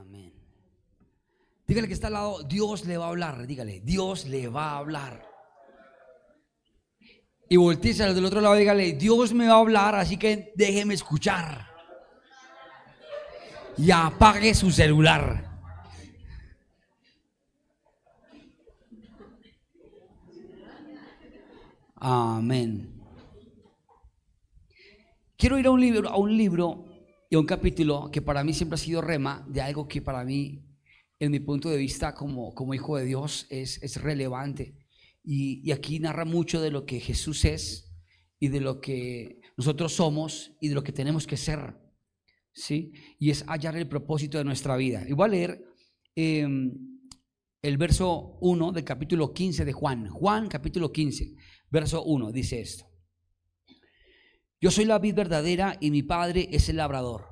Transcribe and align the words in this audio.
Amén. 0.00 0.32
Dígale 1.66 1.86
que 1.86 1.94
está 1.94 2.06
al 2.06 2.14
lado, 2.14 2.42
Dios 2.44 2.86
le 2.86 2.96
va 2.96 3.06
a 3.06 3.08
hablar. 3.08 3.46
Dígale, 3.46 3.80
Dios 3.80 4.26
le 4.26 4.48
va 4.48 4.70
a 4.70 4.78
hablar. 4.78 5.28
Y 7.48 7.56
volteese 7.56 8.02
al 8.02 8.14
del 8.14 8.24
otro 8.24 8.40
lado, 8.40 8.54
dígale, 8.54 8.94
Dios 8.94 9.34
me 9.34 9.46
va 9.46 9.54
a 9.54 9.58
hablar, 9.58 9.94
así 9.94 10.16
que 10.16 10.52
déjeme 10.54 10.94
escuchar. 10.94 11.66
Y 13.76 13.90
apague 13.90 14.54
su 14.54 14.70
celular. 14.70 15.50
Amén. 21.96 22.98
Quiero 25.36 25.58
ir 25.58 25.66
a 25.66 25.70
un 25.70 25.80
libro, 25.80 26.08
a 26.08 26.16
un 26.16 26.36
libro 26.36 26.91
y 27.32 27.36
un 27.36 27.46
capítulo 27.46 28.10
que 28.10 28.20
para 28.20 28.44
mí 28.44 28.52
siempre 28.52 28.74
ha 28.74 28.78
sido 28.78 29.00
rema 29.00 29.42
de 29.48 29.62
algo 29.62 29.88
que 29.88 30.02
para 30.02 30.22
mí, 30.22 30.66
en 31.18 31.30
mi 31.30 31.40
punto 31.40 31.70
de 31.70 31.78
vista 31.78 32.14
como, 32.14 32.54
como 32.54 32.74
hijo 32.74 32.98
de 32.98 33.06
Dios, 33.06 33.46
es, 33.48 33.82
es 33.82 34.02
relevante. 34.02 34.76
Y, 35.24 35.72
aquí 35.72 35.98
narra 35.98 36.26
mucho 36.26 36.60
de 36.60 36.70
lo 36.70 36.84
que 36.84 37.00
Jesús 37.00 37.46
es 37.46 37.90
y 38.38 38.48
de 38.48 38.60
lo 38.60 38.82
que 38.82 39.40
nosotros 39.56 39.94
somos 39.94 40.52
y 40.60 40.68
de 40.68 40.74
lo 40.74 40.84
que 40.84 40.92
tenemos 40.92 41.26
que 41.26 41.38
ser. 41.38 41.74
¿Sí? 42.52 42.92
Y 43.18 43.30
es 43.30 43.46
hallar 43.46 43.78
el 43.78 43.88
propósito 43.88 44.36
de 44.36 44.44
nuestra 44.44 44.76
vida. 44.76 45.02
Y 45.08 45.14
voy 45.14 45.24
a 45.24 45.28
leer 45.28 45.64
eh, 46.14 46.46
el 47.62 47.78
verso 47.78 48.36
1 48.42 48.72
del 48.72 48.84
capítulo 48.84 49.32
15 49.32 49.64
de 49.64 49.72
Juan. 49.72 50.06
Juan 50.10 50.48
capítulo 50.48 50.92
15, 50.92 51.34
verso 51.70 52.04
1, 52.04 52.30
dice 52.30 52.60
esto. 52.60 52.91
Yo 54.62 54.70
soy 54.70 54.84
la 54.84 55.00
vid 55.00 55.16
verdadera 55.16 55.76
y 55.80 55.90
mi 55.90 56.04
padre 56.04 56.48
es 56.52 56.68
el 56.68 56.76
labrador. 56.76 57.26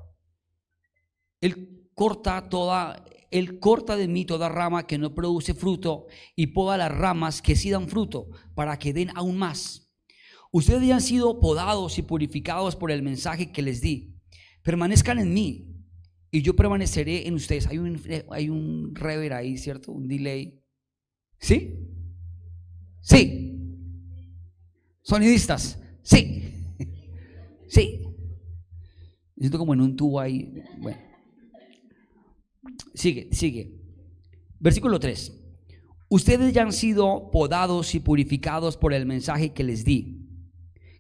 Él 1.41 1.89
corta 1.95 2.49
toda, 2.49 3.05
él 3.31 3.61
corta 3.61 3.97
de 3.97 4.09
mí 4.09 4.25
toda 4.25 4.49
rama 4.49 4.85
que 4.85 4.99
no 4.99 5.15
produce 5.15 5.55
fruto 5.55 6.09
y 6.35 6.49
poda 6.49 6.77
las 6.77 6.91
ramas 6.91 7.41
que 7.41 7.55
sí 7.55 7.71
dan 7.71 7.89
fruto 7.89 8.31
para 8.57 8.81
que 8.81 8.93
den 8.93 9.11
aún 9.15 9.39
más. 9.39 9.93
Ustedes 10.51 10.85
ya 10.85 10.97
han 10.97 11.01
sido 11.01 11.39
podados 11.39 11.99
y 11.99 12.03
purificados 12.03 12.75
por 12.75 12.91
el 12.91 13.03
mensaje 13.03 13.53
que 13.53 13.63
les 13.63 13.81
di. 13.81 14.17
Permanezcan 14.65 15.21
en 15.21 15.33
mí 15.33 15.69
y 16.33 16.43
yo 16.43 16.57
permaneceré 16.57 17.29
en 17.29 17.35
ustedes. 17.35 17.69
Hay 17.69 17.79
un, 17.79 18.03
hay 18.31 18.51
un 18.51 18.93
rever 18.93 19.35
ahí, 19.35 19.57
¿cierto? 19.57 19.93
Un 19.93 20.09
delay. 20.09 20.61
¿Sí? 21.39 21.79
Sí. 23.01 23.57
Sonidistas. 25.03 25.79
Sí. 26.03 26.60
Sí. 27.71 28.03
siento 29.39 29.59
como 29.59 29.75
en 29.75 29.81
un 29.81 29.97
tubo 29.97 30.19
ahí. 30.19 30.53
Bueno. 30.79 30.99
Sigue, 32.95 33.29
sigue. 33.33 33.81
Versículo 34.59 34.99
3. 34.99 35.37
Ustedes 36.09 36.53
ya 36.53 36.63
han 36.63 36.73
sido 36.73 37.31
podados 37.31 37.95
y 37.95 38.01
purificados 38.01 38.77
por 38.77 38.93
el 38.93 39.07
mensaje 39.07 39.53
que 39.53 39.63
les 39.63 39.85
di. 39.85 40.27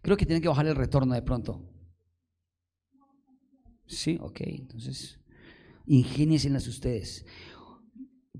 Creo 0.00 0.16
que 0.16 0.24
tienen 0.24 0.40
que 0.40 0.48
bajar 0.48 0.66
el 0.66 0.76
retorno 0.76 1.14
de 1.14 1.22
pronto. 1.22 1.68
Sí, 3.86 4.16
ok. 4.20 4.40
Entonces, 4.42 5.18
las 6.52 6.68
ustedes. 6.68 7.26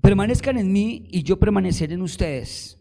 Permanezcan 0.01 0.57
en 0.57 0.71
mí 0.71 1.05
y 1.09 1.23
yo 1.23 1.37
permaneceré 1.37 1.95
en 1.95 2.01
ustedes. 2.01 2.80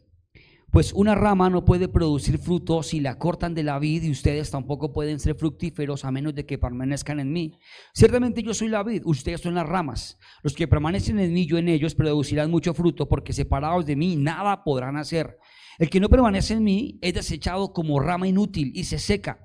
Pues 0.70 0.92
una 0.92 1.16
rama 1.16 1.50
no 1.50 1.64
puede 1.64 1.88
producir 1.88 2.38
fruto 2.38 2.84
si 2.84 3.00
la 3.00 3.18
cortan 3.18 3.54
de 3.54 3.64
la 3.64 3.80
vid 3.80 4.04
y 4.04 4.10
ustedes 4.12 4.52
tampoco 4.52 4.92
pueden 4.92 5.18
ser 5.18 5.34
fructíferos 5.34 6.04
a 6.04 6.12
menos 6.12 6.32
de 6.32 6.46
que 6.46 6.58
permanezcan 6.58 7.18
en 7.18 7.32
mí. 7.32 7.58
Ciertamente 7.92 8.40
yo 8.44 8.54
soy 8.54 8.68
la 8.68 8.84
vid, 8.84 9.02
ustedes 9.04 9.40
son 9.40 9.54
las 9.54 9.68
ramas. 9.68 10.16
Los 10.44 10.54
que 10.54 10.68
permanecen 10.68 11.18
en 11.18 11.32
mí, 11.32 11.44
yo 11.44 11.58
en 11.58 11.68
ellos, 11.68 11.96
producirán 11.96 12.52
mucho 12.52 12.72
fruto 12.72 13.08
porque 13.08 13.32
separados 13.32 13.84
de 13.84 13.96
mí 13.96 14.14
nada 14.14 14.62
podrán 14.62 14.96
hacer. 14.96 15.38
El 15.80 15.90
que 15.90 15.98
no 15.98 16.08
permanece 16.08 16.54
en 16.54 16.62
mí 16.62 17.00
es 17.02 17.14
desechado 17.14 17.72
como 17.72 17.98
rama 17.98 18.28
inútil 18.28 18.70
y 18.72 18.84
se 18.84 19.00
seca. 19.00 19.40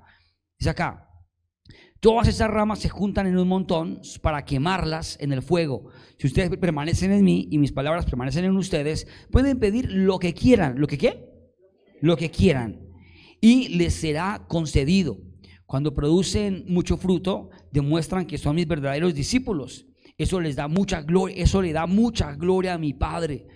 Dice 0.58 0.70
acá, 0.70 1.05
Todas 2.00 2.28
esas 2.28 2.50
ramas 2.50 2.80
se 2.80 2.88
juntan 2.88 3.26
en 3.26 3.38
un 3.38 3.48
montón 3.48 4.00
para 4.20 4.44
quemarlas 4.44 5.16
en 5.20 5.32
el 5.32 5.42
fuego. 5.42 5.88
Si 6.18 6.26
ustedes 6.26 6.50
permanecen 6.58 7.10
en 7.10 7.24
mí 7.24 7.48
y 7.50 7.58
mis 7.58 7.72
palabras 7.72 8.04
permanecen 8.04 8.44
en 8.44 8.56
ustedes, 8.56 9.06
pueden 9.30 9.58
pedir 9.58 9.90
lo 9.90 10.18
que 10.18 10.34
quieran. 10.34 10.78
¿Lo 10.78 10.86
que 10.86 10.98
qué? 10.98 11.24
Lo 12.00 12.16
que 12.16 12.30
quieran. 12.30 12.80
Y 13.40 13.68
les 13.68 13.94
será 13.94 14.44
concedido. 14.46 15.18
Cuando 15.64 15.94
producen 15.94 16.64
mucho 16.68 16.96
fruto, 16.96 17.50
demuestran 17.72 18.26
que 18.26 18.38
son 18.38 18.56
mis 18.56 18.68
verdaderos 18.68 19.14
discípulos. 19.14 19.86
Eso 20.18 20.40
les 20.40 20.56
da 20.56 20.68
mucha 20.68 21.02
gloria, 21.02 21.36
eso 21.42 21.60
le 21.60 21.72
da 21.72 21.86
mucha 21.86 22.34
gloria 22.34 22.74
a 22.74 22.78
mi 22.78 22.94
Padre. 22.94 23.46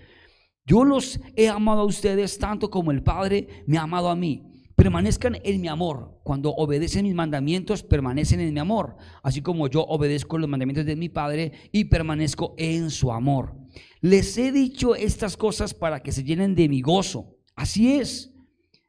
Yo 0.67 0.85
los 0.85 1.21
he 1.37 1.49
amado 1.49 1.81
a 1.81 1.85
ustedes 1.85 2.39
tanto 2.39 2.71
como 2.71 2.91
el 2.91 3.03
Padre 3.03 3.65
me 3.67 3.79
ha 3.79 3.83
amado 3.83 4.09
a 4.11 4.17
mí. 4.17 4.50
Permanezcan 4.81 5.37
en 5.45 5.61
mi 5.61 5.69
amor. 5.69 6.23
Cuando 6.23 6.55
obedecen 6.55 7.05
mis 7.05 7.15
mandamientos, 7.15 7.83
permanecen 7.83 8.41
en 8.41 8.55
mi 8.55 8.61
amor. 8.61 8.97
Así 9.23 9.43
como 9.43 9.69
yo 9.69 9.83
obedezco 9.83 10.39
los 10.39 10.49
mandamientos 10.49 10.87
de 10.87 10.97
mi 10.97 11.11
Padre 11.11 11.53
y 11.71 11.85
permanezco 11.85 12.55
en 12.57 12.89
su 12.89 13.13
amor. 13.13 13.59
Les 14.01 14.39
he 14.39 14.53
dicho 14.53 14.95
estas 14.95 15.37
cosas 15.37 15.75
para 15.75 16.01
que 16.01 16.13
se 16.13 16.25
llenen 16.25 16.55
de 16.55 16.71
mi 16.71 16.81
gozo. 16.81 17.37
Así 17.57 17.93
es. 17.93 18.33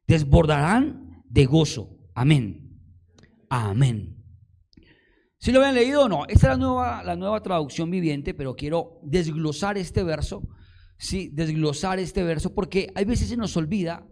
Desbordarán 0.08 1.26
de 1.26 1.46
gozo. 1.46 1.98
Amén. 2.16 2.80
Amén. 3.50 4.16
Si 5.40 5.52
lo 5.52 5.60
habían 5.60 5.76
leído 5.76 6.06
o 6.06 6.08
no, 6.08 6.24
esta 6.30 6.54
es 6.54 6.58
la 6.58 6.58
nueva, 6.58 7.04
la 7.04 7.18
nueva 7.18 7.44
traducción 7.44 7.92
viviente, 7.92 8.34
pero 8.34 8.56
quiero 8.56 9.02
desglosar 9.04 9.78
este 9.78 10.04
verso. 10.04 10.48
Sí, 10.98 11.30
desglosar 11.34 12.00
este 12.00 12.24
verso 12.24 12.56
porque 12.56 12.94
hay 12.96 13.04
veces 13.04 13.28
se 13.28 13.36
nos 13.36 13.58
olvida 13.58 14.08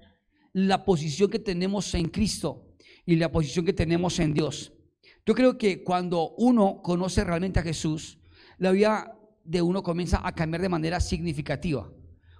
la 0.53 0.85
posición 0.85 1.29
que 1.29 1.39
tenemos 1.39 1.93
en 1.93 2.09
Cristo 2.09 2.67
y 3.05 3.15
la 3.15 3.31
posición 3.31 3.65
que 3.65 3.73
tenemos 3.73 4.19
en 4.19 4.33
Dios. 4.33 4.73
Yo 5.25 5.35
creo 5.35 5.57
que 5.57 5.83
cuando 5.83 6.31
uno 6.37 6.81
conoce 6.81 7.23
realmente 7.23 7.59
a 7.59 7.63
Jesús, 7.63 8.19
la 8.57 8.71
vida 8.71 9.15
de 9.43 9.61
uno 9.61 9.83
comienza 9.83 10.25
a 10.25 10.33
cambiar 10.33 10.61
de 10.61 10.69
manera 10.69 10.99
significativa. 10.99 11.91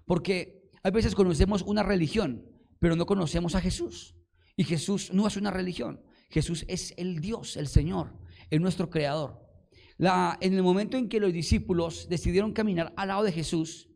Porque 0.06 0.69
a 0.84 0.90
veces 0.90 1.16
conocemos 1.16 1.62
una 1.62 1.84
religión, 1.84 2.46
pero 2.80 2.96
no 2.96 3.06
conocemos 3.06 3.56
a 3.56 3.62
Jesús. 3.62 4.16
Y 4.56 4.64
Jesús 4.64 5.14
no 5.14 5.28
es 5.28 5.38
una 5.38 5.52
religión. 5.52 6.02
Jesús 6.30 6.66
es 6.68 6.94
el 6.98 7.19
Dios, 7.19 7.58
el 7.58 7.68
Señor, 7.68 8.18
es 8.50 8.62
nuestro 8.62 8.90
creador. 8.90 9.40
En 9.98 10.53
el 10.53 10.64
momento 10.64 10.98
en 10.98 11.09
que 11.09 11.19
los 11.19 11.34
discípulos 11.34 12.08
decidieron 12.09 12.53
caminar 12.53 12.94
al 12.96 13.09
lado 13.09 13.24
de 13.24 13.31
Jesús, 13.31 13.90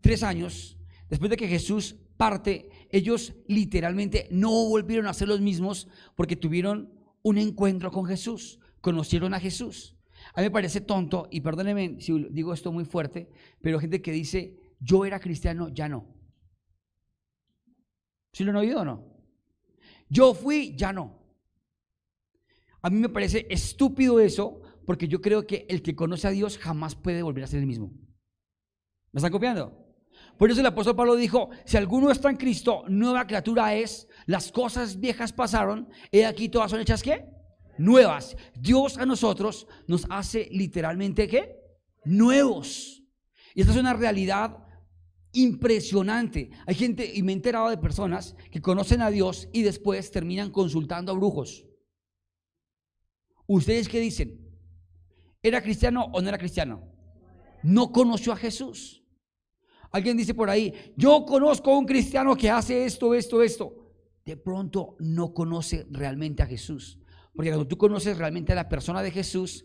tres 0.00 0.22
años, 0.22 0.78
después 1.08 1.30
de 1.30 1.36
que 1.36 1.48
Jesús 1.48 1.96
parte, 2.16 2.68
ellos 2.92 3.34
literalmente 3.46 4.28
no 4.30 4.50
volvieron 4.68 5.06
a 5.06 5.14
ser 5.14 5.28
los 5.28 5.40
mismos 5.40 5.88
porque 6.16 6.36
tuvieron 6.36 6.92
un 7.22 7.38
encuentro 7.38 7.90
con 7.90 8.06
Jesús, 8.06 8.58
conocieron 8.80 9.34
a 9.34 9.40
Jesús. 9.40 9.96
A 10.34 10.40
mí 10.40 10.46
me 10.46 10.50
parece 10.50 10.80
tonto, 10.80 11.28
y 11.30 11.40
perdónenme 11.40 12.00
si 12.00 12.26
digo 12.30 12.52
esto 12.52 12.72
muy 12.72 12.84
fuerte, 12.84 13.30
pero 13.60 13.80
gente 13.80 14.02
que 14.02 14.12
dice, 14.12 14.58
yo 14.78 15.04
era 15.04 15.20
cristiano, 15.20 15.68
ya 15.68 15.88
no. 15.88 16.06
¿Sí 18.32 18.44
lo 18.44 18.50
han 18.50 18.56
oído 18.56 18.80
o 18.80 18.84
no? 18.84 19.10
Yo 20.08 20.34
fui, 20.34 20.74
ya 20.76 20.92
no. 20.92 21.18
A 22.82 22.90
mí 22.90 22.98
me 22.98 23.08
parece 23.08 23.46
estúpido 23.50 24.20
eso, 24.20 24.62
porque 24.86 25.08
yo 25.08 25.20
creo 25.20 25.46
que 25.46 25.66
el 25.68 25.82
que 25.82 25.94
conoce 25.94 26.28
a 26.28 26.30
Dios 26.30 26.58
jamás 26.58 26.94
puede 26.94 27.22
volver 27.22 27.44
a 27.44 27.46
ser 27.46 27.60
el 27.60 27.66
mismo. 27.66 27.92
¿Me 29.12 29.18
están 29.18 29.32
copiando? 29.32 29.89
Por 30.40 30.50
eso 30.50 30.60
el 30.60 30.66
apóstol 30.66 30.96
Pablo 30.96 31.16
dijo, 31.16 31.50
si 31.66 31.76
alguno 31.76 32.10
está 32.10 32.30
en 32.30 32.38
Cristo, 32.38 32.84
nueva 32.88 33.26
criatura 33.26 33.74
es, 33.74 34.08
las 34.24 34.50
cosas 34.50 34.98
viejas 34.98 35.34
pasaron, 35.34 35.90
y 36.10 36.22
aquí 36.22 36.48
todas 36.48 36.70
son 36.70 36.80
hechas 36.80 37.02
qué? 37.02 37.26
Nuevas. 37.76 38.38
Dios 38.58 38.96
a 38.96 39.04
nosotros 39.04 39.66
nos 39.86 40.06
hace 40.08 40.48
literalmente 40.50 41.28
qué? 41.28 41.60
Nuevos. 42.06 43.02
Y 43.54 43.60
esta 43.60 43.74
es 43.74 43.78
una 43.78 43.92
realidad 43.92 44.66
impresionante. 45.32 46.48
Hay 46.66 46.74
gente, 46.74 47.12
y 47.14 47.22
me 47.22 47.32
he 47.32 47.34
enterado 47.34 47.68
de 47.68 47.76
personas 47.76 48.34
que 48.50 48.62
conocen 48.62 49.02
a 49.02 49.10
Dios 49.10 49.46
y 49.52 49.60
después 49.60 50.10
terminan 50.10 50.50
consultando 50.50 51.12
a 51.12 51.16
brujos. 51.16 51.66
¿Ustedes 53.46 53.90
qué 53.90 54.00
dicen? 54.00 54.40
¿Era 55.42 55.60
cristiano 55.60 56.06
o 56.14 56.22
no 56.22 56.30
era 56.30 56.38
cristiano? 56.38 56.90
No 57.62 57.92
conoció 57.92 58.32
a 58.32 58.36
Jesús. 58.36 58.99
Alguien 59.92 60.16
dice 60.16 60.34
por 60.34 60.48
ahí, 60.48 60.72
yo 60.96 61.24
conozco 61.24 61.72
a 61.72 61.78
un 61.78 61.86
cristiano 61.86 62.36
que 62.36 62.50
hace 62.50 62.84
esto, 62.84 63.14
esto, 63.14 63.42
esto. 63.42 63.74
De 64.24 64.36
pronto 64.36 64.96
no 65.00 65.34
conoce 65.34 65.86
realmente 65.90 66.42
a 66.42 66.46
Jesús. 66.46 66.98
Porque 67.34 67.50
cuando 67.50 67.66
tú 67.66 67.76
conoces 67.76 68.18
realmente 68.18 68.52
a 68.52 68.56
la 68.56 68.68
persona 68.68 69.02
de 69.02 69.10
Jesús, 69.10 69.64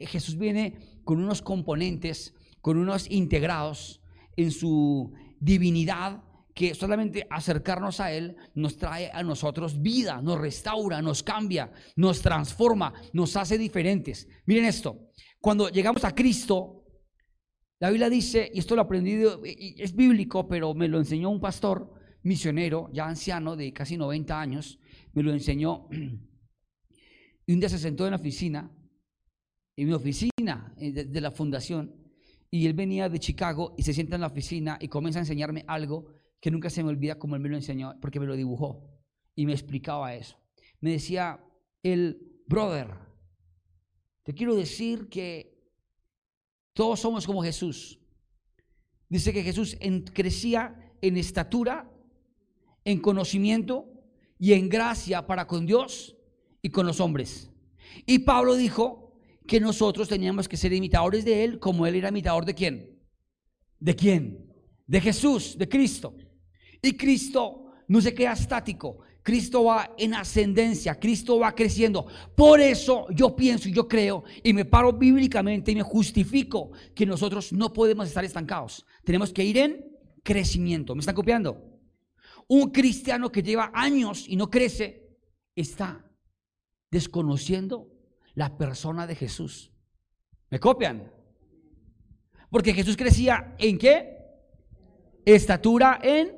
Jesús 0.00 0.36
viene 0.38 1.00
con 1.04 1.20
unos 1.20 1.42
componentes, 1.42 2.34
con 2.60 2.78
unos 2.78 3.10
integrados 3.10 4.00
en 4.36 4.50
su 4.50 5.12
divinidad, 5.38 6.22
que 6.54 6.74
solamente 6.74 7.26
acercarnos 7.28 8.00
a 8.00 8.12
Él 8.12 8.34
nos 8.54 8.78
trae 8.78 9.10
a 9.12 9.22
nosotros 9.22 9.82
vida, 9.82 10.22
nos 10.22 10.40
restaura, 10.40 11.02
nos 11.02 11.22
cambia, 11.22 11.70
nos 11.96 12.22
transforma, 12.22 12.94
nos 13.12 13.36
hace 13.36 13.58
diferentes. 13.58 14.26
Miren 14.46 14.64
esto, 14.64 15.10
cuando 15.38 15.68
llegamos 15.68 16.02
a 16.04 16.14
Cristo, 16.14 16.85
la 17.78 17.90
Biblia 17.90 18.08
dice, 18.08 18.50
y 18.52 18.58
esto 18.58 18.74
lo 18.74 18.82
aprendí, 18.82 19.22
es 19.78 19.94
bíblico, 19.94 20.48
pero 20.48 20.74
me 20.74 20.88
lo 20.88 20.98
enseñó 20.98 21.30
un 21.30 21.40
pastor 21.40 21.92
misionero, 22.22 22.88
ya 22.92 23.06
anciano, 23.06 23.54
de 23.54 23.72
casi 23.72 23.96
90 23.96 24.40
años, 24.40 24.80
me 25.12 25.22
lo 25.22 25.32
enseñó. 25.32 25.88
Y 27.48 27.52
un 27.52 27.60
día 27.60 27.68
se 27.68 27.78
sentó 27.78 28.04
en 28.06 28.10
la 28.10 28.16
oficina, 28.16 28.76
en 29.76 29.86
mi 29.86 29.92
oficina 29.92 30.74
eh, 30.78 30.90
de, 30.90 31.04
de 31.04 31.20
la 31.20 31.30
fundación, 31.30 31.94
y 32.50 32.66
él 32.66 32.72
venía 32.72 33.08
de 33.08 33.20
Chicago 33.20 33.72
y 33.78 33.84
se 33.84 33.94
sienta 33.94 34.16
en 34.16 34.22
la 34.22 34.26
oficina 34.26 34.78
y 34.80 34.88
comienza 34.88 35.20
a 35.20 35.22
enseñarme 35.22 35.64
algo 35.68 36.12
que 36.40 36.50
nunca 36.50 36.70
se 36.70 36.82
me 36.82 36.88
olvida 36.88 37.20
como 37.20 37.36
él 37.36 37.42
me 37.42 37.48
lo 37.48 37.54
enseñó, 37.54 37.94
porque 38.00 38.18
me 38.18 38.26
lo 38.26 38.34
dibujó 38.34 38.96
y 39.36 39.46
me 39.46 39.52
explicaba 39.52 40.12
eso. 40.16 40.36
Me 40.80 40.90
decía, 40.90 41.40
el 41.84 42.42
brother, 42.48 42.88
te 44.24 44.34
quiero 44.34 44.56
decir 44.56 45.08
que 45.08 45.55
todos 46.76 47.00
somos 47.00 47.26
como 47.26 47.42
Jesús. 47.42 47.98
Dice 49.08 49.32
que 49.32 49.42
Jesús 49.42 49.78
crecía 50.12 50.92
en 51.00 51.16
estatura, 51.16 51.90
en 52.84 53.00
conocimiento 53.00 53.88
y 54.38 54.52
en 54.52 54.68
gracia 54.68 55.26
para 55.26 55.46
con 55.46 55.64
Dios 55.64 56.18
y 56.60 56.68
con 56.68 56.86
los 56.86 57.00
hombres. 57.00 57.50
Y 58.04 58.18
Pablo 58.18 58.56
dijo 58.56 59.18
que 59.48 59.58
nosotros 59.58 60.06
teníamos 60.06 60.48
que 60.48 60.58
ser 60.58 60.74
imitadores 60.74 61.24
de 61.24 61.44
él 61.44 61.58
como 61.58 61.86
él 61.86 61.94
era 61.94 62.10
imitador 62.10 62.44
de 62.44 62.54
quién. 62.54 63.00
¿De 63.80 63.96
quién? 63.96 64.52
De 64.86 65.00
Jesús, 65.00 65.56
de 65.56 65.70
Cristo. 65.70 66.14
Y 66.82 66.94
Cristo 66.94 67.72
no 67.88 68.02
se 68.02 68.12
queda 68.12 68.34
estático. 68.34 68.98
Cristo 69.26 69.64
va 69.64 69.92
en 69.98 70.14
ascendencia, 70.14 71.00
Cristo 71.00 71.40
va 71.40 71.52
creciendo. 71.52 72.06
Por 72.36 72.60
eso 72.60 73.08
yo 73.10 73.34
pienso 73.34 73.68
y 73.68 73.72
yo 73.72 73.88
creo 73.88 74.22
y 74.44 74.52
me 74.52 74.64
paro 74.64 74.92
bíblicamente 74.92 75.72
y 75.72 75.74
me 75.74 75.82
justifico 75.82 76.70
que 76.94 77.04
nosotros 77.04 77.52
no 77.52 77.72
podemos 77.72 78.06
estar 78.06 78.24
estancados. 78.24 78.86
Tenemos 79.02 79.32
que 79.32 79.42
ir 79.42 79.58
en 79.58 79.98
crecimiento. 80.22 80.94
¿Me 80.94 81.00
están 81.00 81.16
copiando? 81.16 81.60
Un 82.46 82.70
cristiano 82.70 83.32
que 83.32 83.42
lleva 83.42 83.72
años 83.74 84.26
y 84.28 84.36
no 84.36 84.48
crece 84.48 85.18
está 85.56 86.08
desconociendo 86.92 87.90
la 88.34 88.56
persona 88.56 89.08
de 89.08 89.16
Jesús. 89.16 89.72
¿Me 90.50 90.60
copian? 90.60 91.12
Porque 92.48 92.72
Jesús 92.72 92.96
crecía 92.96 93.56
en 93.58 93.76
qué? 93.76 94.18
Estatura, 95.24 95.98
en 96.00 96.30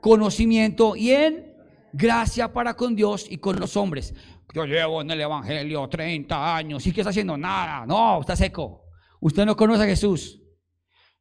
conocimiento 0.00 0.96
y 0.96 1.10
en 1.10 1.53
gracia 1.94 2.52
para 2.52 2.74
con 2.74 2.96
Dios 2.96 3.26
y 3.30 3.38
con 3.38 3.58
los 3.58 3.76
hombres. 3.76 4.12
Yo 4.52 4.64
llevo 4.64 5.00
en 5.00 5.10
el 5.10 5.20
Evangelio 5.20 5.88
30 5.88 6.56
años 6.56 6.86
y 6.86 6.92
que 6.92 7.00
está 7.00 7.10
haciendo 7.10 7.36
nada. 7.36 7.86
No, 7.86 8.20
está 8.20 8.34
seco. 8.36 8.82
Usted 9.20 9.46
no 9.46 9.56
conoce 9.56 9.84
a 9.84 9.86
Jesús. 9.86 10.40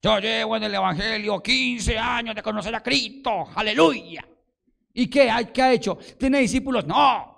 Yo 0.02 0.20
llevo 0.20 0.58
en 0.58 0.64
el 0.64 0.76
Evangelio 0.76 1.42
15 1.42 1.98
años 1.98 2.36
de 2.36 2.42
conocer 2.42 2.74
a 2.76 2.82
Cristo. 2.82 3.46
Aleluya. 3.56 4.28
¿Y 4.94 5.08
qué, 5.08 5.32
qué 5.54 5.62
ha 5.62 5.72
hecho? 5.72 5.98
¿Tiene 6.20 6.40
discípulos? 6.40 6.86
No. 6.86 7.38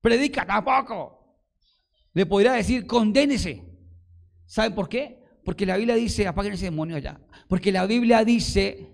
Predica 0.00 0.44
tampoco. 0.44 1.38
Le 2.14 2.26
podría 2.26 2.52
decir, 2.52 2.86
condénese. 2.86 3.62
¿Saben 4.46 4.74
por 4.74 4.88
qué? 4.88 5.22
Porque 5.44 5.66
la 5.66 5.76
Biblia 5.76 5.94
dice, 5.94 6.26
apaguen 6.26 6.54
ese 6.54 6.66
demonio 6.66 6.96
allá. 6.96 7.20
Porque 7.48 7.70
la 7.70 7.86
Biblia 7.86 8.24
dice, 8.24 8.90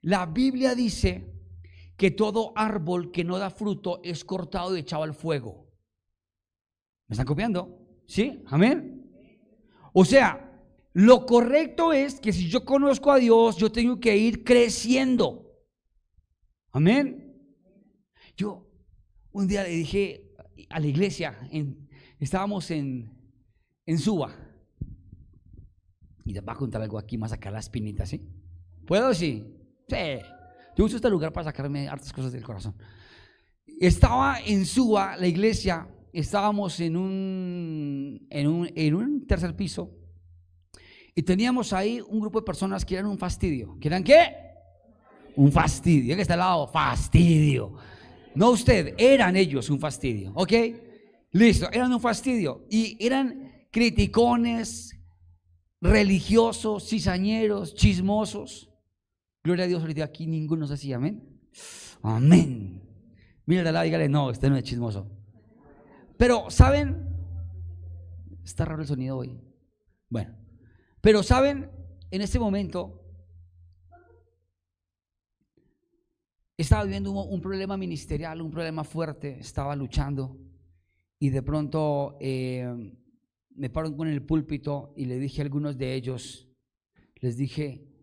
la 0.00 0.26
Biblia 0.26 0.74
dice 0.74 1.35
que 1.96 2.10
todo 2.10 2.52
árbol 2.54 3.10
que 3.10 3.24
no 3.24 3.38
da 3.38 3.50
fruto 3.50 4.00
es 4.02 4.24
cortado 4.24 4.76
y 4.76 4.80
echado 4.80 5.02
al 5.02 5.14
fuego. 5.14 5.66
¿Me 7.08 7.14
están 7.14 7.26
copiando? 7.26 7.78
¿Sí? 8.06 8.42
Amén. 8.46 9.10
O 9.92 10.04
sea, 10.04 10.62
lo 10.92 11.24
correcto 11.26 11.92
es 11.92 12.20
que 12.20 12.32
si 12.32 12.48
yo 12.48 12.64
conozco 12.64 13.10
a 13.12 13.18
Dios, 13.18 13.56
yo 13.56 13.70
tengo 13.70 13.98
que 13.98 14.16
ir 14.16 14.44
creciendo. 14.44 15.54
Amén. 16.72 17.34
Yo 18.36 18.68
un 19.32 19.46
día 19.46 19.62
le 19.62 19.70
dije 19.70 20.34
a 20.68 20.80
la 20.80 20.86
iglesia, 20.86 21.38
estábamos 22.18 22.70
en, 22.70 23.14
en 23.86 23.98
Suba, 23.98 24.34
y 26.26 26.32
te 26.32 26.40
voy 26.40 26.52
a 26.52 26.56
contar 26.56 26.82
algo 26.82 26.98
aquí, 26.98 27.16
más 27.16 27.32
acá 27.32 27.50
la 27.50 27.60
espinita, 27.60 28.04
¿sí? 28.04 28.20
¿Puedo? 28.84 29.14
Sí. 29.14 29.54
Sí. 29.88 29.96
Yo 30.76 30.84
uso 30.84 30.96
este 30.96 31.08
lugar 31.10 31.32
para 31.32 31.44
sacarme 31.44 31.88
hartas 31.88 32.12
cosas 32.12 32.32
del 32.32 32.44
corazón. 32.44 32.74
Estaba 33.80 34.40
en 34.44 34.66
Suba, 34.66 35.16
la 35.16 35.26
iglesia, 35.26 35.88
estábamos 36.12 36.78
en 36.80 36.96
un, 36.96 38.26
en 38.30 38.46
un, 38.46 38.70
en 38.74 38.94
un 38.94 39.26
tercer 39.26 39.56
piso 39.56 39.90
y 41.14 41.22
teníamos 41.22 41.72
ahí 41.72 42.02
un 42.06 42.20
grupo 42.20 42.40
de 42.40 42.44
personas 42.44 42.84
que 42.84 42.94
eran 42.94 43.06
un 43.06 43.16
fastidio. 43.16 43.78
¿Que 43.80 43.88
qué? 44.04 44.36
Un 45.34 45.50
fastidio. 45.50 46.14
que 46.14 46.20
está 46.20 46.34
al 46.34 46.40
lado? 46.40 46.68
Fastidio. 46.68 47.72
No 48.34 48.50
usted, 48.50 48.94
eran 48.98 49.34
ellos 49.34 49.70
un 49.70 49.80
fastidio. 49.80 50.32
¿Ok? 50.34 50.52
Listo, 51.32 51.70
eran 51.72 51.90
un 51.90 52.00
fastidio. 52.02 52.66
Y 52.70 52.98
eran 53.00 53.66
criticones, 53.70 54.94
religiosos, 55.80 56.86
cizañeros, 56.86 57.74
chismosos. 57.74 58.70
Gloria 59.46 59.66
a 59.66 59.68
Dios, 59.68 59.80
ahorita 59.80 60.02
aquí 60.02 60.26
ninguno 60.26 60.66
se 60.66 60.74
hacía, 60.74 60.96
amén. 60.96 61.22
Amén. 62.02 62.82
Mira 63.44 63.70
la 63.70 63.82
dígale, 63.82 64.08
no, 64.08 64.28
este 64.32 64.50
no 64.50 64.56
es 64.56 64.64
chismoso. 64.64 65.08
Pero, 66.16 66.50
¿saben? 66.50 67.14
Está 68.42 68.64
raro 68.64 68.82
el 68.82 68.88
sonido 68.88 69.18
hoy. 69.18 69.40
Bueno, 70.10 70.34
pero, 71.00 71.22
¿saben? 71.22 71.70
En 72.10 72.22
este 72.22 72.40
momento 72.40 73.04
estaba 76.56 76.82
viviendo 76.82 77.12
un, 77.12 77.40
problema 77.40 77.76
ministerial, 77.76 78.42
un 78.42 78.50
problema 78.50 78.82
fuerte, 78.82 79.38
estaba 79.38 79.76
luchando 79.76 80.40
y 81.20 81.30
de 81.30 81.42
pronto 81.42 82.16
eh, 82.20 82.66
me 83.54 83.70
paro 83.70 83.96
con 83.96 84.08
el 84.08 84.26
púlpito 84.26 84.92
y 84.96 85.04
le 85.04 85.20
dije 85.20 85.40
a 85.40 85.44
algunos 85.44 85.78
de 85.78 85.94
ellos, 85.94 86.48
les 87.20 87.36
dije, 87.36 87.95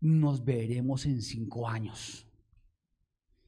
nos 0.00 0.44
veremos 0.44 1.06
en 1.06 1.22
cinco 1.22 1.68
años. 1.68 2.28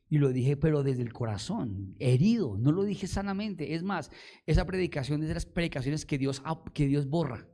Y 0.08 0.19
lo 0.19 0.31
dije, 0.31 0.56
pero 0.56 0.82
desde 0.82 1.02
el 1.02 1.12
corazón, 1.12 1.94
herido, 2.00 2.58
no 2.58 2.73
lo 2.73 2.82
dije 2.82 3.06
sanamente. 3.06 3.75
Es 3.75 3.85
más, 3.85 4.11
esa 4.44 4.67
predicación 4.67 5.23
es 5.23 5.29
de 5.29 5.35
las 5.35 5.47
predicaciones 5.47 6.05
que 6.05 6.19
Dios, 6.19 6.43
que 6.75 6.88
Dios 6.88 7.08
borra. 7.08 7.49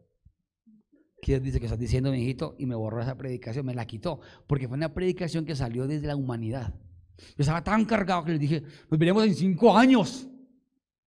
Que 1.21 1.33
Dios 1.33 1.43
dice 1.43 1.61
que 1.61 1.67
estás 1.67 1.79
diciendo, 1.79 2.11
mi 2.11 2.23
hijito, 2.23 2.57
y 2.59 2.65
me 2.65 2.75
borró 2.75 3.03
esa 3.03 3.17
predicación, 3.17 3.67
me 3.67 3.75
la 3.75 3.87
quitó, 3.87 4.21
porque 4.47 4.69
fue 4.69 4.76
una 4.79 4.95
predicación 4.95 5.45
que 5.45 5.55
salió 5.55 5.87
desde 5.87 6.07
la 6.07 6.17
humanidad. 6.17 6.75
Yo 7.19 7.41
estaba 7.41 7.62
tan 7.62 7.85
cargado 7.85 8.25
que 8.25 8.33
les 8.33 8.41
dije, 8.41 8.62
nos 8.91 8.99
veremos 8.99 9.25
en 9.25 9.35
cinco 9.35 9.76
años. 9.76 10.26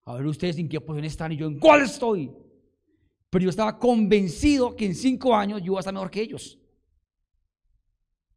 A 0.05 0.15
ver 0.15 0.27
ustedes 0.27 0.57
en 0.59 0.69
qué 0.69 0.79
posición 0.79 1.05
están 1.05 1.31
y 1.31 1.37
yo 1.37 1.47
en 1.47 1.59
cuál 1.59 1.81
estoy. 1.81 2.31
Pero 3.31 3.43
yo 3.43 3.49
estaba 3.49 3.77
convencido 3.77 4.75
que 4.75 4.85
en 4.85 4.95
cinco 4.95 5.35
años 5.35 5.61
yo 5.61 5.67
iba 5.67 5.77
a 5.77 5.81
estar 5.81 5.93
mejor 5.93 6.11
que 6.11 6.21
ellos. 6.21 6.59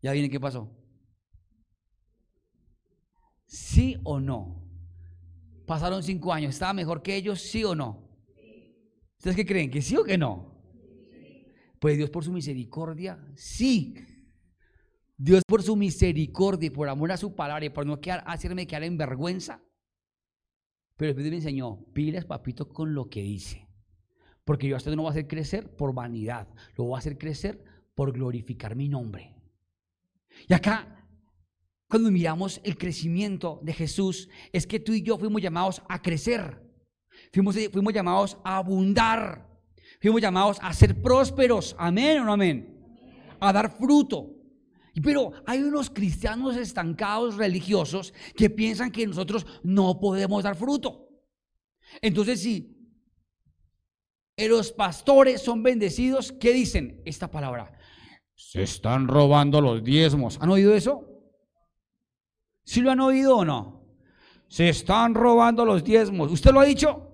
¿Ya 0.03 0.13
viene 0.13 0.29
qué 0.29 0.41
pasó? 0.41 0.69
¿Sí 3.47 3.97
o 4.03 4.19
no? 4.19 4.69
Pasaron 5.67 6.03
cinco 6.03 6.33
años. 6.33 6.55
¿Estaba 6.55 6.73
mejor 6.73 7.03
que 7.03 7.15
ellos? 7.15 7.41
¿Sí 7.41 7.65
o 7.65 7.75
no? 7.75 8.09
¿Ustedes 9.17 9.37
qué 9.37 9.47
creen? 9.47 9.71
¿Que 9.71 9.81
sí 9.81 9.97
o 9.97 10.03
que 10.03 10.19
no? 10.19 10.53
Pues 11.79 11.97
Dios 11.97 12.11
por 12.11 12.25
su 12.25 12.33
misericordia, 12.33 13.25
sí. 13.37 13.95
Dios 15.17 15.43
por 15.47 15.63
su 15.63 15.77
misericordia 15.77 16.67
y 16.67 16.71
por 16.71 16.89
amor 16.89 17.13
a 17.13 17.17
su 17.17 17.35
palabra 17.35 17.65
y 17.65 17.71
por 17.71 17.87
no 17.87 18.01
quedar, 18.01 18.25
hacerme 18.27 18.67
quedar 18.67 18.85
en 18.85 18.97
vergüenza. 18.97 19.63
Pero 20.97 21.11
Espíritu 21.11 21.31
me 21.31 21.37
enseñó, 21.37 21.85
piles 21.93 22.25
papito 22.25 22.69
con 22.69 22.95
lo 22.95 23.09
que 23.09 23.23
dice. 23.23 23.69
Porque 24.45 24.67
yo 24.67 24.77
a 24.77 24.79
usted 24.79 24.95
no 24.95 25.03
voy 25.03 25.09
a 25.09 25.13
hacer 25.13 25.29
crecer 25.29 25.77
por 25.77 25.95
vanidad, 25.95 26.49
lo 26.77 26.85
voy 26.85 26.97
a 26.97 26.99
hacer 26.99 27.19
crecer 27.19 27.63
por 27.95 28.13
glorificar 28.13 28.75
mi 28.75 28.89
nombre. 28.89 29.42
Y 30.49 30.55
acá, 30.55 31.07
cuando 31.89 32.11
miramos 32.11 32.61
el 32.65 32.77
crecimiento 32.77 33.61
de 33.63 33.73
Jesús, 33.73 34.29
es 34.53 34.67
que 34.67 34.81
tú 34.81 34.93
y 34.93 35.03
yo 35.03 35.19
fuimos 35.19 35.43
llamados 35.43 35.83
a 35.89 36.01
crecer. 36.01 36.63
Fuimos, 37.33 37.57
fuimos 37.71 37.93
llamados 37.93 38.39
a 38.45 38.57
abundar. 38.57 39.49
Fuimos 40.01 40.21
llamados 40.21 40.59
a 40.61 40.73
ser 40.73 41.01
prósperos. 41.01 41.77
Amén 41.79 42.21
o 42.21 42.25
no 42.25 42.33
amén. 42.33 42.79
A 43.41 43.53
dar 43.53 43.71
fruto. 43.77 44.31
Pero 45.03 45.33
hay 45.47 45.63
unos 45.63 45.89
cristianos 45.89 46.57
estancados 46.57 47.37
religiosos 47.37 48.13
que 48.37 48.51
piensan 48.51 48.91
que 48.91 49.07
nosotros 49.07 49.47
no 49.63 49.99
podemos 49.99 50.43
dar 50.43 50.57
fruto. 50.57 51.09
Entonces, 52.01 52.43
si 52.43 52.77
los 54.37 54.73
pastores 54.73 55.41
son 55.41 55.63
bendecidos, 55.63 56.33
¿qué 56.33 56.53
dicen 56.53 57.01
esta 57.05 57.31
palabra? 57.31 57.79
Se 58.51 58.63
están 58.63 59.09
robando 59.09 59.61
los 59.61 59.83
diezmos. 59.83 60.39
¿Han 60.41 60.51
oído 60.51 60.75
eso? 60.75 61.09
¿Sí 62.65 62.81
lo 62.81 62.91
han 62.91 63.01
oído 63.01 63.39
o 63.39 63.45
no? 63.45 63.87
Se 64.49 64.69
están 64.69 65.15
robando 65.15 65.65
los 65.65 65.83
diezmos. 65.83 66.31
¿Usted 66.31 66.53
lo 66.53 66.61
ha 66.61 66.65
dicho? 66.65 67.09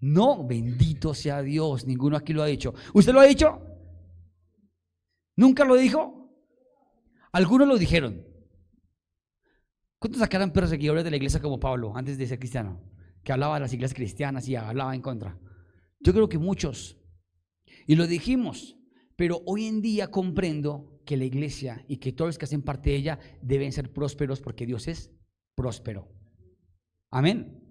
No, 0.00 0.46
bendito 0.46 1.12
sea 1.12 1.42
Dios, 1.42 1.86
ninguno 1.86 2.16
aquí 2.16 2.32
lo 2.32 2.42
ha 2.42 2.46
dicho. 2.46 2.72
¿Usted 2.94 3.12
lo 3.12 3.20
ha 3.20 3.24
dicho? 3.24 3.60
¿Nunca 5.36 5.64
lo 5.64 5.76
dijo? 5.76 6.32
Algunos 7.32 7.68
lo 7.68 7.76
dijeron. 7.76 8.24
¿Cuántos 9.98 10.20
sacaron 10.20 10.52
perseguidores 10.52 11.04
de 11.04 11.10
la 11.10 11.16
iglesia 11.16 11.42
como 11.42 11.60
Pablo 11.60 11.94
antes 11.94 12.16
de 12.16 12.26
ser 12.26 12.38
cristiano? 12.38 12.80
Que 13.22 13.32
hablaba 13.32 13.56
de 13.56 13.60
las 13.60 13.72
iglesias 13.74 13.94
cristianas 13.94 14.48
y 14.48 14.56
hablaba 14.56 14.94
en 14.94 15.02
contra. 15.02 15.38
Yo 15.98 16.14
creo 16.14 16.28
que 16.28 16.38
muchos. 16.38 16.96
Y 17.86 17.96
lo 17.96 18.06
dijimos. 18.06 18.79
Pero 19.20 19.42
hoy 19.44 19.66
en 19.66 19.82
día 19.82 20.10
comprendo 20.10 21.02
que 21.04 21.14
la 21.14 21.26
iglesia 21.26 21.84
y 21.86 21.98
que 21.98 22.10
todos 22.10 22.30
los 22.30 22.38
que 22.38 22.46
hacen 22.46 22.62
parte 22.62 22.88
de 22.88 22.96
ella 22.96 23.18
deben 23.42 23.70
ser 23.70 23.92
prósperos 23.92 24.40
porque 24.40 24.64
Dios 24.64 24.88
es 24.88 25.10
próspero. 25.54 26.08
Amén. 27.10 27.62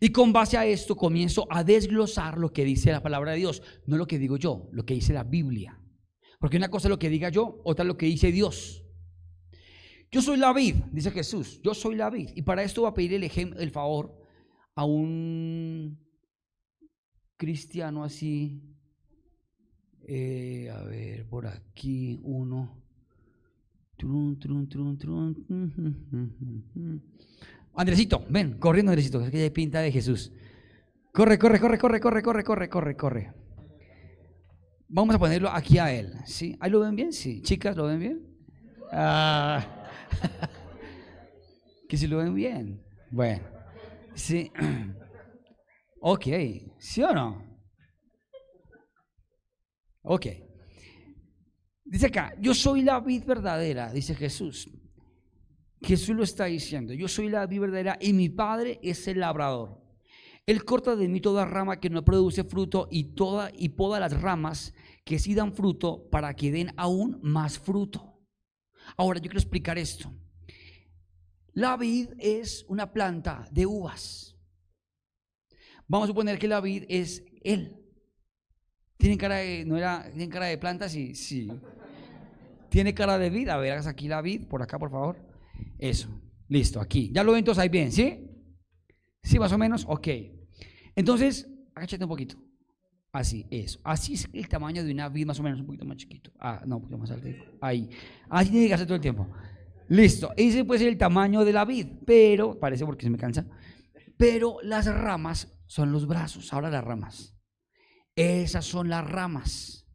Y 0.00 0.08
con 0.08 0.32
base 0.32 0.56
a 0.56 0.66
esto 0.66 0.96
comienzo 0.96 1.46
a 1.50 1.62
desglosar 1.62 2.36
lo 2.36 2.52
que 2.52 2.64
dice 2.64 2.90
la 2.90 3.00
palabra 3.00 3.30
de 3.30 3.38
Dios, 3.38 3.62
no 3.86 3.96
lo 3.96 4.08
que 4.08 4.18
digo 4.18 4.38
yo, 4.38 4.68
lo 4.72 4.84
que 4.84 4.94
dice 4.94 5.12
la 5.12 5.22
Biblia. 5.22 5.80
Porque 6.40 6.56
una 6.56 6.68
cosa 6.68 6.88
es 6.88 6.90
lo 6.90 6.98
que 6.98 7.10
diga 7.10 7.28
yo, 7.28 7.60
otra 7.62 7.84
es 7.84 7.86
lo 7.86 7.96
que 7.96 8.06
dice 8.06 8.32
Dios. 8.32 8.84
Yo 10.10 10.20
soy 10.20 10.36
la 10.36 10.52
vid, 10.52 10.74
dice 10.90 11.12
Jesús, 11.12 11.60
yo 11.62 11.74
soy 11.74 11.94
la 11.94 12.10
vid. 12.10 12.30
Y 12.34 12.42
para 12.42 12.64
esto 12.64 12.80
voy 12.80 12.90
a 12.90 12.94
pedir 12.94 13.14
el, 13.14 13.22
el 13.22 13.70
favor 13.70 14.20
a 14.74 14.84
un 14.84 15.96
cristiano 17.36 18.02
así. 18.02 18.75
Eh, 20.08 20.70
a 20.70 20.84
ver, 20.84 21.26
por 21.26 21.48
aquí 21.48 22.20
uno. 22.22 22.80
Andresito, 27.74 28.24
ven, 28.30 28.58
corriendo 28.58 28.92
Andresito, 28.92 29.20
es 29.22 29.30
que 29.30 29.42
hay 29.42 29.50
pinta 29.50 29.80
de 29.80 29.90
Jesús. 29.90 30.32
Corre, 31.12 31.38
corre, 31.38 31.58
corre, 31.58 31.78
corre, 31.78 32.00
corre, 32.00 32.22
corre, 32.22 32.44
corre, 32.44 32.68
corre, 32.68 32.96
corre. 32.96 33.32
Vamos 34.88 35.16
a 35.16 35.18
ponerlo 35.18 35.48
aquí 35.48 35.78
a 35.78 35.92
él, 35.92 36.12
¿sí? 36.24 36.56
¿Ahí 36.60 36.70
lo 36.70 36.80
ven 36.80 36.94
bien? 36.94 37.12
Sí. 37.12 37.42
¿Chicas, 37.42 37.76
lo 37.76 37.86
ven 37.86 37.98
bien? 37.98 38.22
Ah. 38.92 39.88
que 41.88 41.96
si 41.96 42.06
lo 42.06 42.18
ven 42.18 42.34
bien. 42.34 42.80
Bueno, 43.10 43.42
sí. 44.14 44.52
Ok, 45.98 46.26
¿sí 46.78 47.02
o 47.02 47.12
no? 47.12 47.55
Ok. 50.06 50.26
Dice 51.84 52.06
acá, 52.06 52.34
yo 52.40 52.54
soy 52.54 52.82
la 52.82 53.00
vid 53.00 53.24
verdadera, 53.24 53.92
dice 53.92 54.14
Jesús. 54.14 54.70
Jesús 55.82 56.16
lo 56.16 56.22
está 56.22 56.46
diciendo, 56.46 56.94
yo 56.94 57.08
soy 57.08 57.28
la 57.28 57.46
vid 57.46 57.60
verdadera 57.60 57.98
y 58.00 58.12
mi 58.12 58.28
padre 58.28 58.78
es 58.82 59.06
el 59.08 59.20
labrador. 59.20 59.82
Él 60.46 60.64
corta 60.64 60.94
de 60.94 61.08
mí 61.08 61.20
toda 61.20 61.44
rama 61.44 61.80
que 61.80 61.90
no 61.90 62.04
produce 62.04 62.44
fruto 62.44 62.86
y 62.90 63.14
toda 63.14 63.50
y 63.52 63.70
poda 63.70 63.98
las 63.98 64.20
ramas 64.20 64.74
que 65.04 65.18
sí 65.18 65.34
dan 65.34 65.52
fruto 65.52 66.08
para 66.08 66.34
que 66.34 66.52
den 66.52 66.72
aún 66.76 67.18
más 67.22 67.58
fruto. 67.58 68.20
Ahora 68.96 69.18
yo 69.18 69.24
quiero 69.24 69.40
explicar 69.40 69.76
esto. 69.76 70.12
La 71.52 71.76
vid 71.76 72.10
es 72.18 72.64
una 72.68 72.92
planta 72.92 73.48
de 73.50 73.66
uvas. 73.66 74.36
Vamos 75.88 76.06
a 76.06 76.12
suponer 76.12 76.38
que 76.38 76.46
la 76.46 76.60
vid 76.60 76.84
es 76.88 77.24
él. 77.42 77.85
Tiene 78.96 79.18
cara 79.18 79.36
de, 79.36 79.64
no 79.64 79.76
era, 79.76 80.10
cara 80.30 80.46
de 80.46 80.58
planta, 80.58 80.88
sí, 80.88 81.14
sí. 81.14 81.50
Tiene 82.68 82.94
cara 82.94 83.18
de 83.18 83.30
vid. 83.30 83.48
A 83.48 83.56
ver, 83.56 83.78
aquí 83.86 84.08
la 84.08 84.22
vid, 84.22 84.46
por 84.46 84.62
acá, 84.62 84.78
por 84.78 84.90
favor. 84.90 85.16
Eso. 85.78 86.08
Listo, 86.48 86.80
aquí. 86.80 87.10
Ya 87.12 87.24
lo 87.24 87.32
ven 87.32 87.44
todos 87.44 87.58
ahí 87.58 87.68
bien, 87.68 87.92
¿sí? 87.92 88.28
Sí, 89.22 89.38
más 89.38 89.52
o 89.52 89.58
menos. 89.58 89.84
Ok. 89.88 90.08
Entonces, 90.94 91.48
agáchate 91.74 92.04
un 92.04 92.08
poquito. 92.08 92.36
Así, 93.12 93.46
eso. 93.50 93.80
Así 93.82 94.14
es 94.14 94.28
el 94.32 94.48
tamaño 94.48 94.84
de 94.84 94.92
una 94.92 95.08
vid, 95.08 95.26
más 95.26 95.40
o 95.40 95.42
menos, 95.42 95.60
un 95.60 95.66
poquito 95.66 95.84
más 95.84 95.96
chiquito. 95.96 96.32
Ah, 96.38 96.62
no, 96.66 96.76
un 96.76 96.82
poquito 96.82 96.98
más 96.98 97.10
alto. 97.10 97.28
Ahí. 97.60 97.88
Así 98.28 98.50
tiene 98.50 98.68
que 98.68 98.74
hacer 98.74 98.86
todo 98.86 98.96
el 98.96 99.00
tiempo. 99.00 99.26
Listo. 99.88 100.32
Ese 100.36 100.64
puede 100.64 100.80
ser 100.80 100.88
el 100.88 100.98
tamaño 100.98 101.44
de 101.44 101.52
la 101.52 101.64
vid, 101.64 101.86
pero, 102.04 102.58
parece 102.58 102.84
porque 102.84 103.04
se 103.04 103.10
me 103.10 103.18
cansa, 103.18 103.46
pero 104.16 104.58
las 104.62 104.86
ramas 104.86 105.58
son 105.66 105.92
los 105.92 106.06
brazos. 106.06 106.52
Ahora 106.52 106.70
las 106.70 106.84
ramas. 106.84 107.35
Esas 108.16 108.64
son 108.64 108.88
las 108.88 109.08
ramas. 109.08 109.86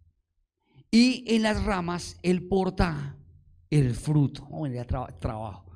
Y 0.91 1.23
en 1.35 1.41
las 1.41 1.63
ramas 1.63 2.19
él 2.21 2.47
porta 2.47 3.17
el 3.69 3.95
fruto. 3.95 4.47
Vamos 4.51 4.69
a 4.77 4.85
trabajo. 5.17 5.71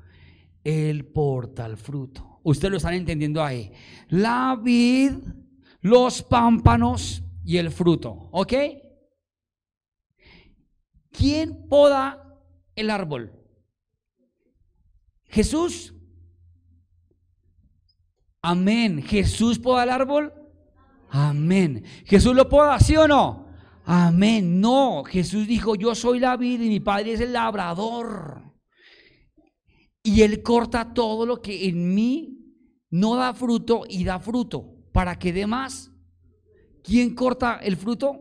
Él 0.63 1.05
porta 1.05 1.65
el 1.65 1.77
fruto. 1.77 2.39
Ustedes 2.43 2.71
lo 2.71 2.77
están 2.77 2.93
entendiendo 2.93 3.43
ahí. 3.43 3.71
La 4.09 4.59
vid, 4.61 5.13
los 5.81 6.21
pámpanos 6.21 7.23
y 7.43 7.57
el 7.57 7.71
fruto. 7.71 8.29
¿Ok? 8.31 8.53
¿Quién 11.11 11.67
poda 11.67 12.39
el 12.75 12.89
árbol? 12.89 13.31
Jesús. 15.25 15.93
Amén. 18.41 19.01
¿Jesús 19.01 19.57
poda 19.57 19.83
el 19.83 19.89
árbol? 19.89 20.44
Amén. 21.15 21.81
¿Jesús 22.03 22.35
lo 22.35 22.49
poda, 22.49 22.77
sí 22.77 22.97
o 22.97 23.07
no? 23.07 23.47
Amén. 23.85 24.59
No, 24.59 25.01
Jesús 25.05 25.47
dijo, 25.47 25.75
yo 25.75 25.95
soy 25.95 26.19
la 26.19 26.35
vida 26.35 26.65
y 26.65 26.67
mi 26.67 26.81
Padre 26.81 27.13
es 27.13 27.21
el 27.21 27.31
labrador. 27.31 28.41
Y 30.03 30.23
Él 30.23 30.43
corta 30.43 30.93
todo 30.93 31.25
lo 31.25 31.41
que 31.41 31.69
en 31.69 31.95
mí 31.95 32.37
no 32.89 33.15
da 33.15 33.33
fruto 33.33 33.83
y 33.87 34.03
da 34.03 34.19
fruto 34.19 34.75
para 34.91 35.17
que 35.17 35.31
dé 35.31 35.47
más. 35.47 35.89
¿Quién 36.83 37.15
corta 37.15 37.59
el 37.63 37.77
fruto? 37.77 38.19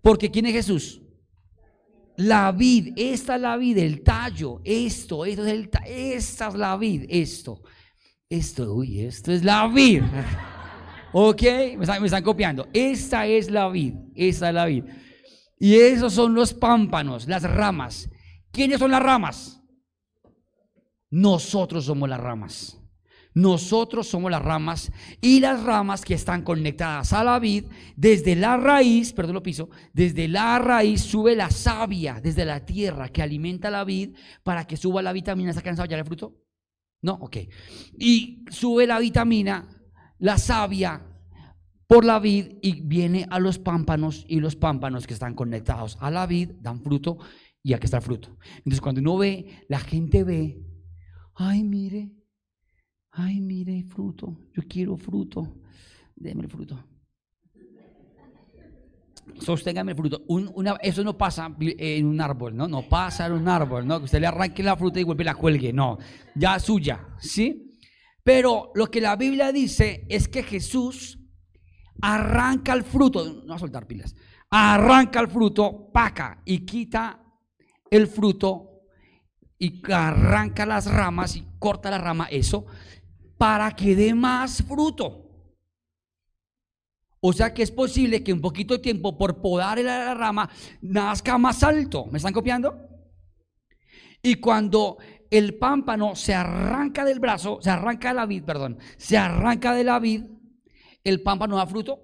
Porque 0.00 0.30
¿quién 0.30 0.46
es 0.46 0.54
Jesús? 0.54 1.02
La 2.16 2.52
vid, 2.52 2.94
esta 2.96 3.36
es 3.36 3.42
la 3.42 3.58
vid, 3.58 3.76
el 3.76 4.02
tallo, 4.02 4.62
esto, 4.64 5.26
esto 5.26 5.44
es 5.44 5.52
el, 5.52 5.70
esta 5.84 6.48
es 6.48 6.54
la 6.54 6.74
vid, 6.78 7.04
esto, 7.10 7.60
esto, 8.30 8.72
uy, 8.72 9.00
esto 9.00 9.30
es 9.30 9.44
la 9.44 9.68
vid. 9.68 10.02
¿Ok? 11.12 11.42
Me 11.78 11.84
están, 11.84 12.22
copiando. 12.22 12.68
Esta 12.72 13.26
es 13.26 13.50
la 13.50 13.68
vid. 13.68 13.94
Esta 14.14 14.48
es 14.48 14.54
la 14.54 14.66
vid. 14.66 14.84
Y 15.58 15.76
esos 15.76 16.12
son 16.12 16.34
los 16.34 16.52
pámpanos, 16.52 17.26
las 17.26 17.42
ramas. 17.42 18.10
¿Quiénes 18.50 18.78
son 18.78 18.90
las 18.90 19.02
ramas? 19.02 19.62
Nosotros 21.10 21.84
somos 21.84 22.08
las 22.08 22.20
ramas. 22.20 22.78
Nosotros 23.36 24.06
somos 24.08 24.30
las 24.30 24.40
ramas 24.40 24.90
y 25.20 25.40
las 25.40 25.62
ramas 25.62 26.06
que 26.06 26.14
están 26.14 26.40
conectadas 26.40 27.12
a 27.12 27.22
la 27.22 27.38
vid, 27.38 27.64
desde 27.94 28.34
la 28.34 28.56
raíz, 28.56 29.12
perdón 29.12 29.34
lo 29.34 29.42
piso, 29.42 29.68
desde 29.92 30.26
la 30.26 30.58
raíz 30.58 31.02
sube 31.02 31.36
la 31.36 31.50
savia 31.50 32.18
desde 32.22 32.46
la 32.46 32.64
tierra 32.64 33.10
que 33.10 33.20
alimenta 33.20 33.68
la 33.68 33.84
vid 33.84 34.16
para 34.42 34.66
que 34.66 34.78
suba 34.78 35.02
la 35.02 35.12
vitamina. 35.12 35.50
¿Está 35.50 35.60
cansado 35.60 35.86
ya 35.86 35.98
el 35.98 36.06
fruto? 36.06 36.34
No, 37.02 37.12
ok. 37.12 37.36
Y 37.98 38.42
sube 38.50 38.86
la 38.86 38.98
vitamina 38.98 39.75
la 40.18 40.38
savia 40.38 41.02
por 41.86 42.04
la 42.04 42.18
vid 42.18 42.58
y 42.62 42.80
viene 42.82 43.26
a 43.30 43.38
los 43.38 43.58
pámpanos 43.58 44.24
y 44.28 44.40
los 44.40 44.56
pámpanos 44.56 45.06
que 45.06 45.14
están 45.14 45.34
conectados 45.34 45.96
a 46.00 46.10
la 46.10 46.26
vid 46.26 46.52
dan 46.60 46.82
fruto 46.82 47.18
y 47.62 47.72
aquí 47.72 47.84
está 47.84 47.98
el 47.98 48.02
fruto. 48.02 48.38
Entonces 48.58 48.80
cuando 48.80 49.00
uno 49.00 49.18
ve, 49.18 49.64
la 49.68 49.78
gente 49.78 50.24
ve, 50.24 50.62
ay 51.34 51.62
mire, 51.62 52.12
ay 53.10 53.40
mire 53.40 53.82
fruto, 53.84 54.48
yo 54.52 54.62
quiero 54.68 54.96
fruto, 54.96 55.60
déme 56.14 56.42
el 56.42 56.50
fruto. 56.50 56.84
Sosténgame 59.40 59.92
el 59.92 59.96
fruto. 59.96 60.22
eso 60.80 61.04
no 61.04 61.18
pasa 61.18 61.54
en 61.60 62.06
un 62.06 62.20
árbol, 62.20 62.56
¿no? 62.56 62.68
No 62.68 62.88
pasa 62.88 63.26
en 63.26 63.32
un 63.32 63.48
árbol, 63.48 63.86
¿no? 63.86 63.98
Que 63.98 64.04
usted 64.04 64.20
le 64.20 64.28
arranque 64.28 64.62
la 64.62 64.76
fruta 64.76 65.00
y 65.00 65.04
vuelve 65.04 65.24
la 65.24 65.34
cuelgue, 65.34 65.72
no. 65.72 65.98
Ya 66.34 66.58
suya, 66.58 67.08
¿sí? 67.18 67.75
Pero 68.26 68.72
lo 68.74 68.90
que 68.90 69.00
la 69.00 69.14
Biblia 69.14 69.52
dice 69.52 70.04
es 70.08 70.26
que 70.26 70.42
Jesús 70.42 71.16
arranca 72.02 72.72
el 72.72 72.82
fruto, 72.82 73.44
no 73.44 73.54
a 73.54 73.58
soltar 73.60 73.86
pilas, 73.86 74.16
arranca 74.50 75.20
el 75.20 75.28
fruto, 75.28 75.92
paca 75.92 76.42
y 76.44 76.66
quita 76.66 77.22
el 77.88 78.08
fruto 78.08 78.80
y 79.60 79.80
arranca 79.92 80.66
las 80.66 80.90
ramas 80.90 81.36
y 81.36 81.46
corta 81.60 81.88
la 81.88 81.98
rama, 81.98 82.26
eso, 82.28 82.66
para 83.38 83.70
que 83.76 83.94
dé 83.94 84.12
más 84.12 84.60
fruto. 84.64 85.30
O 87.20 87.32
sea 87.32 87.54
que 87.54 87.62
es 87.62 87.70
posible 87.70 88.24
que 88.24 88.32
un 88.32 88.40
poquito 88.40 88.74
de 88.74 88.80
tiempo 88.80 89.16
por 89.16 89.40
podar 89.40 89.78
la 89.78 90.14
rama 90.14 90.50
nazca 90.80 91.38
más 91.38 91.62
alto. 91.62 92.06
¿Me 92.06 92.16
están 92.16 92.32
copiando? 92.32 92.76
Y 94.20 94.34
cuando 94.34 94.98
el 95.30 95.56
pámpano 95.56 96.14
se 96.14 96.34
arranca 96.34 97.04
del 97.04 97.20
brazo, 97.20 97.58
se 97.60 97.70
arranca 97.70 98.08
de 98.08 98.14
la 98.14 98.26
vid, 98.26 98.44
perdón, 98.44 98.78
se 98.96 99.16
arranca 99.16 99.74
de 99.74 99.84
la 99.84 99.98
vid, 99.98 100.24
el 101.04 101.22
pámpano 101.22 101.56
da 101.56 101.66
fruto. 101.66 102.02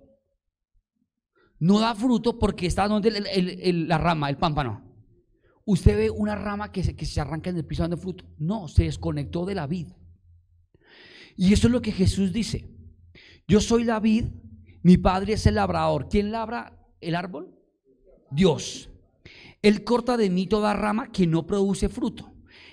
No 1.59 1.79
da 1.79 1.95
fruto 1.95 2.38
porque 2.38 2.67
está 2.67 2.88
donde 2.88 3.11
la 3.87 3.99
rama, 3.99 4.29
el 4.29 4.37
pámpano. 4.37 4.83
Usted 5.64 5.97
ve 5.97 6.11
una 6.11 6.35
rama 6.35 6.73
que 6.73 6.83
se, 6.83 6.97
que 6.97 7.07
se 7.07 7.21
arranca 7.21 7.50
en 7.50 7.57
el 7.57 7.64
piso 7.64 7.83
dando 7.83 7.97
fruto. 7.97 8.25
No, 8.38 8.67
se 8.67 8.85
desconectó 8.85 9.47
de 9.47 9.55
la 9.55 9.69
vid. 9.69 9.88
Y 11.37 11.52
eso 11.52 11.69
es 11.69 11.73
lo 11.73 11.81
que 11.81 11.93
Jesús 11.93 12.33
dice. 12.33 12.69
Yo 13.47 13.61
soy 13.61 13.85
la 13.85 14.00
vid, 14.00 14.26
mi 14.83 14.97
padre 14.97 15.35
es 15.35 15.47
el 15.47 15.55
labrador. 15.55 16.09
¿Quién 16.09 16.33
labra 16.33 16.79
el 17.00 17.14
árbol? 17.14 17.57
Dios. 18.31 18.91
Él 19.62 19.85
corta 19.85 20.17
de 20.17 20.31
mí 20.31 20.47
toda 20.49 20.75
rama 20.75 21.12
que 21.12 21.26
no 21.26 21.47
produce 21.47 21.88
fruto. 21.88 22.32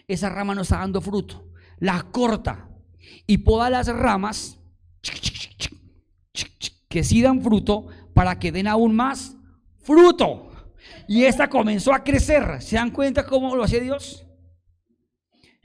Esa 0.09 0.29
rama 0.29 0.55
no 0.55 0.63
está 0.63 0.79
dando 0.79 0.99
fruto. 0.99 1.47
La 1.77 2.01
corta 2.11 2.67
y 3.27 3.37
poda 3.37 3.69
las 3.69 3.87
ramas 3.87 4.59
que 6.89 7.03
sí 7.03 7.21
dan 7.21 7.41
fruto 7.41 7.87
para 8.15 8.39
que 8.39 8.51
den 8.51 8.67
aún 8.67 8.95
más 8.95 9.37
fruto. 9.77 10.51
Y 11.07 11.25
esta 11.25 11.47
comenzó 11.47 11.93
a 11.93 12.03
crecer. 12.03 12.59
¿Se 12.61 12.75
dan 12.75 12.89
cuenta 12.89 13.25
cómo 13.25 13.55
lo 13.55 13.63
hace 13.63 13.79
Dios? 13.79 14.25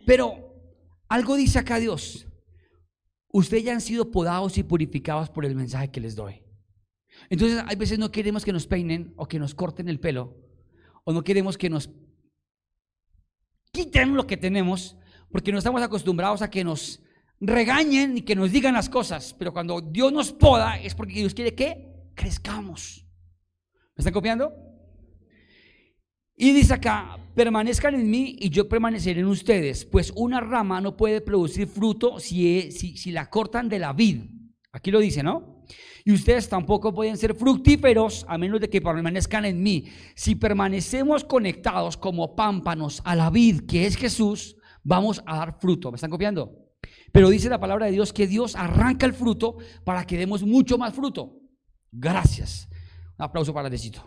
Pero 0.05 0.55
algo 1.09 1.37
dice 1.37 1.59
acá 1.59 1.79
Dios. 1.79 2.27
Ustedes 3.33 3.65
ya 3.65 3.73
han 3.73 3.81
sido 3.81 4.11
podados 4.11 4.59
y 4.59 4.63
purificados 4.63 5.31
por 5.31 5.47
el 5.47 5.55
mensaje 5.55 5.91
que 5.91 6.01
les 6.01 6.15
doy. 6.15 6.43
Entonces, 7.31 7.65
hay 7.67 7.77
veces 7.77 7.99
no 7.99 8.11
queremos 8.13 8.45
que 8.45 8.53
nos 8.53 8.67
peinen 8.67 9.15
o 9.17 9.27
que 9.27 9.39
nos 9.39 9.55
corten 9.55 9.89
el 9.89 9.99
pelo, 9.99 10.37
o 11.05 11.13
no 11.13 11.25
queremos 11.25 11.57
que 11.57 11.71
nos 11.71 11.89
quiten 13.75 14.15
lo 14.15 14.27
que 14.27 14.37
tenemos, 14.37 14.97
porque 15.31 15.51
no 15.53 15.59
estamos 15.59 15.83
acostumbrados 15.83 16.41
a 16.41 16.49
que 16.49 16.63
nos 16.63 17.03
regañen 17.41 18.17
y 18.17 18.23
que 18.23 18.37
nos 18.37 18.53
digan 18.53 18.73
las 18.73 18.89
cosas. 18.89 19.35
Pero 19.37 19.53
cuando 19.53 19.81
Dios 19.81 20.13
nos 20.13 20.33
poda, 20.33 20.79
es 20.81 20.95
porque 20.95 21.15
Dios 21.15 21.35
quiere 21.35 21.55
que 21.55 21.93
crezcamos. 22.15 23.05
¿Me 23.97 24.03
están 24.03 24.15
copiando? 24.15 24.53
Y 26.37 26.53
dice 26.53 26.75
acá, 26.75 27.19
permanezcan 27.35 27.95
en 27.95 28.09
mí 28.09 28.37
y 28.39 28.51
yo 28.51 28.69
permaneceré 28.69 29.21
en 29.21 29.27
ustedes, 29.27 29.85
pues 29.85 30.13
una 30.17 30.41
rama 30.41 30.81
no 30.81 30.97
puede 30.97 31.21
producir 31.21 31.67
fruto 31.67 32.19
si, 32.19 32.73
si, 32.73 32.97
si 32.97 33.11
la 33.11 33.29
cortan 33.29 33.69
de 33.69 33.79
la 33.79 33.93
vid. 33.93 34.23
Aquí 34.73 34.91
lo 34.91 35.01
dice, 35.01 35.23
¿no? 35.23 35.54
Y 36.05 36.13
ustedes 36.13 36.49
tampoco 36.49 36.93
pueden 36.93 37.17
ser 37.17 37.35
fructíferos 37.35 38.25
a 38.29 38.39
menos 38.39 38.61
de 38.61 38.69
que 38.69 38.81
permanezcan 38.81 39.45
en 39.45 39.63
mí. 39.63 39.87
Si 40.15 40.35
permanecemos 40.35 41.25
conectados 41.25 41.97
como 41.97 42.35
pámpanos 42.35 43.01
a 43.05 43.15
la 43.15 43.31
vid 43.31 43.63
que 43.67 43.87
es 43.87 43.97
Jesús, 43.97 44.57
vamos 44.83 45.23
a 45.27 45.37
dar 45.37 45.59
fruto. 45.61 45.91
¿Me 45.91 45.97
están 45.97 46.11
copiando? 46.11 46.65
Pero 47.13 47.31
dice 47.31 47.49
la 47.49 47.61
palabra 47.61 47.87
de 47.87 47.93
Dios 47.93 48.13
que 48.13 48.27
Dios 48.27 48.57
arranca 48.57 49.07
el 49.07 49.15
fruto 49.15 49.57
para 49.85 50.05
que 50.05 50.19
demos 50.19 50.43
mucho 50.43 50.79
más 50.79 50.95
fruto. 50.95 51.41
Gracias. 51.93 52.69
Un 53.19 53.25
aplauso 53.25 53.55
para 53.55 53.71
Decito. 53.71 54.05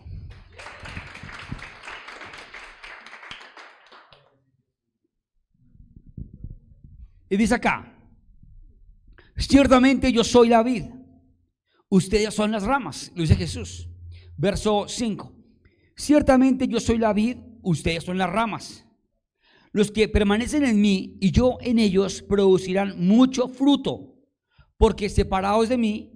Y 7.29 7.35
dice 7.35 7.55
acá, 7.55 7.93
ciertamente 9.35 10.11
yo 10.11 10.23
soy 10.23 10.47
la 10.47 10.63
vid, 10.63 10.85
ustedes 11.89 12.34
son 12.34 12.51
las 12.51 12.63
ramas, 12.63 13.12
lo 13.15 13.22
dice 13.22 13.36
Jesús. 13.36 13.89
Verso 14.36 14.86
5, 14.88 15.34
ciertamente 15.96 16.67
yo 16.67 16.79
soy 16.79 16.98
la 16.98 17.13
vid, 17.13 17.38
ustedes 17.63 18.03
son 18.03 18.17
las 18.17 18.29
ramas. 18.29 18.86
Los 19.72 19.91
que 19.91 20.08
permanecen 20.08 20.63
en 20.63 20.79
mí 20.79 21.17
y 21.20 21.32
yo 21.32 21.58
en 21.62 21.79
ellos 21.79 22.22
producirán 22.22 23.06
mucho 23.06 23.48
fruto, 23.48 24.15
porque 24.77 25.10
separados 25.10 25.70
de 25.70 25.77
mí, 25.77 26.12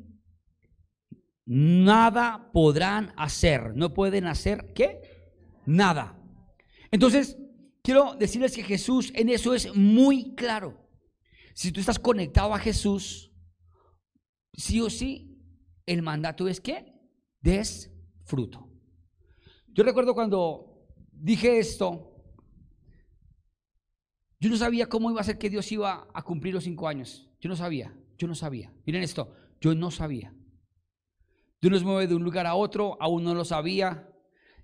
nada 1.46 2.50
podrán 2.54 3.13
hacer. 3.18 3.75
No 3.75 3.94
pueden 3.94 4.25
hacer, 4.25 4.72
¿qué? 4.74 5.01
Nada. 5.66 6.18
Entonces, 6.92 7.38
quiero 7.84 8.16
decirles 8.16 8.56
que 8.56 8.63
Jesús 8.63 9.12
en 9.16 9.30
eso 9.30 9.54
es 9.54 9.75
muy 9.75 10.34
claro. 10.36 10.90
Si 11.54 11.72
tú 11.72 11.80
estás 11.80 12.00
conectado 12.00 12.54
a 12.54 12.60
Jesús, 12.60 13.32
sí 14.54 14.80
o 14.82 14.90
sí, 14.90 15.31
el 15.93 16.01
mandato 16.01 16.48
es 16.48 16.62
que 16.62 16.86
des 17.41 17.91
fruto. 18.24 18.69
Yo 19.67 19.83
recuerdo 19.83 20.13
cuando 20.13 20.88
dije 21.12 21.60
esto, 21.60 22.12
yo 24.39 24.49
no 24.49 24.58
sabía 24.58 24.88
cómo 24.88 25.12
iba 25.12 25.21
a 25.21 25.25
ser 25.25 25.38
que 25.38 25.49
Dios 25.49 25.71
iba 25.71 26.08
a 26.13 26.21
cumplir 26.23 26.54
los 26.54 26.63
cinco 26.63 26.88
años. 26.88 27.30
Yo 27.39 27.49
no 27.49 27.56
sabía, 27.56 27.93
yo 28.17 28.27
no 28.27 28.36
sabía. 28.36 28.73
Miren 28.86 29.04
esto, 29.04 29.34
yo 29.60 29.75
no 29.75 29.91
sabía. 29.91 30.34
Dios 31.62 31.73
nos 31.73 31.84
mueve 31.84 32.08
de 32.08 32.15
un 32.15 32.23
lugar 32.23 32.47
a 32.47 32.56
otro, 32.56 32.97
aún 32.99 33.23
no 33.23 33.36
lo 33.36 33.45
sabía. 33.45 34.08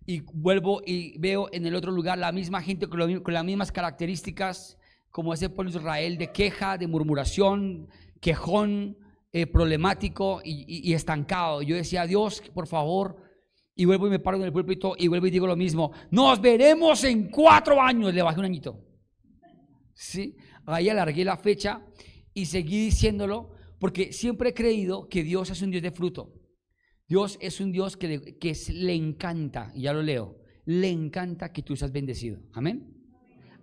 Y 0.05 0.21
vuelvo 0.21 0.81
y 0.85 1.17
veo 1.19 1.49
en 1.51 1.65
el 1.65 1.75
otro 1.75 1.91
lugar 1.91 2.17
la 2.17 2.31
misma 2.31 2.61
gente 2.61 2.87
con, 2.87 3.33
las 3.33 3.45
mismas 3.45 3.71
características, 3.71 4.77
como 5.11 5.33
ese 5.33 5.49
pueblo 5.49 5.71
de 5.71 5.79
Israel, 5.79 6.17
de 6.17 6.31
queja, 6.31 6.77
de 6.77 6.87
murmuración, 6.87 7.89
quejón, 8.21 8.97
eh, 9.31 9.47
problemático 9.47 10.41
y, 10.43 10.93
estancado. 10.93 11.61
Yo 11.61 11.75
decía, 11.75 12.05
Dios, 12.05 12.41
por 12.53 12.67
favor, 12.67 13.17
y 13.75 13.85
vuelvo 13.85 14.07
y 14.07 14.11
me 14.11 14.19
paro 14.19 14.37
en 14.37 14.43
el 14.43 14.53
púlpito 14.53 14.95
y 14.97 15.07
vuelvo 15.07 15.27
y 15.27 15.31
digo 15.31 15.47
lo 15.47 15.55
mismo. 15.55 15.91
Nos 16.11 16.41
veremos 16.41 17.03
en 17.03 17.29
cuatro 17.29 17.81
años. 17.81 18.13
Le 18.13 18.21
bajé 18.21 18.39
un 18.39 18.45
añito. 18.45 18.83
¿sí? 19.93 20.35
Ahí 20.65 20.89
alargué 20.89 21.23
la 21.23 21.37
fecha 21.37 21.85
y 22.33 22.45
seguí 22.45 22.85
diciéndolo 22.85 23.51
porque 23.79 24.13
siempre 24.13 24.49
he 24.49 24.53
creído 24.53 25.07
que 25.07 25.23
Dios 25.23 25.49
es 25.49 25.61
un 25.61 25.71
Dios 25.71 25.83
de 25.83 25.91
fruto. 25.91 26.33
Dios 27.07 27.37
es 27.41 27.59
un 27.61 27.71
Dios 27.71 27.95
que 27.95 28.07
le, 28.07 28.73
le 28.73 28.93
encanta, 28.93 29.71
y 29.73 29.83
ya 29.83 29.93
lo 29.93 30.01
leo, 30.01 30.41
le 30.65 30.89
encanta 30.89 31.53
que 31.53 31.63
tú 31.63 31.75
seas 31.75 31.91
bendecido. 31.91 32.41
Amén. 32.53 32.93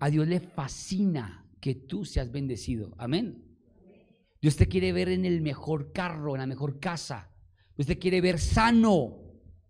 A 0.01 0.09
Dios 0.09 0.27
le 0.27 0.41
fascina 0.41 1.47
que 1.61 1.75
tú 1.75 2.05
seas 2.05 2.31
bendecido. 2.31 2.95
Amén. 2.99 3.54
Dios 4.45 4.57
te 4.57 4.69
quiere 4.69 4.93
ver 4.93 5.09
en 5.09 5.25
el 5.25 5.41
mejor 5.41 5.91
carro, 5.91 6.35
en 6.35 6.41
la 6.41 6.47
mejor 6.47 6.79
casa. 6.79 7.31
Dios 7.79 7.87
te 7.87 7.99
quiere 7.99 8.21
ver 8.21 8.39
sano. 8.39 9.17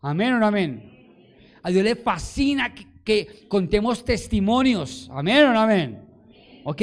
Amén 0.01 0.33
o 0.33 0.41
no 0.41 0.47
amén. 0.49 1.61
A 1.63 1.71
Dios 1.71 1.85
le 1.85 1.95
fascina 1.95 2.75
que, 2.75 3.47
contemos 3.47 4.05
testimonios. 4.05 5.09
Amén 5.13 5.45
o 5.45 5.53
no 5.53 5.61
amén. 5.61 6.09
¿Ok? 6.65 6.83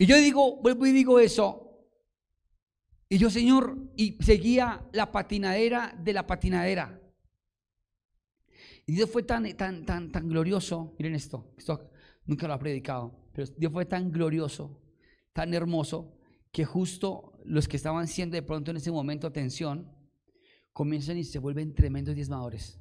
Y 0.00 0.06
yo 0.06 0.16
digo, 0.16 0.60
vuelvo 0.60 0.86
y 0.86 0.90
digo 0.90 1.20
eso. 1.20 1.86
Y 3.08 3.18
yo, 3.18 3.30
Señor, 3.30 3.78
y 3.94 4.20
seguía 4.24 4.84
la 4.90 5.12
patinadera 5.12 5.96
de 6.02 6.12
la 6.12 6.26
patinadera. 6.26 7.00
Y 8.86 8.92
Dios 8.94 9.08
fue 9.08 9.22
tan, 9.22 9.48
tan, 9.56 9.86
tan, 9.86 10.10
tan 10.10 10.28
glorioso. 10.28 10.96
Miren 10.98 11.14
esto, 11.14 11.54
esto 11.56 11.92
nunca 12.24 12.48
lo 12.48 12.54
ha 12.54 12.58
predicado, 12.58 13.28
pero 13.32 13.46
Dios 13.56 13.72
fue 13.72 13.86
tan 13.86 14.10
glorioso, 14.10 14.82
tan 15.36 15.54
hermoso, 15.54 16.18
que 16.50 16.64
justo 16.64 17.38
los 17.44 17.68
que 17.68 17.76
estaban 17.76 18.08
siendo 18.08 18.34
de 18.34 18.42
pronto 18.42 18.70
en 18.70 18.78
ese 18.78 18.90
momento 18.90 19.26
atención, 19.26 19.92
comienzan 20.72 21.18
y 21.18 21.24
se 21.24 21.38
vuelven 21.38 21.74
tremendos 21.74 22.14
diezmadores 22.14 22.80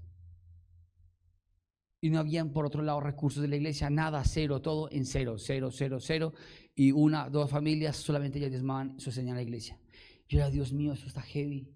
y 2.05 2.11
no 2.11 2.19
habían 2.19 2.53
por 2.53 2.67
otro 2.67 2.83
lado 2.83 2.99
recursos 2.99 3.41
de 3.41 3.47
la 3.47 3.55
iglesia, 3.55 3.89
nada, 3.89 4.23
cero, 4.23 4.61
todo 4.61 4.91
en 4.91 5.07
cero, 5.07 5.37
cero, 5.39 5.71
cero, 5.71 5.97
cero, 5.99 6.33
y 6.75 6.91
una, 6.91 7.31
dos 7.31 7.49
familias 7.49 7.95
solamente 7.95 8.39
ya 8.39 8.47
diezmaban 8.47 8.99
su 8.99 9.11
señal 9.11 9.33
a 9.33 9.37
la 9.37 9.41
iglesia. 9.41 9.79
Yo 10.27 10.37
era, 10.37 10.51
Dios 10.51 10.71
mío, 10.71 10.93
eso 10.93 11.07
está 11.07 11.23
heavy. 11.23 11.67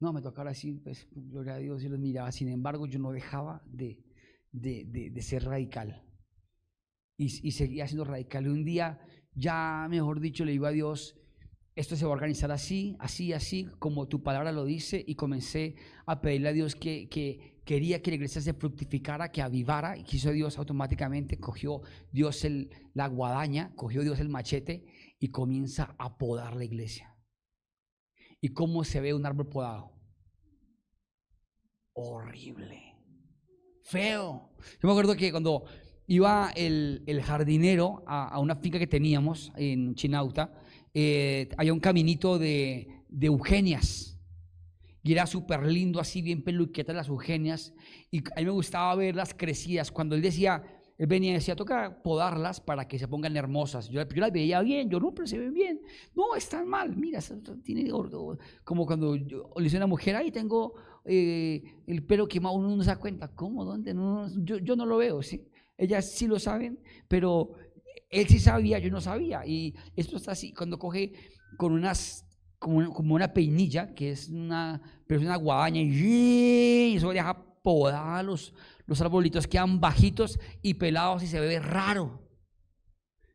No, 0.00 0.14
me 0.14 0.22
tocaba 0.22 0.48
así, 0.48 0.72
pues, 0.72 1.06
gloria 1.12 1.56
a 1.56 1.58
Dios, 1.58 1.84
y 1.84 1.90
los 1.90 1.98
miraba. 1.98 2.32
Sin 2.32 2.48
embargo, 2.48 2.86
yo 2.86 2.98
no 2.98 3.12
dejaba 3.12 3.62
de, 3.66 4.02
de, 4.50 5.10
de, 5.12 5.22
ser 5.22 5.44
radical. 5.44 6.02
Y, 7.18 7.24
y, 7.46 7.52
seguía 7.52 7.86
siendo 7.86 8.04
radical. 8.04 8.46
Y 8.46 8.48
un 8.48 8.64
día, 8.64 8.98
ya 9.36 9.86
mejor 9.88 10.20
dicho, 10.20 10.44
le 10.44 10.52
digo 10.52 10.66
a 10.66 10.72
Dios, 10.72 11.14
esto 11.74 11.94
se 11.94 12.06
va 12.06 12.10
a 12.10 12.14
organizar 12.14 12.50
así, 12.50 12.96
así, 12.98 13.34
así, 13.34 13.68
como 13.78 14.08
tu 14.08 14.22
palabra 14.22 14.50
lo 14.50 14.64
dice, 14.64 15.04
y 15.06 15.14
comencé 15.14 15.76
a 16.06 16.22
pedirle 16.22 16.48
a 16.48 16.52
Dios 16.52 16.74
que, 16.74 17.06
que 17.10 17.60
quería 17.66 18.00
que 18.00 18.10
la 18.10 18.16
iglesia 18.16 18.40
se 18.40 18.54
fructificara, 18.54 19.30
que 19.30 19.42
avivara, 19.42 19.98
y 19.98 20.02
quiso 20.02 20.30
Dios 20.32 20.56
automáticamente, 20.56 21.38
cogió 21.38 21.82
Dios 22.10 22.44
el, 22.44 22.70
la 22.94 23.08
guadaña, 23.08 23.74
cogió 23.76 24.00
Dios 24.02 24.18
el 24.20 24.30
machete 24.30 24.86
y 25.18 25.28
comienza 25.28 25.94
a 25.98 26.16
podar 26.16 26.56
la 26.56 26.64
iglesia. 26.64 27.14
¿Y 28.40 28.54
cómo 28.54 28.82
se 28.82 29.00
ve 29.02 29.12
un 29.12 29.26
árbol 29.26 29.48
podado? 29.48 29.92
Horrible, 31.92 32.94
feo. 33.82 34.50
Yo 34.80 34.88
me 34.88 34.90
acuerdo 34.92 35.14
que 35.14 35.30
cuando 35.30 35.64
iba 36.06 36.50
el, 36.54 37.02
jardinero 37.22 38.02
a, 38.06 38.38
una 38.38 38.56
finca 38.56 38.78
que 38.78 38.86
teníamos 38.86 39.52
en 39.56 39.94
Chinauta, 39.94 40.52
eh, 40.94 41.48
había 41.56 41.72
un 41.72 41.80
caminito 41.80 42.38
de, 42.38 43.02
de 43.08 43.26
Eugenias 43.26 44.16
y 45.06 45.12
era 45.12 45.24
súper 45.28 45.64
lindo, 45.64 46.00
así 46.00 46.20
bien 46.20 46.42
peluquetas 46.42 46.96
las 46.96 47.08
Eugenias. 47.08 47.72
Y 48.10 48.18
a 48.18 48.40
mí 48.40 48.44
me 48.44 48.50
gustaba 48.50 48.92
verlas 48.96 49.34
crecidas. 49.34 49.92
Cuando 49.92 50.16
él 50.16 50.22
decía, 50.22 50.64
él 50.98 51.06
venía 51.06 51.30
y 51.30 51.34
decía, 51.34 51.54
toca 51.54 52.02
podarlas 52.02 52.60
para 52.60 52.88
que 52.88 52.98
se 52.98 53.06
pongan 53.06 53.36
hermosas. 53.36 53.88
Yo, 53.88 54.02
las 54.02 54.32
veía 54.32 54.60
bien, 54.62 54.90
yo 54.90 54.98
no, 54.98 55.14
pero 55.14 55.28
se 55.28 55.38
ven 55.38 55.54
bien. 55.54 55.80
No, 56.12 56.34
están 56.34 56.66
mal, 56.66 56.96
mira, 56.96 57.20
tiene 57.62 57.88
como 58.64 58.84
cuando 58.84 59.14
yo, 59.14 59.52
le 59.56 59.62
dice 59.62 59.76
a 59.76 59.78
una 59.78 59.86
mujer, 59.86 60.16
ahí 60.16 60.32
tengo 60.32 60.74
eh, 61.04 61.62
el 61.86 62.02
pelo 62.02 62.26
quemado, 62.26 62.56
uno 62.56 62.74
no 62.74 62.82
se 62.82 62.90
da 62.90 62.96
cuenta. 62.96 63.28
¿Cómo? 63.28 63.64
¿Dónde? 63.64 63.94
No, 63.94 64.28
yo, 64.42 64.58
yo 64.58 64.74
no 64.74 64.84
lo 64.86 64.96
veo, 64.96 65.22
¿sí? 65.22 65.46
Ellas 65.78 66.10
sí 66.10 66.26
lo 66.26 66.38
saben, 66.38 66.80
pero 67.08 67.54
él 68.10 68.26
sí 68.28 68.38
sabía, 68.38 68.78
yo 68.78 68.90
no 68.90 69.00
sabía. 69.00 69.46
Y 69.46 69.74
esto 69.94 70.16
está 70.16 70.32
así, 70.32 70.52
cuando 70.52 70.78
coge 70.78 71.12
con 71.56 71.72
unas 71.72 72.26
como 72.58 72.78
una, 72.78 72.88
como 72.90 73.14
una 73.14 73.32
peinilla, 73.32 73.94
que 73.94 74.10
es 74.10 74.28
una, 74.28 74.80
pero 75.06 75.20
es 75.20 75.26
una 75.26 75.36
guadaña, 75.36 75.82
y 75.82 76.96
eso 76.96 77.10
deja 77.10 77.44
podada 77.62 78.22
los, 78.22 78.54
los 78.86 79.00
arbolitos, 79.00 79.46
quedan 79.46 79.80
bajitos 79.80 80.38
y 80.62 80.74
pelados 80.74 81.22
y 81.22 81.26
se 81.26 81.40
ve 81.40 81.58
raro. 81.58 82.26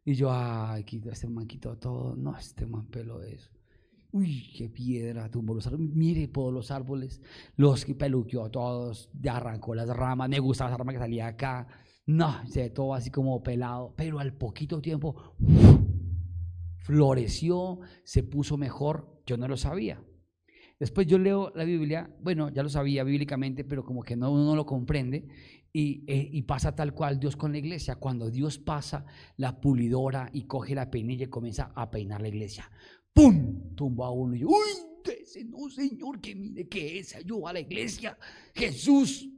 Y 0.04 0.16
yo, 0.16 0.32
ay, 0.32 0.86
este 1.12 1.28
man 1.28 1.48
quitó 1.48 1.78
todo. 1.78 2.16
No, 2.16 2.36
este 2.36 2.66
man 2.66 2.88
peló 2.88 3.22
eso. 3.22 3.52
Uy, 4.12 4.52
qué 4.58 4.68
piedra, 4.70 5.30
tumbó 5.30 5.54
los 5.54 5.68
árboles. 5.68 5.90
Mire, 5.94 6.28
todos 6.28 6.52
los 6.52 6.72
árboles, 6.72 7.22
los 7.56 7.86
que 7.86 7.94
peluqueó 7.94 8.50
todos, 8.50 9.10
ya 9.14 9.38
arrancó 9.38 9.76
las 9.76 9.88
ramas. 9.90 10.28
Me 10.28 10.40
gustaba 10.40 10.70
esa 10.70 10.78
rama 10.78 10.94
que 10.94 11.00
salía 11.00 11.28
acá. 11.28 11.68
No, 12.12 12.46
se 12.46 12.70
todo 12.70 12.94
así 12.94 13.10
como 13.10 13.42
pelado. 13.42 13.94
Pero 13.96 14.20
al 14.20 14.34
poquito 14.34 14.82
tiempo, 14.82 15.36
floreció, 16.80 17.80
se 18.04 18.24
puso 18.24 18.58
mejor. 18.58 19.22
Yo 19.26 19.38
no 19.38 19.48
lo 19.48 19.56
sabía. 19.56 20.04
Después 20.78 21.08
yo 21.08 21.18
leo 21.20 21.54
la 21.56 21.64
Biblia, 21.64 22.14
bueno, 22.22 22.50
ya 22.50 22.64
lo 22.64 22.70
sabía 22.70 23.04
bíblicamente, 23.04 23.64
pero 23.64 23.86
como 23.86 24.02
que 24.02 24.18
no, 24.18 24.32
uno 24.32 24.44
no 24.44 24.56
lo 24.56 24.66
comprende. 24.66 25.28
Y, 25.72 26.04
eh, 26.08 26.44
pasa 26.44 26.76
tal 26.76 26.94
cual 26.94 27.18
Dios 27.18 27.38
con 27.38 27.54
la 27.54 27.60
iglesia. 27.60 27.96
Cuando 27.96 28.30
Dios 28.30 28.58
pasa 28.58 29.06
la 29.38 29.62
pulidora 29.62 30.30
y 30.34 30.44
coge 30.44 30.76
la 30.76 30.92
peinilla 30.92 31.26
y 31.26 31.30
comienza 31.30 31.72
a 31.76 31.90
peinar 31.90 32.22
la 32.22 32.28
iglesia. 32.28 32.70
¡Pum! 33.14 33.74
Tumba 33.76 34.08
a 34.08 34.12
uno 34.12 34.36
y 34.36 34.40
yo, 34.40 34.48
¡Uy! 34.48 34.92
No, 35.46 35.70
Señor, 35.70 36.20
que 36.20 36.36
mire 36.36 36.68
que 36.68 37.00
es, 37.00 37.16
ayuda 37.16 37.52
a 37.52 37.54
la 37.54 37.60
iglesia. 37.62 38.18
Jesús. 38.54 39.31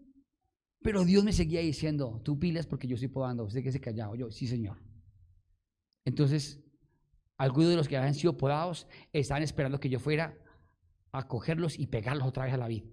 Pero 0.83 1.05
Dios 1.05 1.23
me 1.23 1.31
seguía 1.31 1.61
diciendo, 1.61 2.21
tú 2.23 2.37
pilas 2.37 2.67
porque 2.67 2.87
yo 2.87 2.95
estoy 2.95 3.07
podando. 3.07 3.45
Usted 3.45 3.63
que 3.63 3.71
se 3.71 3.79
callado. 3.79 4.15
Yo, 4.15 4.29
sí, 4.29 4.47
Señor. 4.47 4.77
Entonces, 6.05 6.61
algunos 7.37 7.69
de 7.69 7.77
los 7.77 7.87
que 7.87 7.97
habían 7.97 8.13
sido 8.13 8.37
podados 8.37 8.87
estaban 9.13 9.43
esperando 9.43 9.79
que 9.79 9.89
yo 9.89 9.99
fuera 9.99 10.37
a 11.13 11.27
cogerlos 11.27 11.79
y 11.79 11.87
pegarlos 11.87 12.27
otra 12.27 12.45
vez 12.45 12.53
a 12.53 12.57
la 12.57 12.67
vida. 12.67 12.85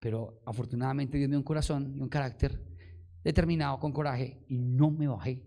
Pero 0.00 0.42
afortunadamente 0.44 1.16
Dios 1.18 1.28
me 1.28 1.34
dio 1.34 1.38
un 1.38 1.44
corazón 1.44 1.94
y 1.96 2.00
un 2.00 2.08
carácter 2.08 2.60
determinado, 3.22 3.78
con 3.78 3.92
coraje, 3.92 4.44
y 4.48 4.58
no 4.58 4.90
me 4.90 5.06
bajé 5.06 5.42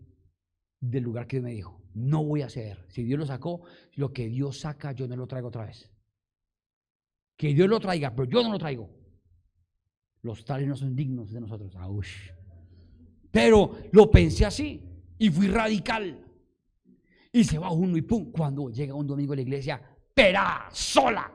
del 0.79 1.03
lugar 1.03 1.27
que 1.27 1.37
Dios 1.37 1.43
me 1.43 1.53
dijo. 1.53 1.81
No 1.93 2.23
voy 2.23 2.43
a 2.43 2.49
ceder. 2.49 2.85
Si 2.89 3.03
Dios 3.03 3.19
lo 3.19 3.25
sacó, 3.25 3.63
lo 3.95 4.13
que 4.13 4.27
Dios 4.27 4.59
saca, 4.59 4.93
yo 4.93 5.07
no 5.07 5.15
lo 5.15 5.27
traigo 5.27 5.49
otra 5.49 5.65
vez. 5.65 5.91
Que 7.37 7.53
Dios 7.53 7.67
lo 7.67 7.79
traiga, 7.79 8.15
pero 8.15 8.29
yo 8.29 8.43
no 8.43 8.51
lo 8.51 8.59
traigo. 8.59 8.98
Los 10.21 10.43
tales 10.43 10.67
no 10.67 10.75
son 10.75 10.95
dignos 10.95 11.31
de 11.31 11.41
nosotros. 11.41 11.71
Pero 13.31 13.77
lo 13.91 14.11
pensé 14.11 14.45
así 14.45 14.81
y 15.17 15.29
fui 15.29 15.47
radical. 15.47 16.25
Y 17.31 17.43
se 17.43 17.57
va 17.57 17.71
uno 17.71 17.95
y 17.95 18.01
pum, 18.01 18.31
cuando 18.31 18.69
llega 18.69 18.93
un 18.93 19.05
domingo 19.05 19.33
a 19.33 19.35
la 19.35 19.43
iglesia, 19.43 19.81
pera, 20.13 20.67
sola. 20.71 21.31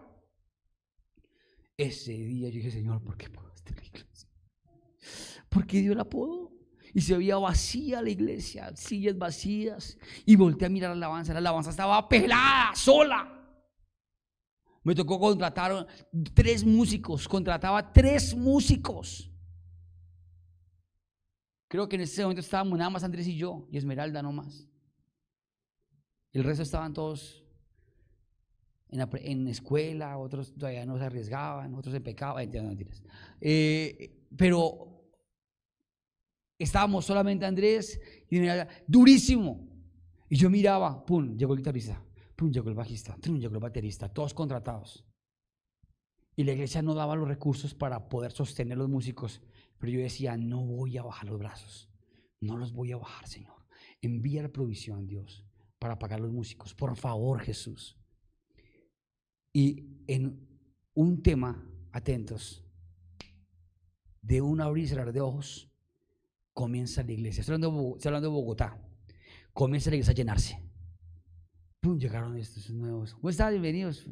Ese 1.76 2.12
día 2.12 2.48
yo 2.48 2.56
dije, 2.56 2.70
Señor, 2.70 3.02
¿por 3.02 3.16
qué 3.16 3.30
podaste 3.30 3.74
la 3.74 3.84
iglesia? 3.84 4.28
¿Por 5.48 5.66
qué 5.66 5.80
Dios 5.80 5.96
la 5.96 6.04
podó? 6.04 6.54
y 6.94 7.00
se 7.00 7.18
veía 7.18 7.36
vacía 7.36 8.00
la 8.00 8.10
iglesia, 8.10 8.74
sillas 8.76 9.18
vacías. 9.18 9.98
Y 10.24 10.36
volteé 10.36 10.66
a 10.66 10.70
mirar 10.70 10.90
la 10.90 10.96
alabanza, 11.06 11.32
la 11.32 11.40
alabanza 11.40 11.70
estaba 11.70 12.08
pelada, 12.08 12.72
sola. 12.76 13.43
Me 14.84 14.94
tocó 14.94 15.18
contratar 15.18 15.86
tres 16.34 16.64
músicos, 16.64 17.26
contrataba 17.26 17.92
tres 17.92 18.36
músicos. 18.36 19.30
Creo 21.68 21.88
que 21.88 21.96
en 21.96 22.02
ese 22.02 22.22
momento 22.22 22.40
estábamos 22.40 22.78
nada 22.78 22.90
más 22.90 23.02
Andrés 23.02 23.26
y 23.26 23.36
yo, 23.36 23.66
y 23.72 23.78
Esmeralda 23.78 24.22
no 24.22 24.30
más. 24.30 24.68
El 26.32 26.44
resto 26.44 26.62
estaban 26.62 26.92
todos 26.92 27.44
en, 28.90 28.98
la, 28.98 29.08
en 29.14 29.48
escuela, 29.48 30.18
otros 30.18 30.54
todavía 30.54 30.86
no 30.86 30.98
se 30.98 31.04
arriesgaban, 31.04 31.74
otros 31.74 31.92
se 31.92 32.00
pecaban, 32.00 32.48
eh, 33.40 34.24
pero 34.36 34.94
Estábamos 36.58 37.04
solamente 37.04 37.44
Andrés 37.44 38.00
y 38.30 38.38
durísimo. 38.86 39.68
Y 40.28 40.36
yo 40.36 40.48
miraba, 40.48 41.04
pum, 41.04 41.36
llegó 41.36 41.52
el 41.52 41.58
guitarrista, 41.58 42.02
pum, 42.36 42.50
llegó 42.50 42.68
el 42.68 42.74
bajista, 42.74 43.16
pum, 43.16 43.38
llegó 43.38 43.54
el 43.54 43.60
baterista, 43.60 44.08
todos 44.08 44.34
contratados. 44.34 45.04
Y 46.36 46.44
la 46.44 46.52
iglesia 46.52 46.82
no 46.82 46.94
daba 46.94 47.16
los 47.16 47.28
recursos 47.28 47.74
para 47.74 48.08
poder 48.08 48.32
sostener 48.32 48.76
los 48.76 48.88
músicos. 48.88 49.40
Pero 49.78 49.92
yo 49.92 50.00
decía, 50.00 50.36
no 50.36 50.64
voy 50.64 50.98
a 50.98 51.02
bajar 51.02 51.28
los 51.28 51.38
brazos. 51.38 51.88
No 52.40 52.56
los 52.56 52.72
voy 52.72 52.92
a 52.92 52.96
bajar, 52.96 53.28
Señor. 53.28 53.54
Envía 54.02 54.42
la 54.42 54.48
provisión, 54.48 55.06
Dios, 55.06 55.44
para 55.78 55.98
pagar 55.98 56.20
los 56.20 56.32
músicos. 56.32 56.74
Por 56.74 56.96
favor, 56.96 57.40
Jesús. 57.40 57.96
Y 59.52 60.02
en 60.08 60.48
un 60.94 61.22
tema, 61.22 61.70
atentos, 61.92 62.64
de 64.20 64.40
un 64.40 64.60
abrir 64.60 64.84
y 64.84 64.88
cerrar 64.88 65.12
de 65.12 65.20
ojos, 65.20 65.70
comienza 66.52 67.02
la 67.02 67.12
iglesia. 67.12 67.40
Estoy 67.40 67.54
hablando, 67.54 68.20
de 68.20 68.26
Bogotá. 68.28 68.80
Comienza 69.52 69.90
la 69.90 69.96
iglesia 69.96 70.12
a 70.12 70.16
llenarse. 70.16 70.63
Llegaron 71.92 72.38
estos 72.38 72.70
nuevos. 72.70 73.12
¿Cómo 73.12 73.28
están? 73.28 73.50
Bienvenidos. 73.50 74.08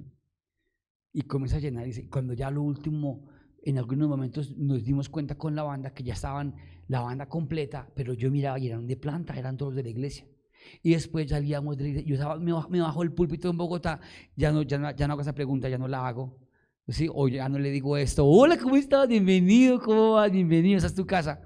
Y 1.11 1.23
comienza 1.23 1.57
a 1.57 1.59
llenar. 1.59 1.89
Y 1.89 2.07
cuando 2.09 2.35
ya 2.35 2.51
lo 2.51 2.61
último, 2.61 3.27
en 3.63 3.79
algunos 3.79 4.11
momentos 4.11 4.55
nos 4.59 4.85
dimos 4.85 5.09
cuenta 5.09 5.39
con 5.39 5.57
la 5.57 5.63
banda 5.63 5.95
que 5.95 6.03
ya 6.03 6.13
estaban 6.13 6.55
la 6.89 7.01
banda 7.01 7.31
completa, 7.31 7.91
pero 7.97 8.13
yo 8.13 8.31
miraba 8.31 8.59
y 8.59 8.67
eran 8.67 8.87
de 8.87 8.97
planta, 8.99 9.39
eran 9.39 9.57
todos 9.57 9.75
de 9.75 9.85
la 9.85 9.89
iglesia. 9.89 10.27
Y 10.83 10.91
después 10.91 11.31
salíamos 11.31 11.79
de 11.79 11.85
la 11.85 11.89
iglesia. 11.89 12.09
Yo 12.09 12.15
estaba, 12.17 12.39
me, 12.39 12.53
bajo, 12.53 12.69
me 12.69 13.05
el 13.05 13.13
púlpito 13.15 13.49
en 13.49 13.57
Bogotá, 13.57 14.01
ya 14.37 14.53
no, 14.53 14.61
ya, 14.63 14.77
no, 14.77 14.89
hago 14.89 15.23
esa 15.23 15.35
pregunta, 15.35 15.71
ya 15.71 15.79
no 15.79 15.89
la 15.89 16.07
hago. 16.07 16.39
¿Sí? 16.89 17.09
O 17.11 17.27
ya 17.29 17.49
no 17.49 17.59
le 17.59 17.71
digo 17.71 17.97
esto. 17.97 18.27
Hola, 18.27 18.59
¿cómo 18.59 18.77
estás? 18.77 19.09
Bienvenido, 19.09 19.81
¿cómo 19.81 20.13
vas? 20.13 20.31
Bienvenido, 20.31 20.77
esa 20.77 20.89
es 20.89 20.95
tu 20.95 21.07
casa. 21.07 21.41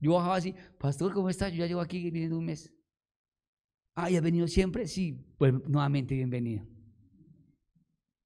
Yo 0.00 0.12
bajaba 0.14 0.36
así, 0.36 0.54
pastor, 0.78 1.14
¿cómo 1.14 1.30
estás? 1.30 1.50
Yo 1.50 1.60
ya 1.60 1.66
llevo 1.66 1.80
aquí 1.80 2.10
viniendo 2.10 2.36
un 2.36 2.44
mes. 2.44 2.70
Ah, 3.94 4.10
¿y 4.10 4.16
has 4.16 4.22
venido 4.22 4.48
siempre? 4.48 4.86
Sí, 4.86 5.18
pues 5.36 5.52
nuevamente 5.68 6.14
bienvenido. 6.14 6.64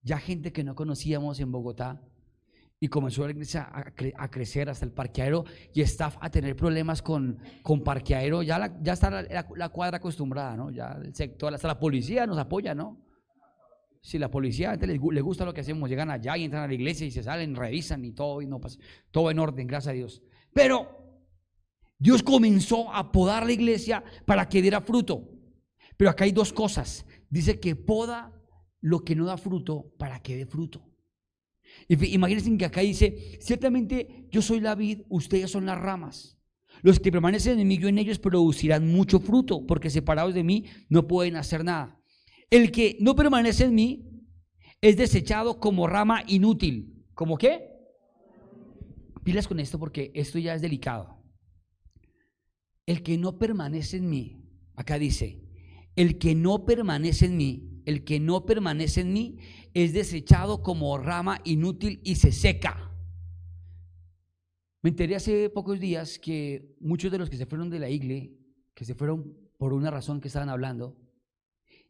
Ya 0.02 0.18
gente 0.18 0.52
que 0.52 0.62
no 0.62 0.76
conocíamos 0.76 1.40
en 1.40 1.50
Bogotá 1.50 2.00
y 2.78 2.86
comenzó 2.86 3.24
la 3.24 3.32
iglesia 3.32 3.68
a, 3.72 4.30
crecer 4.30 4.68
hasta 4.68 4.84
el 4.84 4.92
parqueadero 4.92 5.44
y 5.74 5.80
está 5.80 6.12
a 6.20 6.30
tener 6.30 6.54
problemas 6.54 7.02
con, 7.02 7.38
con 7.62 7.82
parqueadero. 7.82 8.44
Ya, 8.44 8.78
ya 8.80 8.92
está 8.92 9.10
la, 9.10 9.68
cuadra 9.70 9.96
acostumbrada, 9.96 10.56
¿no? 10.56 10.70
Ya 10.70 10.96
el 11.02 11.14
sector, 11.14 11.52
hasta 11.52 11.66
la 11.66 11.80
policía 11.80 12.26
nos 12.26 12.38
apoya, 12.38 12.72
¿no? 12.72 13.02
Si 14.00 14.18
la 14.20 14.30
policía 14.30 14.76
les, 14.76 15.00
les, 15.00 15.22
gusta 15.22 15.44
lo 15.44 15.52
que 15.52 15.62
hacemos, 15.62 15.88
llegan 15.88 16.10
allá 16.12 16.36
y 16.36 16.44
entran 16.44 16.62
a 16.62 16.68
la 16.68 16.74
iglesia 16.74 17.04
y 17.08 17.10
se 17.10 17.24
salen, 17.24 17.56
revisan 17.56 18.04
y 18.04 18.12
todo, 18.12 18.40
y 18.40 18.46
no 18.46 18.60
pasa, 18.60 18.78
todo 19.10 19.32
en 19.32 19.40
orden, 19.40 19.66
gracias 19.66 19.90
a 19.90 19.94
Dios. 19.94 20.22
Pero 20.52 20.88
Dios 21.98 22.22
comenzó 22.22 22.94
a 22.94 23.10
podar 23.10 23.44
la 23.44 23.52
iglesia 23.52 24.04
para 24.24 24.48
que 24.48 24.62
diera 24.62 24.80
fruto. 24.80 25.35
Pero 25.96 26.10
acá 26.10 26.24
hay 26.24 26.32
dos 26.32 26.52
cosas. 26.52 27.06
Dice 27.30 27.58
que 27.60 27.76
poda 27.76 28.32
lo 28.80 29.04
que 29.04 29.16
no 29.16 29.24
da 29.26 29.36
fruto 29.36 29.92
para 29.98 30.20
que 30.22 30.36
dé 30.36 30.46
fruto. 30.46 30.84
Imagínense 31.88 32.56
que 32.56 32.64
acá 32.64 32.80
dice, 32.80 33.38
ciertamente 33.40 34.28
yo 34.30 34.42
soy 34.42 34.60
la 34.60 34.74
vid, 34.74 35.02
ustedes 35.08 35.50
son 35.50 35.66
las 35.66 35.78
ramas. 35.78 36.38
Los 36.82 37.00
que 37.00 37.10
permanecen 37.10 37.58
en 37.58 37.68
mí, 37.68 37.78
yo 37.78 37.88
en 37.88 37.98
ellos 37.98 38.18
producirán 38.18 38.86
mucho 38.92 39.18
fruto, 39.18 39.66
porque 39.66 39.90
separados 39.90 40.34
de 40.34 40.44
mí 40.44 40.66
no 40.88 41.06
pueden 41.06 41.36
hacer 41.36 41.64
nada. 41.64 41.98
El 42.50 42.70
que 42.70 42.96
no 43.00 43.16
permanece 43.16 43.64
en 43.64 43.74
mí 43.74 44.06
es 44.80 44.96
desechado 44.96 45.58
como 45.58 45.86
rama 45.86 46.22
inútil. 46.26 47.04
¿Cómo 47.14 47.38
qué? 47.38 47.70
Pilas 49.24 49.48
con 49.48 49.58
esto 49.58 49.78
porque 49.78 50.12
esto 50.14 50.38
ya 50.38 50.54
es 50.54 50.62
delicado. 50.62 51.24
El 52.84 53.02
que 53.02 53.18
no 53.18 53.38
permanece 53.38 53.96
en 53.96 54.08
mí, 54.08 54.44
acá 54.76 54.98
dice, 54.98 55.45
el 55.96 56.18
que 56.18 56.34
no 56.34 56.64
permanece 56.66 57.26
en 57.26 57.36
mí, 57.38 57.82
el 57.86 58.04
que 58.04 58.20
no 58.20 58.44
permanece 58.44 59.00
en 59.00 59.12
mí 59.12 59.38
es 59.72 59.94
desechado 59.94 60.62
como 60.62 60.96
rama 60.98 61.40
inútil 61.44 62.00
y 62.04 62.16
se 62.16 62.32
seca. 62.32 62.92
Me 64.82 64.90
enteré 64.90 65.16
hace 65.16 65.50
pocos 65.50 65.80
días 65.80 66.18
que 66.18 66.76
muchos 66.80 67.10
de 67.10 67.18
los 67.18 67.30
que 67.30 67.38
se 67.38 67.46
fueron 67.46 67.70
de 67.70 67.78
la 67.78 67.88
iglesia, 67.88 68.30
que 68.74 68.84
se 68.84 68.94
fueron 68.94 69.34
por 69.58 69.72
una 69.72 69.90
razón 69.90 70.20
que 70.20 70.28
estaban 70.28 70.50
hablando, 70.50 70.96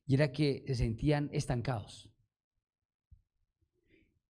y 0.06 0.14
era 0.14 0.30
que 0.30 0.62
se 0.66 0.76
sentían 0.76 1.28
estancados. 1.32 2.08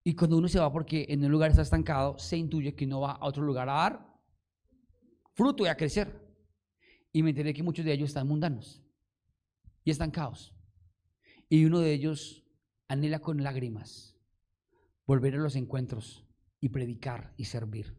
Y 0.02 0.14
cuando 0.14 0.38
uno 0.38 0.48
se 0.48 0.58
va 0.58 0.72
porque 0.72 1.04
en 1.10 1.22
un 1.24 1.30
lugar 1.30 1.50
está 1.50 1.62
estancado, 1.62 2.18
se 2.18 2.38
intuye 2.38 2.74
que 2.74 2.86
no 2.86 3.00
va 3.00 3.12
a 3.12 3.26
otro 3.26 3.42
lugar 3.42 3.68
a 3.68 3.74
dar 3.74 4.14
fruto 5.34 5.66
y 5.66 5.68
a 5.68 5.76
crecer. 5.76 6.24
Y 7.12 7.22
me 7.22 7.30
enteré 7.30 7.52
que 7.52 7.62
muchos 7.62 7.84
de 7.84 7.92
ellos 7.92 8.08
están 8.08 8.26
mundanos 8.26 8.85
y 9.86 9.92
estancados. 9.92 10.52
Y 11.48 11.64
uno 11.64 11.78
de 11.78 11.92
ellos 11.92 12.44
anhela 12.88 13.20
con 13.20 13.42
lágrimas 13.42 14.18
volver 15.06 15.36
a 15.36 15.38
los 15.38 15.54
encuentros 15.54 16.26
y 16.60 16.70
predicar 16.70 17.32
y 17.36 17.44
servir. 17.44 17.96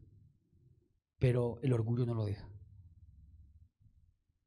Pero 1.17 1.59
el 1.63 1.71
orgullo 1.71 2.05
no 2.05 2.13
lo 2.13 2.25
deja. 2.25 2.47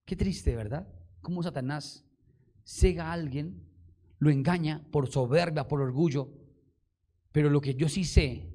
Qué 0.04 0.16
triste, 0.16 0.54
¿verdad? 0.54 0.86
Cómo 1.22 1.42
Satanás 1.42 2.06
cega 2.62 3.06
a 3.06 3.12
alguien, 3.14 3.66
lo 4.18 4.30
engaña 4.30 4.86
por 4.92 5.10
soberbia, 5.10 5.66
por 5.66 5.80
orgullo. 5.80 6.30
Pero 7.32 7.48
lo 7.48 7.62
que 7.62 7.74
yo 7.74 7.88
sí 7.88 8.04
sé 8.04 8.52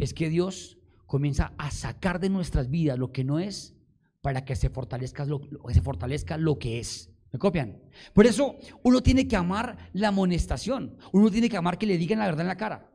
es 0.00 0.12
que 0.12 0.28
Dios 0.28 0.76
comienza 1.06 1.54
a 1.56 1.70
sacar 1.70 2.18
de 2.18 2.30
nuestras 2.30 2.68
vidas 2.68 2.98
lo 2.98 3.12
que 3.12 3.22
no 3.22 3.38
es 3.38 3.76
para 4.22 4.44
que 4.44 4.56
se 4.56 4.70
fortalezca 4.70 5.24
lo, 5.24 5.40
se 5.72 5.82
fortalezca 5.82 6.36
lo 6.36 6.58
que 6.58 6.80
es. 6.80 7.13
¿Me 7.34 7.40
copian? 7.40 7.82
Por 8.12 8.26
eso 8.26 8.60
uno 8.84 9.02
tiene 9.02 9.26
que 9.26 9.34
amar 9.34 9.90
la 9.94 10.06
amonestación. 10.06 10.96
Uno 11.12 11.32
tiene 11.32 11.48
que 11.48 11.56
amar 11.56 11.76
que 11.76 11.84
le 11.84 11.98
digan 11.98 12.20
la 12.20 12.26
verdad 12.26 12.42
en 12.42 12.46
la 12.46 12.56
cara. 12.56 12.88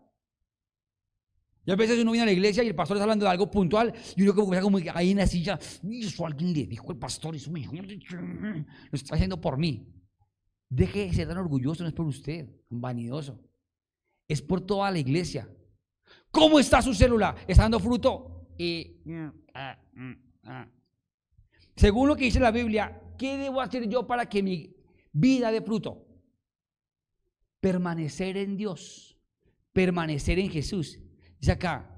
Y 1.65 1.71
a 1.71 1.75
veces 1.75 1.99
uno 1.99 2.13
viene 2.13 2.23
a 2.23 2.25
la 2.27 2.31
iglesia 2.31 2.63
y 2.63 2.67
el 2.67 2.73
pastor 2.73 2.95
está 2.95 3.03
hablando 3.03 3.25
de 3.25 3.31
algo 3.31 3.51
puntual 3.51 3.93
y 4.15 4.23
uno 4.23 4.33
como, 4.33 4.57
como 4.61 4.77
ahí 4.93 5.11
en 5.11 5.17
la 5.17 5.27
silla, 5.27 5.59
eso 5.91 6.25
alguien 6.25 6.53
le 6.53 6.67
dijo 6.67 6.89
el 6.89 6.97
pastor, 6.97 7.35
eso 7.35 7.51
me 7.51 7.65
lo 7.65 8.63
está 8.93 9.15
haciendo 9.15 9.41
por 9.41 9.57
mí. 9.57 9.93
Deje 10.69 11.07
de 11.07 11.13
ser 11.13 11.27
tan 11.27 11.37
orgulloso, 11.37 11.83
no 11.83 11.89
es 11.89 11.95
por 11.95 12.05
usted, 12.05 12.49
vanidoso. 12.69 13.43
Es 14.25 14.41
por 14.41 14.61
toda 14.61 14.89
la 14.89 14.99
iglesia. 14.99 15.49
¿Cómo 16.31 16.61
está 16.61 16.81
su 16.81 16.93
célula? 16.93 17.35
¿Está 17.45 17.63
dando 17.63 17.81
fruto? 17.81 18.47
Y, 18.57 19.01
mm, 19.03 19.27
ah, 19.53 19.77
mm, 19.95 20.13
ah. 20.45 20.78
Según 21.79 22.09
lo 22.09 22.17
que 22.17 22.25
dice 22.25 22.41
la 22.41 22.51
Biblia, 22.51 23.01
¿qué 23.17 23.37
debo 23.37 23.61
hacer 23.61 23.87
yo 23.87 24.05
para 24.05 24.27
que 24.27 24.43
mi 24.43 24.75
vida 25.13 25.49
dé 25.49 25.61
fruto? 25.61 26.05
Permanecer 27.61 28.35
en 28.35 28.57
Dios, 28.57 29.17
permanecer 29.71 30.39
en 30.39 30.49
Jesús 30.49 30.99
Dice 31.39 31.53
acá, 31.53 31.97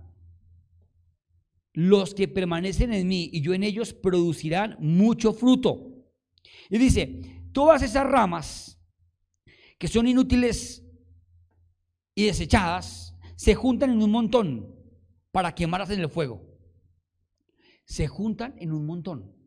los 1.74 2.14
que 2.14 2.28
permanecen 2.28 2.94
en 2.94 3.08
mí 3.08 3.32
y 3.34 3.42
yo 3.42 3.56
en 3.56 3.64
ellos 3.64 3.92
producirán 3.92 4.78
mucho 4.80 5.34
fruto. 5.34 6.06
Y 6.70 6.78
dice, 6.78 7.50
todas 7.52 7.82
esas 7.82 8.06
ramas 8.06 8.80
que 9.80 9.88
son 9.88 10.06
inútiles 10.06 10.86
y 12.14 12.28
desechadas 12.28 13.18
se 13.36 13.56
juntan 13.56 13.90
en 13.90 14.04
un 14.04 14.12
montón 14.12 14.76
para 15.32 15.56
quemarlas 15.56 15.90
en 15.90 16.02
el 16.02 16.10
fuego. 16.10 16.40
Se 17.86 18.08
juntan 18.08 18.54
en 18.60 18.74
un 18.74 18.86
montón. 18.86 19.41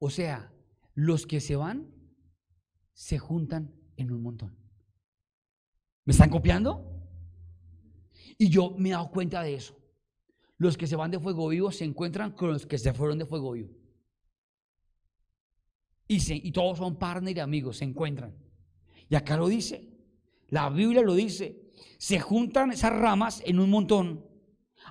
O 0.00 0.10
sea, 0.10 0.52
los 0.94 1.26
que 1.26 1.40
se 1.40 1.54
van 1.54 1.94
se 2.92 3.18
juntan 3.18 3.72
en 3.96 4.10
un 4.10 4.22
montón. 4.22 4.56
¿Me 6.04 6.12
están 6.12 6.30
copiando? 6.30 6.84
Y 8.38 8.48
yo 8.48 8.74
me 8.78 8.88
he 8.88 8.92
dado 8.92 9.10
cuenta 9.10 9.42
de 9.42 9.54
eso. 9.54 9.76
Los 10.56 10.76
que 10.76 10.86
se 10.86 10.96
van 10.96 11.10
de 11.10 11.20
fuego 11.20 11.48
vivo 11.48 11.70
se 11.70 11.84
encuentran 11.84 12.32
con 12.32 12.50
los 12.50 12.66
que 12.66 12.78
se 12.78 12.94
fueron 12.94 13.18
de 13.18 13.26
fuego 13.26 13.52
vivo. 13.52 13.70
Y, 16.08 16.48
y 16.48 16.50
todos 16.50 16.78
son 16.78 16.98
partner 16.98 17.36
y 17.36 17.40
amigos, 17.40 17.76
se 17.76 17.84
encuentran. 17.84 18.34
Y 19.08 19.14
acá 19.14 19.36
lo 19.36 19.48
dice, 19.48 19.86
la 20.48 20.70
Biblia 20.70 21.02
lo 21.02 21.14
dice, 21.14 21.72
se 21.98 22.18
juntan 22.20 22.72
esas 22.72 22.92
ramas 22.92 23.42
en 23.44 23.58
un 23.60 23.68
montón. 23.68 24.26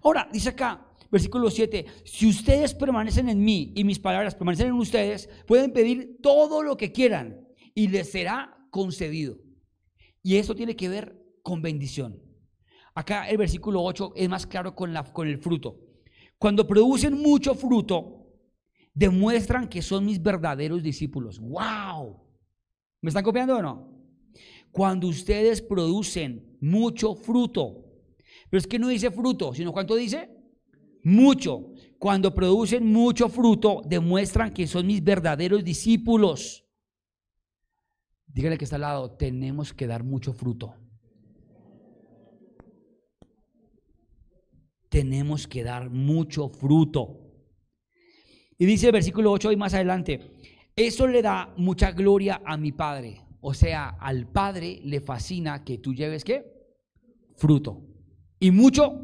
Ahora, 0.03 0.29
dice 0.31 0.49
acá, 0.49 0.88
versículo 1.11 1.49
7, 1.49 1.85
si 2.03 2.27
ustedes 2.27 2.73
permanecen 2.73 3.29
en 3.29 3.43
mí 3.43 3.73
y 3.75 3.83
mis 3.83 3.99
palabras 3.99 4.35
permanecen 4.35 4.67
en 4.67 4.73
ustedes, 4.73 5.29
pueden 5.47 5.71
pedir 5.73 6.17
todo 6.21 6.63
lo 6.63 6.77
que 6.77 6.91
quieran 6.91 7.47
y 7.73 7.87
les 7.87 8.11
será 8.11 8.67
concedido. 8.69 9.37
Y 10.21 10.35
esto 10.35 10.55
tiene 10.55 10.75
que 10.75 10.89
ver 10.89 11.19
con 11.41 11.61
bendición. 11.61 12.21
Acá 12.93 13.29
el 13.29 13.37
versículo 13.37 13.81
8 13.83 14.13
es 14.15 14.29
más 14.29 14.45
claro 14.45 14.75
con, 14.75 14.93
la, 14.93 15.03
con 15.03 15.27
el 15.27 15.37
fruto. 15.37 15.79
Cuando 16.37 16.67
producen 16.67 17.17
mucho 17.21 17.55
fruto, 17.55 18.27
demuestran 18.93 19.69
que 19.69 19.81
son 19.81 20.05
mis 20.05 20.21
verdaderos 20.21 20.83
discípulos. 20.83 21.39
¡Wow! 21.39 22.21
¿Me 23.01 23.09
están 23.09 23.23
copiando 23.23 23.57
o 23.57 23.61
no? 23.61 23.99
Cuando 24.71 25.07
ustedes 25.07 25.61
producen 25.61 26.57
mucho 26.61 27.15
fruto, 27.15 27.85
pero 28.49 28.59
es 28.59 28.67
que 28.67 28.79
no 28.79 28.87
dice 28.87 29.11
fruto, 29.11 29.53
sino 29.53 29.71
cuánto 29.71 29.95
dice? 29.95 30.38
Mucho. 31.03 31.73
Cuando 31.97 32.33
producen 32.33 32.85
mucho 32.85 33.27
fruto, 33.29 33.81
demuestran 33.85 34.53
que 34.53 34.67
son 34.67 34.87
mis 34.87 35.03
verdaderos 35.03 35.63
discípulos. 35.63 36.65
Dígale 38.27 38.57
que 38.57 38.63
está 38.63 38.77
al 38.77 38.81
lado, 38.81 39.11
tenemos 39.11 39.73
que 39.73 39.87
dar 39.87 40.03
mucho 40.03 40.33
fruto. 40.33 40.75
tenemos 44.89 45.47
que 45.47 45.63
dar 45.63 45.89
mucho 45.89 46.49
fruto. 46.49 47.21
Y 48.57 48.65
dice 48.65 48.87
el 48.87 48.91
versículo 48.91 49.31
8 49.31 49.51
y 49.53 49.55
más 49.55 49.73
adelante, 49.73 50.31
eso 50.75 51.07
le 51.07 51.21
da 51.21 51.53
mucha 51.55 51.91
gloria 51.91 52.41
a 52.43 52.57
mi 52.57 52.71
Padre. 52.71 53.21
O 53.39 53.53
sea, 53.53 53.89
al 53.89 54.27
Padre 54.27 54.81
le 54.83 54.99
fascina 54.99 55.63
que 55.63 55.77
tú 55.77 55.93
lleves 55.93 56.25
qué? 56.25 56.43
Fruto. 57.37 57.85
Y 58.39 58.51
mucho 58.51 58.99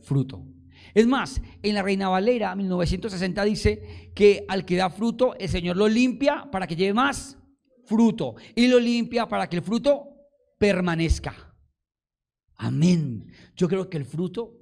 fruto. 0.00 0.46
Es 0.94 1.06
más, 1.06 1.40
en 1.62 1.74
la 1.74 1.82
Reina 1.82 2.08
Valera 2.08 2.54
1960 2.54 3.44
dice 3.44 4.12
que 4.14 4.44
al 4.48 4.64
que 4.64 4.76
da 4.76 4.90
fruto, 4.90 5.34
el 5.38 5.48
Señor 5.48 5.76
lo 5.76 5.88
limpia 5.88 6.48
para 6.50 6.66
que 6.66 6.76
lleve 6.76 6.94
más 6.94 7.38
fruto. 7.88 8.36
Y 8.54 8.68
lo 8.68 8.78
limpia 8.78 9.26
para 9.26 9.48
que 9.48 9.56
el 9.56 9.62
fruto 9.62 10.08
permanezca. 10.58 11.34
Amén. 12.56 13.32
Yo 13.56 13.68
creo 13.68 13.88
que 13.88 13.96
el 13.96 14.04
fruto 14.04 14.58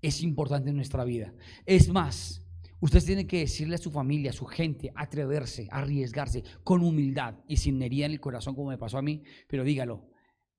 es 0.00 0.22
importante 0.22 0.70
en 0.70 0.76
nuestra 0.76 1.04
vida. 1.04 1.34
Es 1.66 1.88
más, 1.88 2.42
usted 2.80 3.04
tiene 3.04 3.26
que 3.26 3.40
decirle 3.40 3.74
a 3.74 3.78
su 3.78 3.90
familia, 3.90 4.30
a 4.30 4.34
su 4.34 4.46
gente, 4.46 4.92
atreverse, 4.94 5.68
arriesgarse 5.70 6.44
con 6.62 6.82
humildad 6.82 7.34
y 7.48 7.56
sin 7.56 7.82
herida 7.82 8.06
en 8.06 8.12
el 8.12 8.20
corazón 8.20 8.54
como 8.54 8.70
me 8.70 8.78
pasó 8.78 8.98
a 8.98 9.02
mí, 9.02 9.22
pero 9.48 9.64
dígalo, 9.64 10.08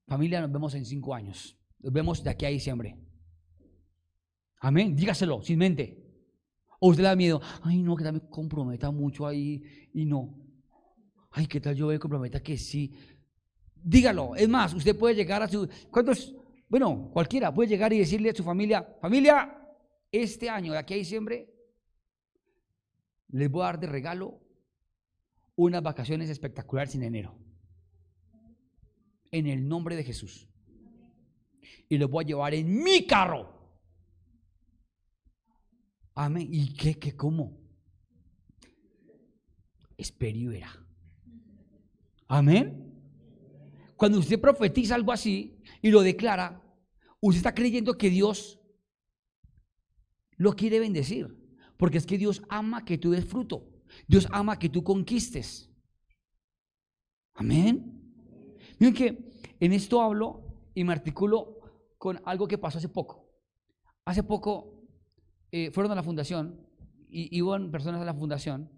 familia, 0.07 0.41
nos 0.41 0.51
vemos 0.51 0.73
en 0.75 0.85
cinco 0.85 1.15
años, 1.15 1.57
nos 1.79 1.93
vemos 1.93 2.23
de 2.23 2.29
aquí 2.29 2.45
a 2.45 2.49
diciembre. 2.49 2.97
Amén, 4.59 4.95
dígaselo, 4.95 5.41
sin 5.41 5.59
mente. 5.59 6.05
O 6.79 6.89
usted 6.89 7.03
le 7.03 7.09
da 7.09 7.15
miedo, 7.15 7.41
ay 7.63 7.81
no, 7.81 7.95
que 7.95 8.11
me 8.11 8.21
comprometa 8.29 8.91
mucho 8.91 9.27
ahí 9.27 9.61
y 9.93 10.05
no. 10.05 10.35
Ay, 11.31 11.47
¿qué 11.47 11.59
tal 11.59 11.75
yo 11.75 11.87
me 11.87 11.99
comprometa 11.99 12.41
que 12.41 12.57
sí? 12.57 12.93
Dígalo, 13.75 14.35
es 14.35 14.49
más, 14.49 14.73
usted 14.73 14.97
puede 14.97 15.15
llegar 15.15 15.43
a 15.43 15.47
su... 15.47 15.67
¿Cuántos 15.91 16.33
bueno, 16.69 17.09
cualquiera 17.11 17.51
puede 17.51 17.67
llegar 17.67 17.91
y 17.91 17.97
decirle 17.97 18.29
a 18.29 18.35
su 18.35 18.43
familia, 18.43 18.83
familia, 19.01 19.57
este 20.11 20.49
año, 20.49 20.71
de 20.73 20.77
aquí 20.77 20.93
a 20.93 20.97
diciembre, 20.97 21.51
les 23.29 23.49
voy 23.49 23.63
a 23.63 23.65
dar 23.65 23.79
de 23.79 23.87
regalo 23.87 24.39
unas 25.55 25.81
vacaciones 25.81 26.29
espectaculares 26.29 26.93
en 26.93 27.03
enero. 27.03 27.35
En 29.31 29.47
el 29.47 29.67
nombre 29.67 29.95
de 29.95 30.03
Jesús. 30.03 30.47
Y 31.89 31.97
los 31.97 32.09
voy 32.09 32.23
a 32.23 32.27
llevar 32.27 32.53
en 32.53 32.83
mi 32.83 33.05
carro. 33.07 33.58
Amén. 36.21 36.49
¿Y 36.51 36.73
qué, 36.73 36.99
qué, 36.99 37.15
cómo? 37.15 37.57
Espero 39.95 40.53
y 40.53 40.61
Amén. 42.27 42.93
Cuando 43.95 44.19
usted 44.19 44.37
profetiza 44.37 44.95
algo 44.95 45.13
así, 45.13 45.61
y 45.81 45.89
lo 45.89 46.01
declara, 46.01 46.61
usted 47.21 47.37
está 47.37 47.55
creyendo 47.55 47.97
que 47.97 48.09
Dios 48.09 48.59
lo 50.35 50.51
quiere 50.57 50.81
bendecir. 50.81 51.37
Porque 51.77 51.97
es 51.99 52.05
que 52.05 52.17
Dios 52.17 52.43
ama 52.49 52.83
que 52.83 52.97
tú 52.97 53.11
des 53.11 53.23
fruto. 53.23 53.69
Dios 54.05 54.27
ama 54.29 54.59
que 54.59 54.67
tú 54.67 54.83
conquistes. 54.83 55.71
Amén. 57.33 58.13
Miren 58.77 58.93
que 58.93 59.31
en 59.57 59.71
esto 59.71 60.01
hablo 60.01 60.43
y 60.75 60.83
me 60.83 60.91
articulo 60.91 61.59
con 61.97 62.21
algo 62.25 62.45
que 62.45 62.57
pasó 62.57 62.77
hace 62.77 62.89
poco. 62.89 63.25
Hace 64.03 64.21
poco 64.21 64.78
eh, 65.51 65.71
fueron 65.71 65.91
a 65.91 65.95
la 65.95 66.03
fundación 66.03 66.59
y 67.11 67.35
iban 67.35 67.71
personas 67.71 68.01
a 68.01 68.05
la 68.05 68.13
fundación. 68.13 68.69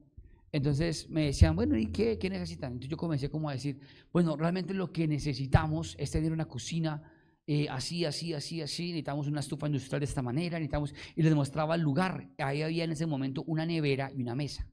Entonces 0.52 1.10
me 1.10 1.26
decían, 1.28 1.56
bueno, 1.56 1.78
¿y 1.78 1.88
qué, 1.88 2.18
qué 2.18 2.30
necesitan? 2.30 2.74
Entonces 2.74 2.90
yo 2.90 2.98
comencé 2.98 3.30
como 3.30 3.50
a 3.50 3.54
decir, 3.54 3.80
bueno, 4.12 4.36
realmente 4.36 4.74
lo 4.74 4.92
que 4.92 5.08
necesitamos 5.08 5.96
es 5.98 6.12
tener 6.12 6.32
una 6.32 6.46
cocina 6.46 7.04
eh, 7.48 7.68
así, 7.70 8.06
así, 8.06 8.34
así, 8.34 8.62
así, 8.62 8.88
necesitamos 8.88 9.28
una 9.28 9.40
estufa 9.40 9.68
industrial 9.68 10.00
de 10.00 10.06
esta 10.06 10.22
manera, 10.22 10.60
necesitamos, 10.60 10.94
y 11.16 11.24
les 11.24 11.34
mostraba 11.36 11.76
el 11.76 11.82
lugar. 11.82 12.30
Ahí 12.38 12.62
había 12.62 12.84
en 12.84 12.92
ese 12.92 13.06
momento 13.06 13.44
una 13.48 13.66
nevera 13.66 14.12
y 14.16 14.22
una 14.22 14.36
mesa. 14.36 14.68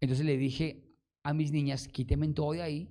Entonces 0.00 0.26
le 0.26 0.36
dije 0.36 0.84
a 1.22 1.32
mis 1.32 1.52
niñas, 1.52 1.88
quítenme 1.88 2.28
todo 2.28 2.52
de 2.52 2.62
ahí, 2.62 2.90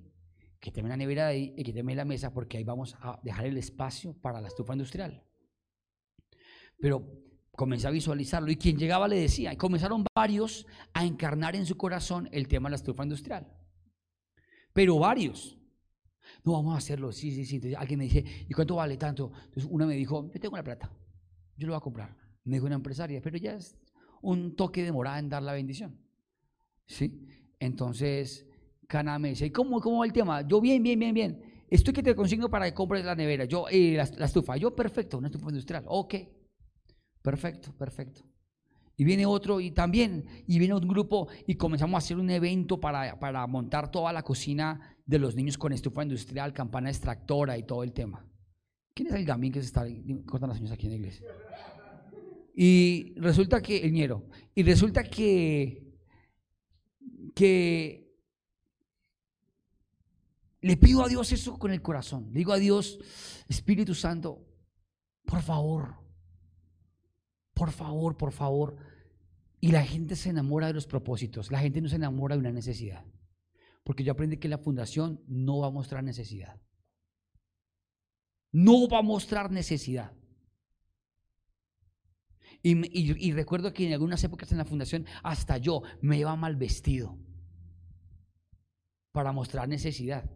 quítenme 0.60 0.88
la 0.88 0.96
nevera 0.96 1.26
de 1.26 1.30
ahí 1.30 1.54
y 1.56 1.62
quítenme 1.62 1.94
la 1.94 2.04
mesa 2.04 2.32
porque 2.32 2.56
ahí 2.56 2.64
vamos 2.64 2.96
a 3.00 3.20
dejar 3.22 3.46
el 3.46 3.58
espacio 3.58 4.14
para 4.20 4.40
la 4.40 4.48
estufa 4.48 4.72
industrial. 4.72 5.22
Pero 6.80 7.06
comencé 7.56 7.86
a 7.86 7.90
visualizarlo 7.90 8.50
y 8.50 8.56
quien 8.56 8.76
llegaba 8.76 9.08
le 9.08 9.20
decía, 9.20 9.52
y 9.52 9.56
comenzaron 9.56 10.04
varios 10.14 10.66
a 10.92 11.04
encarnar 11.04 11.56
en 11.56 11.66
su 11.66 11.76
corazón 11.76 12.28
el 12.32 12.48
tema 12.48 12.68
de 12.68 12.72
la 12.72 12.76
estufa 12.76 13.02
industrial. 13.02 13.46
Pero 14.72 14.98
varios. 14.98 15.56
No, 16.42 16.52
vamos 16.52 16.74
a 16.74 16.78
hacerlo, 16.78 17.12
sí, 17.12 17.30
sí, 17.32 17.44
sí. 17.44 17.56
Entonces 17.56 17.78
alguien 17.78 17.98
me 17.98 18.04
dice, 18.04 18.24
¿y 18.48 18.52
cuánto 18.54 18.76
vale 18.76 18.96
tanto? 18.96 19.30
Entonces 19.44 19.66
una 19.70 19.86
me 19.86 19.94
dijo, 19.94 20.30
yo 20.32 20.40
tengo 20.40 20.56
la 20.56 20.64
plata, 20.64 20.90
yo 21.56 21.66
lo 21.66 21.72
voy 21.72 21.78
a 21.78 21.80
comprar. 21.80 22.16
Me 22.44 22.56
dijo 22.56 22.66
una 22.66 22.74
empresaria, 22.74 23.20
pero 23.22 23.38
ya 23.38 23.54
es 23.54 23.76
un 24.20 24.56
toque 24.56 24.82
de 24.82 24.92
morada 24.92 25.18
en 25.18 25.28
dar 25.28 25.42
la 25.42 25.52
bendición. 25.52 25.98
¿Sí? 26.86 27.26
Entonces, 27.60 28.46
Cana 28.86 29.18
me 29.18 29.30
dice, 29.30 29.52
¿cómo, 29.52 29.80
cómo 29.80 30.00
va 30.00 30.06
el 30.06 30.12
tema? 30.12 30.42
Yo 30.42 30.60
bien, 30.60 30.82
bien, 30.82 30.98
bien, 30.98 31.14
bien. 31.14 31.64
estoy 31.70 31.94
que 31.94 32.02
te 32.02 32.14
consigno 32.14 32.50
para 32.50 32.66
que 32.66 32.74
compres 32.74 33.04
la 33.04 33.14
nevera, 33.14 33.44
yo, 33.44 33.66
eh, 33.70 33.94
la, 33.96 34.08
la 34.18 34.26
estufa. 34.26 34.56
Yo, 34.56 34.74
perfecto, 34.74 35.18
una 35.18 35.28
estufa 35.28 35.48
industrial. 35.48 35.84
Ok, 35.86 36.14
perfecto, 37.24 37.72
perfecto. 37.72 38.22
Y 38.96 39.02
viene 39.02 39.26
otro 39.26 39.58
y 39.58 39.70
también, 39.72 40.26
y 40.46 40.58
viene 40.58 40.74
un 40.74 40.86
grupo 40.86 41.26
y 41.46 41.56
comenzamos 41.56 41.94
a 41.94 41.98
hacer 41.98 42.18
un 42.18 42.30
evento 42.30 42.78
para, 42.78 43.18
para 43.18 43.44
montar 43.46 43.90
toda 43.90 44.12
la 44.12 44.22
cocina 44.22 44.96
de 45.04 45.18
los 45.18 45.34
niños 45.34 45.58
con 45.58 45.72
estufa 45.72 46.02
industrial, 46.02 46.52
campana 46.52 46.90
extractora 46.90 47.56
y 47.58 47.64
todo 47.64 47.82
el 47.82 47.92
tema. 47.92 48.24
¿Quién 48.92 49.08
es 49.08 49.14
el 49.14 49.24
gamín 49.24 49.52
que 49.52 49.60
se 49.60 49.66
está 49.66 49.84
cortando 50.26 50.54
las 50.54 50.60
uñas 50.60 50.72
aquí 50.72 50.86
en 50.86 50.92
la 50.92 50.98
iglesia? 50.98 51.26
Y 52.54 53.14
resulta 53.16 53.60
que, 53.60 53.78
el 53.78 53.92
ñero, 53.92 54.28
y 54.54 54.62
resulta 54.62 55.02
que, 55.02 55.82
que 57.34 58.14
le 60.60 60.76
pido 60.76 61.02
a 61.02 61.08
Dios 61.08 61.32
eso 61.32 61.58
con 61.58 61.72
el 61.72 61.82
corazón. 61.82 62.28
Le 62.32 62.38
digo 62.38 62.52
a 62.52 62.58
Dios, 62.58 62.98
Espíritu 63.48 63.94
Santo, 63.94 64.46
por 65.24 65.42
favor, 65.42 66.03
por 67.54 67.70
favor, 67.70 68.16
por 68.16 68.32
favor. 68.32 68.76
Y 69.60 69.72
la 69.72 69.84
gente 69.84 70.16
se 70.16 70.30
enamora 70.30 70.66
de 70.66 70.74
los 70.74 70.86
propósitos. 70.86 71.50
La 71.50 71.60
gente 71.60 71.80
no 71.80 71.88
se 71.88 71.96
enamora 71.96 72.34
de 72.34 72.40
una 72.40 72.52
necesidad. 72.52 73.04
Porque 73.82 74.04
yo 74.04 74.12
aprendí 74.12 74.36
que 74.36 74.48
la 74.48 74.58
fundación 74.58 75.22
no 75.26 75.58
va 75.58 75.68
a 75.68 75.70
mostrar 75.70 76.02
necesidad. 76.04 76.60
No 78.52 78.88
va 78.88 78.98
a 78.98 79.02
mostrar 79.02 79.50
necesidad. 79.50 80.12
Y, 82.62 83.32
recuerdo 83.32 83.74
que 83.74 83.86
en 83.86 83.92
algunas 83.92 84.24
épocas 84.24 84.50
en 84.50 84.56
la 84.56 84.64
fundación 84.64 85.04
hasta 85.22 85.58
yo 85.58 85.82
me 86.00 86.16
iba 86.16 86.34
mal 86.34 86.56
vestido 86.56 87.18
para 89.12 89.32
mostrar 89.32 89.68
necesidad. 89.68 90.30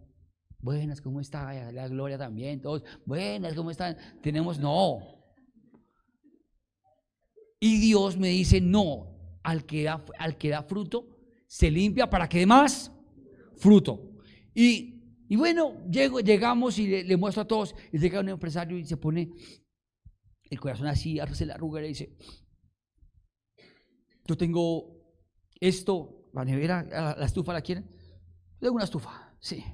Buenas, 0.59 1.01
¿cómo 1.01 1.21
está? 1.21 1.73
La 1.73 1.89
gloria 1.89 2.19
también, 2.19 2.61
todos. 2.61 2.85
Buenas, 3.07 3.55
¿cómo 3.55 3.71
están? 3.71 3.97
Tenemos, 4.21 4.59
no, 4.59 5.18
y 7.61 7.79
Dios 7.79 8.17
me 8.17 8.29
dice, 8.29 8.61
no, 8.61 9.09
al 9.43 9.65
que 9.65 9.85
da, 9.85 10.05
al 10.19 10.37
que 10.37 10.51
da 10.51 10.63
fruto, 10.63 11.19
se 11.47 11.71
limpia 11.71 12.09
para 12.09 12.29
que 12.29 12.39
dé 12.39 12.47
más 12.47 12.93
fruto. 13.57 14.13
Y, 14.55 14.99
y 15.29 15.37
bueno, 15.37 15.85
llego, 15.91 16.21
llegamos 16.21 16.79
y 16.79 17.03
le, 17.03 17.17
muestro 17.17 17.43
a 17.43 17.49
todos, 17.49 17.75
y 17.93 17.99
llega 17.99 18.21
un 18.21 18.29
empresario 18.29 18.79
y 18.79 18.85
se 18.85 18.97
pone 18.97 19.31
el 20.51 20.61
corazón 20.61 20.87
así, 20.87 21.19
hace 21.21 21.47
la 21.47 21.55
arruga 21.55 21.85
y 21.85 21.89
dice, 21.89 22.17
yo 24.27 24.37
tengo 24.37 24.99
esto, 25.61 26.31
la 26.33 26.45
nevera, 26.45 26.83
la, 26.83 27.27
estufa, 27.27 27.53
¿la 27.53 27.61
quieren? 27.61 27.91
tengo 28.61 28.75
una 28.75 28.85
estufa, 28.85 29.35
sí. 29.41 29.65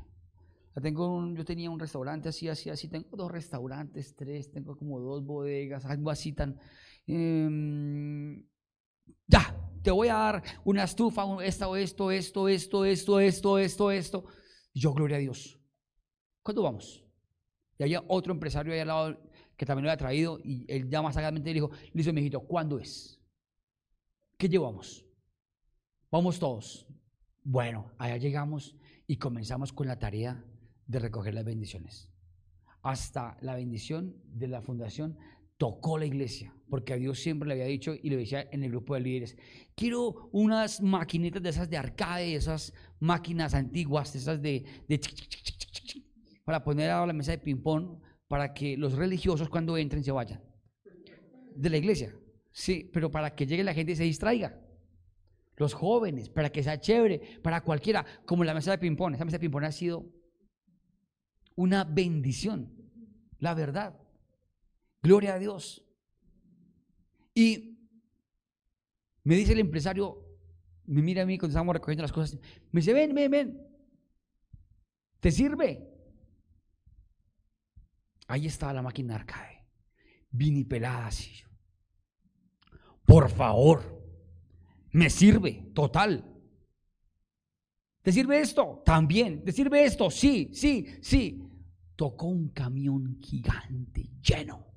La 0.75 0.83
tengo 0.83 1.33
yo 1.35 1.45
tenía 1.45 1.71
un 1.71 1.79
restaurante 1.79 2.29
así, 2.29 2.49
así, 2.49 2.69
así, 2.69 2.89
tengo 2.89 3.17
dos 3.17 3.31
restaurantes, 3.31 4.17
tres, 4.17 4.51
tengo 4.51 4.77
como 4.77 4.99
dos 4.99 5.25
bodegas, 5.25 5.85
algo 5.85 6.11
así 6.11 6.33
tan... 6.33 6.59
Em, 7.07 8.47
ya, 9.27 9.55
te 9.83 9.91
voy 9.91 10.09
a 10.09 10.15
dar 10.15 10.43
una 10.65 10.85
estufa, 10.85 11.25
esta 11.45 11.69
o 11.69 11.77
esto, 11.77 12.11
esto, 12.11 12.49
esto, 12.49 12.85
esto, 12.85 13.21
esto, 13.21 13.59
esto, 13.59 13.91
esto. 13.91 14.25
Yo, 14.73 14.93
gloria 14.93 15.17
a 15.17 15.21
Dios. 15.21 15.59
¿Cuándo 16.43 16.63
vamos? 16.63 17.05
Y 17.79 17.83
había 17.83 18.03
otro 18.09 18.33
empresario 18.33 18.73
ahí 18.73 18.81
al 18.81 18.89
lado 18.89 19.21
que 19.57 19.67
también 19.67 19.85
lo 19.85 19.91
había 19.91 19.99
traído 19.99 20.39
y 20.43 20.65
él 20.69 20.89
ya 20.89 21.03
más 21.03 21.15
sagazmente 21.15 21.53
dijo, 21.53 21.71
listo, 21.93 22.13
mijito, 22.13 22.41
¿cuándo 22.41 22.79
es? 22.79 23.21
¿Qué 24.37 24.49
llevamos? 24.49 25.05
Vamos 26.11 26.39
todos. 26.39 26.87
Bueno, 27.43 27.93
allá 27.99 28.17
llegamos 28.17 28.77
y 29.07 29.17
comenzamos 29.17 29.73
con 29.73 29.87
la 29.87 29.99
tarea 29.99 30.45
de 30.87 30.99
recoger 30.99 31.35
las 31.35 31.45
bendiciones. 31.45 32.11
Hasta 32.83 33.37
la 33.41 33.55
bendición 33.55 34.17
de 34.27 34.49
la 34.49 34.61
fundación 34.61 35.19
tocó 35.65 35.97
la 35.97 36.05
iglesia, 36.05 36.55
porque 36.69 36.93
a 36.93 36.97
Dios 36.97 37.19
siempre 37.19 37.49
le 37.49 37.55
había 37.55 37.65
dicho 37.65 37.95
y 37.95 38.11
le 38.11 38.19
decía 38.19 38.47
en 38.53 38.65
el 38.65 38.71
grupo 38.71 38.93
de 38.93 39.01
líderes, 39.01 39.35
quiero 39.75 40.29
unas 40.31 40.83
maquinitas 40.83 41.43
de 41.43 41.49
esas 41.49 41.71
de 41.71 41.79
arcade, 41.79 42.35
esas 42.35 42.75
máquinas 43.01 43.55
antiguas, 43.55 44.15
esas 44.15 44.43
de, 44.43 44.67
para 46.45 46.63
poner 46.63 46.91
a 46.91 47.07
la 47.07 47.15
mesa 47.15 47.31
de 47.31 47.39
ping-pong, 47.39 47.99
para 48.29 48.53
que 48.53 48.77
los 48.77 48.93
religiosos 48.93 49.49
cuando 49.49 49.79
entren 49.79 50.05
se 50.05 50.13
vayan 50.13 50.43
de 51.57 51.71
la 51.71 51.79
iglesia. 51.79 52.15
Sí, 52.53 52.91
pero 52.93 53.11
para 53.11 53.35
que 53.35 53.47
llegue 53.47 53.65
la 53.65 53.73
gente 53.73 53.93
y 53.93 53.97
se 53.97 54.05
distraiga. 54.05 54.61
Los 55.57 55.73
jóvenes, 55.73 56.29
para 56.29 56.51
que 56.51 56.63
sea 56.63 56.79
chévere, 56.79 57.41
para 57.43 57.63
cualquiera, 57.63 58.05
como 58.27 58.45
la 58.45 58.53
mesa 58.53 58.73
de 58.73 58.77
ping-pong. 58.77 59.15
Esa 59.15 59.25
mesa 59.25 59.39
de 59.39 59.41
ping-pong 59.41 59.65
ha 59.65 59.73
sido 59.73 60.13
una 61.57 61.85
bendición, 61.85 62.71
la 63.39 63.55
verdad. 63.55 64.04
Gloria 65.05 65.35
a 65.35 65.39
Dios. 65.39 65.85
Y 67.35 67.79
me 69.23 69.35
dice 69.35 69.53
el 69.53 69.59
empresario, 69.59 70.25
me 70.87 71.03
mira 71.03 71.23
a 71.23 71.27
mí 71.27 71.37
cuando 71.37 71.53
estamos 71.53 71.75
recogiendo 71.75 72.01
las 72.01 72.13
cosas, 72.13 72.41
me 72.73 72.81
dice, 72.81 72.95
ven, 72.95 73.15
ven, 73.15 73.31
ven, 73.31 73.69
¿te 75.21 75.31
sirve? 75.31 75.91
Ahí 78.29 78.47
estaba 78.47 78.73
la 78.73 78.81
máquina 78.81 79.17
arcade, 79.17 79.67
vinipelada 80.31 81.09
así. 81.09 81.43
Por 83.05 83.29
favor, 83.29 84.03
me 84.93 85.11
sirve, 85.11 85.71
total. 85.75 86.25
¿Te 88.01 88.11
sirve 88.11 88.41
esto? 88.41 88.83
También. 88.87 89.45
¿Te 89.45 89.53
sirve 89.53 89.85
esto? 89.85 90.11
Sí, 90.11 90.49
sí, 90.55 90.99
sí. 91.03 91.47
Tocó 91.95 92.27
un 92.27 92.49
camión 92.49 93.19
gigante 93.21 94.09
lleno 94.23 94.74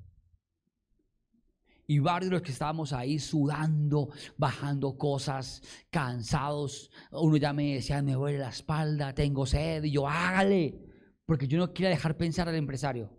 y 1.90 2.00
varios 2.00 2.28
de 2.28 2.34
los 2.34 2.42
que 2.42 2.52
estábamos 2.52 2.92
ahí 2.92 3.18
sudando, 3.18 4.10
bajando 4.36 4.98
cosas, 4.98 5.62
cansados. 5.88 6.90
Uno 7.10 7.38
ya 7.38 7.54
me 7.54 7.76
decía, 7.76 8.02
me 8.02 8.12
duele 8.12 8.36
la 8.36 8.50
espalda, 8.50 9.14
tengo 9.14 9.46
sed. 9.46 9.82
Y 9.84 9.92
yo, 9.92 10.06
hágale. 10.06 10.78
Porque 11.24 11.48
yo 11.48 11.56
no 11.56 11.72
quería 11.72 11.88
dejar 11.88 12.18
pensar 12.18 12.46
al 12.46 12.56
empresario. 12.56 13.10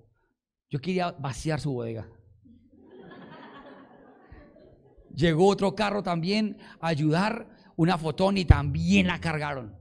Yo 0.69 0.79
quería 0.79 1.11
vaciar 1.13 1.59
su 1.59 1.73
bodega. 1.73 2.07
Llegó 5.15 5.47
otro 5.47 5.73
carro 5.73 6.03
también 6.03 6.59
a 6.79 6.89
ayudar, 6.89 7.49
una 7.75 7.97
fotón 7.97 8.37
y 8.37 8.45
también 8.45 9.07
la 9.07 9.19
cargaron. 9.19 9.75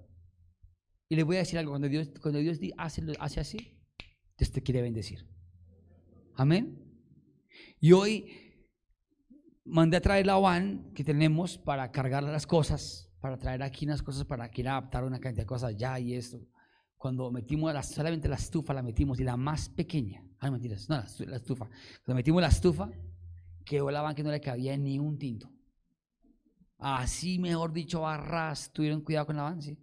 Y 1.10 1.16
les 1.16 1.26
voy 1.26 1.36
a 1.36 1.40
decir 1.40 1.58
algo, 1.58 1.72
cuando 1.72 1.90
Dios, 1.90 2.08
cuando 2.22 2.40
Dios 2.40 2.58
hace, 2.78 3.02
hace 3.20 3.40
así, 3.40 3.78
Dios 4.38 4.50
te 4.50 4.62
quiere 4.62 4.80
bendecir. 4.80 5.28
Amén. 6.36 6.82
Y 7.80 7.92
hoy 7.92 8.47
mandé 9.68 9.96
a 9.98 10.00
traer 10.00 10.26
la 10.26 10.36
van 10.36 10.92
que 10.94 11.04
tenemos 11.04 11.58
para 11.58 11.90
cargar 11.92 12.22
las 12.22 12.46
cosas, 12.46 13.10
para 13.20 13.36
traer 13.36 13.62
aquí 13.62 13.84
unas 13.84 14.02
cosas 14.02 14.24
para 14.24 14.50
que 14.50 14.66
adaptar 14.66 15.04
una 15.04 15.20
cantidad 15.20 15.42
de 15.42 15.46
cosas 15.46 15.76
ya 15.76 15.98
y 15.98 16.14
esto. 16.14 16.40
Cuando 16.96 17.30
metimos 17.30 17.72
la, 17.72 17.82
solamente 17.82 18.28
la 18.28 18.36
estufa, 18.36 18.74
la 18.74 18.82
metimos 18.82 19.20
y 19.20 19.24
la 19.24 19.36
más 19.36 19.68
pequeña, 19.68 20.24
ay 20.40 20.50
mentiras, 20.50 20.88
no, 20.88 20.96
la, 20.96 21.36
estufa. 21.36 21.68
Cuando 22.04 22.16
metimos 22.16 22.42
la 22.42 22.48
estufa, 22.48 22.90
quedó 23.64 23.90
la 23.90 24.02
van 24.02 24.14
que 24.14 24.22
no 24.22 24.30
le 24.30 24.40
cabía 24.40 24.76
ni 24.76 24.98
un 24.98 25.18
tinto. 25.18 25.50
Así, 26.78 27.38
mejor 27.38 27.72
dicho, 27.72 28.00
barras, 28.00 28.72
tuvieron 28.72 29.02
cuidado 29.02 29.26
con 29.26 29.36
la 29.36 29.42
van, 29.42 29.62
sí, 29.62 29.78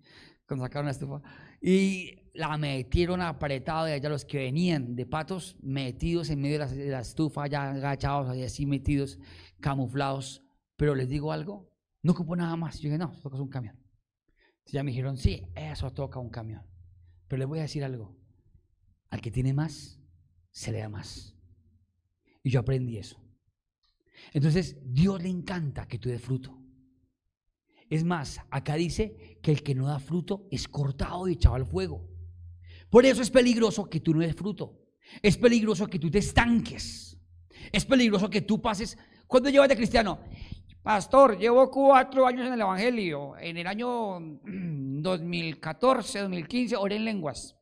cuando 0.48 0.66
sacaron 0.66 0.86
la 0.86 0.92
estufa. 0.92 1.22
Y 1.62 2.25
la 2.36 2.58
metieron 2.58 3.22
apretada 3.22 3.90
y 3.90 3.94
allá 3.94 4.10
los 4.10 4.26
que 4.26 4.38
venían 4.38 4.96
de 4.96 5.06
patos 5.06 5.56
metidos 5.62 6.30
en 6.30 6.42
medio 6.42 6.68
de 6.68 6.90
la, 6.90 7.00
estufa, 7.00 7.48
ya 7.48 7.72
agachados, 7.72 8.30
así 8.38 8.66
metidos 8.66 9.18
camuflados, 9.60 10.44
pero 10.76 10.96
les 10.96 11.08
digo 11.08 11.32
algo, 11.32 11.72
no 12.04 12.12
ocupo 12.12 12.36
nada 12.36 12.56
más. 12.56 12.80
Yo 12.80 12.90
dije, 12.90 12.98
no, 12.98 13.12
toca 13.22 13.42
un 13.42 13.50
camión. 13.50 13.80
Ya 14.68 14.84
me 14.84 14.92
dijeron, 14.92 15.18
sí, 15.18 15.48
eso 15.56 15.92
toca 15.92 16.20
un 16.20 16.30
camión. 16.30 16.64
Pero 17.28 17.40
les 17.40 17.48
voy 17.48 17.60
a 17.60 17.64
decir 17.64 17.84
algo, 17.84 18.18
al 19.10 19.22
que 19.22 19.32
tiene 19.32 19.54
más, 19.54 20.00
se 20.52 20.72
le 20.72 20.80
da 20.80 20.90
más. 20.90 21.36
Y 22.44 22.50
yo 22.50 22.60
aprendí 22.60 22.98
eso. 22.98 23.22
Entonces, 24.34 24.78
Dios 24.84 25.22
le 25.22 25.30
encanta 25.30 25.88
que 25.88 26.00
tú 26.00 26.10
des 26.10 26.22
fruto. 26.22 26.62
Es 27.90 28.04
más, 28.04 28.42
acá 28.50 28.76
dice 28.76 29.40
que 29.42 29.52
el 29.52 29.64
que 29.64 29.76
no 29.76 29.88
da 29.88 30.00
fruto 30.00 30.48
es 30.52 30.68
cortado 30.68 31.28
y 31.28 31.34
echado 31.34 31.56
al 31.56 31.66
fuego. 31.66 32.15
Por 32.90 33.06
eso 33.06 33.22
es 33.22 33.32
peligroso 33.32 33.90
que 33.90 34.00
tú 34.00 34.14
no 34.14 34.22
des 34.22 34.36
fruto. 34.36 34.80
Es 35.22 35.38
peligroso 35.38 35.88
que 35.88 36.00
tú 36.00 36.10
te 36.10 36.20
estanques. 36.20 37.18
Es 37.72 37.86
peligroso 37.86 38.30
que 38.30 38.42
tú 38.42 38.62
pases 38.62 38.98
¿Cuánto 39.28 39.50
llevas 39.50 39.70
de 39.70 39.76
cristiano? 39.76 40.20
Pastor, 40.84 41.38
llevo 41.38 41.70
cuatro 41.72 42.28
años 42.28 42.46
en 42.46 42.54
el 42.54 42.62
Evangelio. 42.62 43.36
En 43.38 43.58
el 43.58 43.66
año 43.66 44.20
2014, 44.44 46.20
2015, 46.20 46.76
oré 46.76 46.98
en 46.98 47.06
lenguas. 47.06 47.56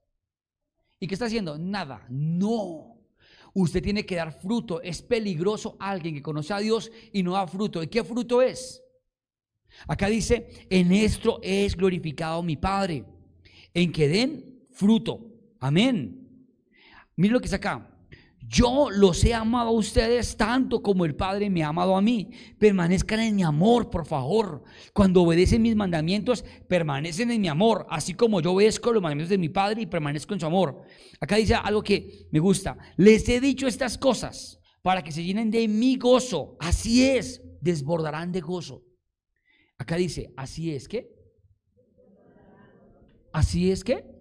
¿Y 1.00 1.08
qué 1.08 1.16
está 1.16 1.26
haciendo? 1.26 1.58
Nada. 1.58 2.06
No. 2.10 2.98
Usted 3.54 3.82
tiene 3.82 4.06
que 4.06 4.16
dar 4.16 4.34
fruto. 4.34 4.82
Es 4.82 5.02
peligroso 5.02 5.78
alguien 5.80 6.16
que 6.16 6.22
conoce 6.22 6.54
a 6.54 6.60
Dios 6.60 6.92
y 7.14 7.24
no 7.24 7.34
da 7.34 7.48
fruto. 7.48 7.82
¿Y 7.82 7.88
qué 7.88 8.04
fruto 8.04 8.42
es? 8.42 8.84
Acá 9.88 10.08
dice, 10.08 10.68
en 10.70 10.92
esto 10.92 11.40
es 11.42 11.76
glorificado 11.76 12.44
mi 12.44 12.58
Padre, 12.58 13.06
en 13.74 13.92
que 13.92 14.08
den 14.08 14.53
fruto. 14.74 15.20
Amén. 15.60 16.20
Miren 17.16 17.34
lo 17.34 17.40
que 17.40 17.46
está 17.46 17.58
acá. 17.58 17.90
Yo 18.46 18.90
los 18.92 19.24
he 19.24 19.34
amado 19.34 19.70
a 19.70 19.72
ustedes 19.72 20.36
tanto 20.36 20.82
como 20.84 21.06
el 21.06 21.16
Padre 21.16 21.50
me 21.50 21.64
ha 21.64 21.70
amado 21.70 21.96
a 21.96 22.02
mí. 22.02 22.30
Permanezcan 22.60 23.22
en 23.22 23.36
mi 23.36 23.44
amor, 23.44 23.90
por 23.90 24.06
favor. 24.06 24.64
Cuando 24.94 25.24
obedecen 25.24 25.62
mis 25.62 25.76
mandamientos, 25.76 26.44
permanecen 26.68 27.32
en 27.32 27.42
mi 27.42 27.48
amor, 27.48 27.88
así 27.90 28.14
como 28.14 28.42
yo 28.42 28.52
obedezco 28.52 28.92
los 28.92 29.02
mandamientos 29.02 29.30
de 29.30 29.38
mi 29.38 29.50
Padre 29.50 29.82
y 29.84 29.86
permanezco 29.86 30.34
en 30.34 30.40
su 30.42 30.46
amor. 30.46 30.82
Acá 31.22 31.38
dice 31.38 31.56
algo 31.56 31.82
que 31.82 32.28
me 32.32 32.40
gusta. 32.40 32.78
Les 32.98 33.28
he 33.30 33.40
dicho 33.40 33.66
estas 33.66 33.98
cosas 33.98 34.60
para 34.82 35.02
que 35.04 35.12
se 35.12 35.24
llenen 35.24 35.50
de 35.50 35.68
mi 35.68 35.96
gozo. 35.96 36.58
Así 36.60 37.06
es, 37.06 37.42
desbordarán 37.62 38.32
de 38.32 38.42
gozo. 38.42 38.84
Acá 39.78 39.96
dice, 39.96 40.34
así 40.36 40.72
es 40.72 40.88
que. 40.88 41.10
Así 43.32 43.72
es 43.72 43.84
que 43.84 44.13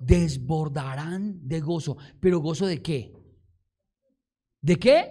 desbordarán 0.00 1.46
de 1.46 1.60
gozo. 1.60 1.96
¿Pero 2.18 2.40
gozo 2.40 2.66
de 2.66 2.82
qué? 2.82 3.12
¿De 4.60 4.76
qué? 4.76 5.06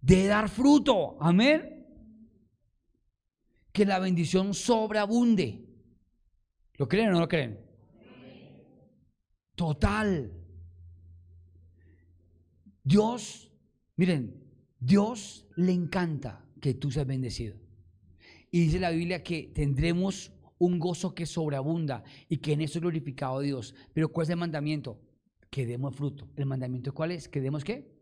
De 0.00 0.26
dar 0.26 0.48
fruto. 0.48 1.16
Amén. 1.20 1.86
Que 3.72 3.84
la 3.84 3.98
bendición 3.98 4.54
sobreabunde. 4.54 5.64
¿Lo 6.74 6.88
creen 6.88 7.08
o 7.08 7.12
no 7.12 7.20
lo 7.20 7.28
creen? 7.28 7.60
Total. 9.54 10.32
Dios, 12.84 13.52
miren, 13.96 14.48
Dios 14.78 15.46
le 15.56 15.72
encanta 15.72 16.48
que 16.60 16.74
tú 16.74 16.90
seas 16.90 17.06
bendecido. 17.06 17.56
Y 18.50 18.60
dice 18.60 18.78
la 18.78 18.90
Biblia 18.90 19.22
que 19.22 19.50
tendremos 19.54 20.32
un 20.58 20.78
gozo 20.78 21.14
que 21.14 21.26
sobreabunda 21.26 22.02
y 22.28 22.38
que 22.38 22.52
en 22.52 22.62
eso 22.62 22.78
es 22.78 22.82
glorificado 22.82 23.40
Dios. 23.40 23.74
Pero 23.92 24.10
¿cuál 24.10 24.24
es 24.24 24.30
el 24.30 24.36
mandamiento? 24.36 25.00
Que 25.50 25.66
demos 25.66 25.94
fruto. 25.94 26.28
¿El 26.36 26.46
mandamiento 26.46 26.92
cuál 26.92 27.12
es? 27.12 27.28
¿Que 27.28 27.40
demos 27.40 27.64
qué? 27.64 27.96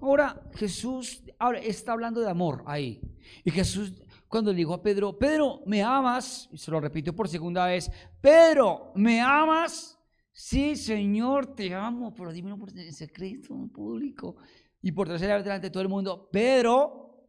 Ahora 0.00 0.48
Jesús 0.54 1.22
ahora 1.38 1.58
está 1.58 1.92
hablando 1.92 2.20
de 2.20 2.30
amor 2.30 2.62
ahí. 2.66 3.00
Y 3.44 3.50
Jesús 3.50 3.94
cuando 4.28 4.52
le 4.52 4.58
dijo 4.58 4.74
a 4.74 4.82
Pedro, 4.82 5.18
Pedro, 5.18 5.62
¿me 5.64 5.82
amas? 5.82 6.48
Y 6.52 6.58
se 6.58 6.70
lo 6.70 6.80
repitió 6.80 7.16
por 7.16 7.28
segunda 7.28 7.66
vez, 7.66 7.90
Pedro, 8.20 8.92
¿me 8.94 9.20
amas? 9.20 9.98
Sí, 10.30 10.76
Señor, 10.76 11.54
te 11.54 11.74
amo, 11.74 12.14
pero 12.14 12.30
dímelo 12.30 12.58
por 12.58 12.70
secreto, 12.70 13.54
en 13.54 13.70
público. 13.70 14.36
Y 14.82 14.92
por 14.92 15.08
tercera 15.08 15.34
vez 15.34 15.44
delante 15.44 15.68
de 15.68 15.70
todo 15.70 15.82
el 15.82 15.88
mundo, 15.88 16.28
Pedro, 16.30 17.26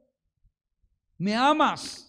¿me 1.17 1.35
amas? 1.35 2.08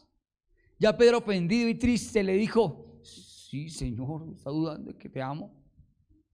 Ya 0.81 0.97
Pedro, 0.97 1.19
ofendido 1.19 1.69
y 1.69 1.75
triste, 1.75 2.23
le 2.23 2.33
dijo, 2.33 2.99
sí, 3.03 3.69
Señor, 3.69 4.33
¿está 4.35 4.49
dudando 4.49 4.91
de 4.91 4.97
que 4.97 5.11
te 5.11 5.21
amo? 5.21 5.63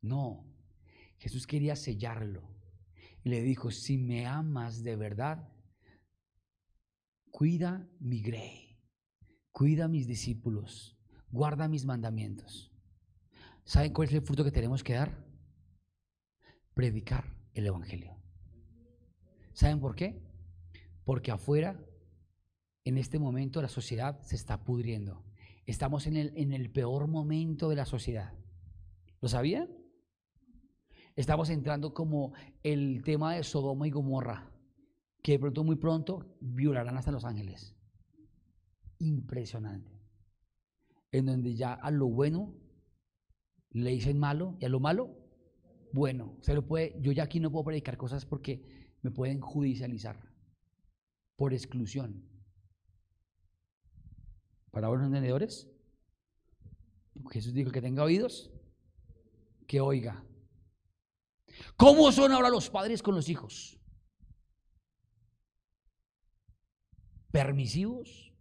No, 0.01 0.47
Jesús 1.19 1.49
quería 1.49 1.75
sellarlo. 1.75 2.49
Y 3.25 3.31
le 3.31 3.43
dijo, 3.43 3.73
si 3.73 3.99
me 3.99 4.25
amas 4.25 4.85
de 4.85 4.95
verdad, 4.95 5.53
cuida 7.33 7.91
mi 7.99 8.23
grey, 8.23 8.79
cuida 9.51 9.89
mis 9.89 10.07
discípulos, 10.07 10.97
guarda 11.29 11.67
mis 11.67 11.85
mandamientos. 11.85 12.73
¿Saben 13.65 13.93
cuál 13.93 14.07
es 14.07 14.15
el 14.15 14.23
fruto 14.23 14.45
que 14.45 14.53
tenemos 14.53 14.85
que 14.85 14.95
dar? 14.95 15.27
Predicar 16.73 17.37
el 17.53 17.67
Evangelio. 17.67 18.17
¿Saben 19.55 19.81
por 19.81 19.97
qué? 19.97 20.23
Porque 21.05 21.33
afuera 21.33 21.85
en 22.87 22.99
este 22.99 23.19
momento 23.19 23.61
la 23.61 23.69
sociedad 23.69 24.21
se 24.23 24.37
está 24.37 24.63
pudriendo. 24.63 25.25
Estamos 25.67 26.07
en 26.07 26.17
el, 26.17 26.33
en 26.37 26.53
el 26.53 26.71
peor 26.71 27.09
momento 27.09 27.69
de 27.69 27.75
la 27.75 27.85
sociedad. 27.85 28.33
¿Lo 29.21 29.29
sabían? 29.29 29.69
Estamos 31.17 31.51
entrando 31.51 31.93
como 31.93 32.33
el 32.63 33.03
tema 33.03 33.35
de 33.35 33.43
Sodoma 33.43 33.89
y 33.89 33.91
Gomorra, 33.91 34.53
que 35.21 35.33
de 35.33 35.39
pronto, 35.41 35.65
muy 35.65 35.75
pronto, 35.75 36.37
violarán 36.41 36.97
hasta 36.97 37.11
los 37.11 37.25
ángeles. 37.25 37.75
Impresionante. 39.01 39.91
En 41.11 41.27
donde 41.27 41.57
ya 41.57 41.75
a 41.75 41.91
lo 41.91 42.07
bueno 42.07 42.55
le 43.71 43.91
dicen 43.91 44.17
malo 44.17 44.57
y 44.61 44.65
a 44.65 44.69
lo 44.69 44.79
malo, 44.79 45.11
bueno. 45.93 46.37
Se 46.41 46.55
lo 46.55 46.65
puede, 46.65 46.97
yo 47.01 47.11
ya 47.11 47.25
aquí 47.25 47.41
no 47.41 47.51
puedo 47.51 47.65
predicar 47.65 47.97
cosas 47.97 48.25
porque 48.25 48.95
me 49.03 49.11
pueden 49.11 49.41
judicializar 49.41 50.33
por 51.35 51.53
exclusión 51.53 52.36
para 54.77 54.91
los 54.91 55.07
entendedores. 55.07 55.71
Jesús 57.31 57.55
dijo 57.55 57.71
que 57.71 57.81
tenga 57.81 58.03
oídos, 58.03 58.53
que 59.67 59.81
oiga. 59.81 60.23
¿Cómo 61.79 62.13
son 62.13 62.31
ahora 62.31 62.51
los 62.51 62.69
padres 62.69 63.03
con 63.03 63.15
los 63.15 63.31
hijos? 63.31 63.81
¿Permisivos? 67.31 68.35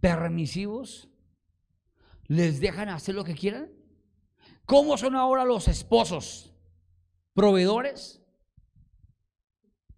¿Permisivos? 0.00 1.08
¿Les 2.26 2.60
dejan 2.60 2.90
hacer 2.90 3.14
lo 3.14 3.24
que 3.24 3.34
quieran? 3.34 3.72
¿Cómo 4.66 4.98
son 4.98 5.16
ahora 5.16 5.46
los 5.46 5.66
esposos? 5.66 6.54
¿Proveedores? 7.32 8.22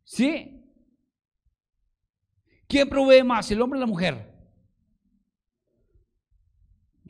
Sí. 0.04 0.55
¿Quién 2.68 2.88
provee 2.88 3.22
más, 3.22 3.50
el 3.50 3.62
hombre 3.62 3.78
o 3.78 3.80
la 3.80 3.86
mujer? 3.86 4.36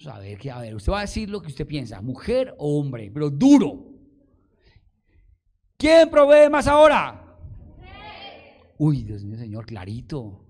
a 0.04 0.18
ver, 0.18 0.50
a 0.50 0.60
ver, 0.60 0.74
usted 0.74 0.92
va 0.92 0.98
a 0.98 1.02
decir 1.02 1.30
lo 1.30 1.40
que 1.40 1.48
usted 1.48 1.66
piensa, 1.66 2.00
mujer 2.02 2.54
o 2.58 2.78
hombre, 2.78 3.10
pero 3.12 3.30
duro. 3.30 3.92
¿Quién 5.78 6.10
provee 6.10 6.50
más 6.50 6.66
ahora? 6.66 7.22
Uy, 8.78 9.02
Dios 9.02 9.24
mío, 9.24 9.38
Señor, 9.38 9.64
clarito. 9.64 10.44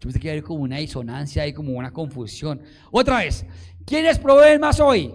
Yo 0.00 0.10
pensé 0.10 0.20
que 0.20 0.42
como 0.42 0.62
una 0.62 0.78
disonancia 0.78 1.46
y 1.46 1.52
como 1.52 1.72
una 1.72 1.92
confusión. 1.92 2.62
Otra 2.90 3.18
vez, 3.18 3.44
¿quiénes 3.84 4.18
proveen 4.18 4.60
más 4.60 4.80
hoy? 4.80 5.12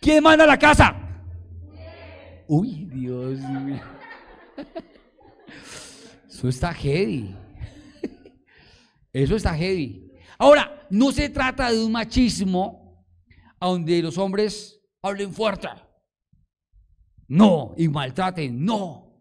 ¿Quién 0.00 0.22
manda 0.22 0.46
la 0.46 0.58
casa? 0.58 0.94
Uy, 2.46 2.84
Dios 2.84 3.40
mío. 3.40 3.80
Eso 6.36 6.48
está 6.48 6.74
heavy. 6.74 7.34
Eso 9.10 9.36
está 9.36 9.56
heavy. 9.56 10.12
Ahora, 10.36 10.86
no 10.90 11.10
se 11.10 11.30
trata 11.30 11.72
de 11.72 11.82
un 11.82 11.90
machismo 11.90 13.06
donde 13.58 14.02
los 14.02 14.18
hombres 14.18 14.78
hablen 15.00 15.32
fuerte. 15.32 15.68
No, 17.26 17.72
y 17.78 17.88
maltraten, 17.88 18.62
no. 18.62 19.18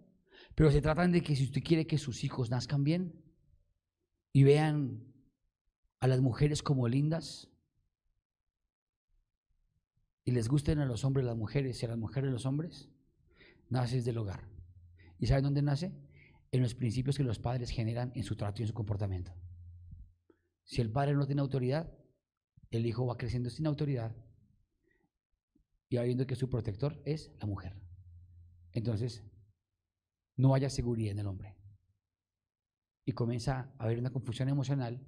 Pero 0.56 0.70
se 0.72 0.82
trata 0.82 1.08
de 1.08 1.22
que 1.22 1.38
si 1.38 1.46
usted 1.46 1.64
quiere 1.64 1.88
que 1.88 1.98
sus 1.98 2.26
hijos 2.26 2.50
nazcan 2.50 2.84
bien 2.84 3.24
y 4.34 4.44
vean 4.44 5.02
a 6.02 6.08
las 6.08 6.20
mujeres 6.20 6.62
como 6.62 6.90
lindas 6.90 7.50
y 10.26 10.32
les 10.32 10.50
gusten 10.50 10.80
a 10.80 10.86
los 10.86 11.06
hombres 11.06 11.26
las 11.26 11.38
mujeres 11.38 11.82
y 11.82 11.86
a 11.86 11.90
las 11.90 11.98
mujeres 11.98 12.30
los 12.30 12.46
hombres, 12.46 12.90
naces 13.70 14.04
del 14.04 14.18
hogar. 14.18 14.50
¿Y 15.18 15.28
saben 15.28 15.46
dónde 15.46 15.62
nace? 15.62 15.94
En 16.52 16.62
los 16.62 16.76
principios 16.76 17.18
que 17.18 17.24
los 17.24 17.40
padres 17.40 17.70
generan 17.70 18.12
en 18.16 18.24
su 18.24 18.36
trato 18.36 18.62
y 18.62 18.64
en 18.64 18.68
su 18.68 18.74
comportamiento. 18.74 19.34
Si 20.64 20.82
el 20.82 20.92
padre 20.92 21.14
no 21.14 21.26
tiene 21.26 21.42
autoridad, 21.42 21.92
el 22.72 22.86
hijo 22.86 23.06
va 23.06 23.18
creciendo 23.18 23.50
sin 23.50 23.68
autoridad 23.68 24.16
y 25.90 25.98
va 25.98 26.04
viendo 26.04 26.26
que 26.26 26.36
su 26.36 26.50
protector 26.50 27.02
es 27.06 27.32
la 27.40 27.46
mujer. 27.46 27.80
Entonces, 28.72 29.24
no 30.36 30.54
haya 30.54 30.70
seguridad 30.70 31.12
en 31.12 31.20
el 31.20 31.28
hombre. 31.28 31.56
Y 33.06 33.12
comienza 33.12 33.74
a 33.78 33.84
haber 33.84 34.00
una 34.00 34.12
confusión 34.12 34.50
emocional 34.50 35.06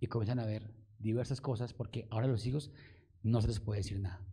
y 0.00 0.06
comienzan 0.06 0.38
a 0.38 0.44
haber 0.44 0.72
diversas 0.98 1.40
cosas 1.40 1.74
porque 1.74 2.06
ahora 2.10 2.28
los 2.28 2.46
hijos 2.46 2.70
no 3.22 3.40
se 3.40 3.48
les 3.48 3.60
puede 3.60 3.80
decir 3.80 3.98
nada. 3.98 4.24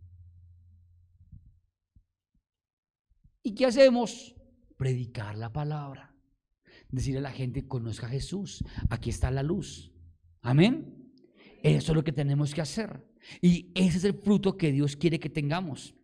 ¿Y 3.42 3.54
qué 3.54 3.66
hacemos? 3.66 4.36
Predicar 4.76 5.36
la 5.36 5.52
palabra 5.52 6.11
decirle 6.92 7.18
a 7.18 7.22
la 7.22 7.32
gente, 7.32 7.66
conozca 7.66 8.06
a 8.06 8.10
Jesús, 8.10 8.64
aquí 8.88 9.10
está 9.10 9.30
la 9.30 9.42
luz. 9.42 9.90
Amén. 10.42 11.10
Eso 11.62 11.92
es 11.92 11.96
lo 11.96 12.04
que 12.04 12.12
tenemos 12.12 12.54
que 12.54 12.60
hacer. 12.60 13.04
Y 13.40 13.72
ese 13.74 13.98
es 13.98 14.04
el 14.04 14.14
fruto 14.14 14.56
que 14.56 14.72
Dios 14.72 14.96
quiere 14.96 15.18
que 15.18 15.30
tengamos. 15.30 15.94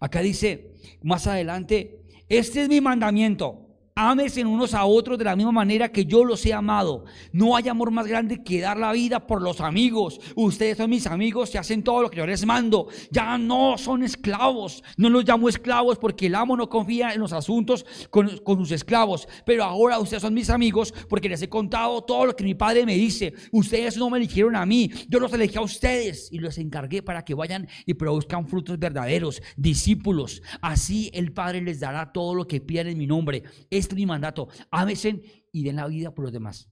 Acá 0.00 0.20
dice 0.20 0.74
más 1.02 1.26
adelante, 1.26 2.04
este 2.28 2.62
es 2.62 2.68
mi 2.68 2.80
mandamiento. 2.80 3.65
Ámense 3.98 4.44
unos 4.44 4.74
a 4.74 4.84
otros 4.84 5.16
de 5.16 5.24
la 5.24 5.34
misma 5.34 5.52
manera 5.52 5.90
que 5.90 6.04
yo 6.04 6.22
los 6.22 6.44
he 6.44 6.52
amado. 6.52 7.06
No 7.32 7.56
hay 7.56 7.66
amor 7.68 7.90
más 7.90 8.06
grande 8.06 8.44
que 8.44 8.60
dar 8.60 8.76
la 8.76 8.92
vida 8.92 9.26
por 9.26 9.40
los 9.40 9.62
amigos. 9.62 10.20
Ustedes 10.34 10.76
son 10.76 10.90
mis 10.90 11.06
amigos 11.06 11.54
y 11.54 11.56
hacen 11.56 11.82
todo 11.82 12.02
lo 12.02 12.10
que 12.10 12.18
yo 12.18 12.26
les 12.26 12.44
mando. 12.44 12.88
Ya 13.10 13.38
no 13.38 13.78
son 13.78 14.02
esclavos. 14.02 14.82
No 14.98 15.08
los 15.08 15.24
llamo 15.24 15.48
esclavos 15.48 15.96
porque 15.96 16.26
el 16.26 16.34
amo 16.34 16.58
no 16.58 16.68
confía 16.68 17.14
en 17.14 17.20
los 17.20 17.32
asuntos 17.32 17.86
con, 18.10 18.28
sus 18.28 18.70
esclavos. 18.70 19.26
Pero 19.46 19.64
ahora 19.64 19.98
ustedes 19.98 20.20
son 20.20 20.34
mis 20.34 20.50
amigos 20.50 20.92
porque 21.08 21.30
les 21.30 21.40
he 21.40 21.48
contado 21.48 22.02
todo 22.04 22.26
lo 22.26 22.36
que 22.36 22.44
mi 22.44 22.54
padre 22.54 22.84
me 22.84 22.96
dice. 22.96 23.32
Ustedes 23.50 23.96
no 23.96 24.10
me 24.10 24.18
eligieron 24.18 24.56
a 24.56 24.66
mí. 24.66 24.90
Yo 25.08 25.20
los 25.20 25.32
elegí 25.32 25.56
a 25.56 25.62
ustedes 25.62 26.28
y 26.30 26.38
los 26.38 26.58
encargué 26.58 27.02
para 27.02 27.24
que 27.24 27.32
vayan 27.32 27.66
y 27.86 27.94
produzcan 27.94 28.46
frutos 28.46 28.78
verdaderos, 28.78 29.40
discípulos. 29.56 30.42
Así 30.60 31.10
el 31.14 31.32
Padre 31.32 31.62
les 31.62 31.80
dará 31.80 32.12
todo 32.12 32.34
lo 32.34 32.46
que 32.46 32.60
piden 32.60 32.88
en 32.88 32.98
mi 32.98 33.06
nombre 33.06 33.42
este 33.86 33.94
es 33.94 34.00
mi 34.00 34.06
mandato. 34.06 34.48
Ámesen 34.70 35.22
y 35.52 35.62
den 35.62 35.76
la 35.76 35.86
vida 35.86 36.12
por 36.12 36.24
los 36.24 36.32
demás. 36.32 36.68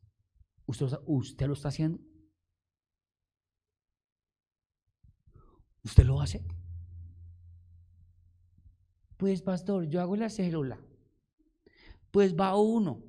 ¿Usted, 0.66 0.86
¿Usted 1.06 1.46
lo 1.46 1.52
está 1.52 1.68
haciendo? 1.68 2.00
¿Usted 5.84 6.04
lo 6.04 6.20
hace? 6.20 6.44
Pues 9.16 9.42
pastor, 9.42 9.86
yo 9.88 10.00
hago 10.00 10.16
la 10.16 10.28
célula. 10.28 10.80
Pues 12.10 12.34
va 12.34 12.56
uno. 12.56 13.00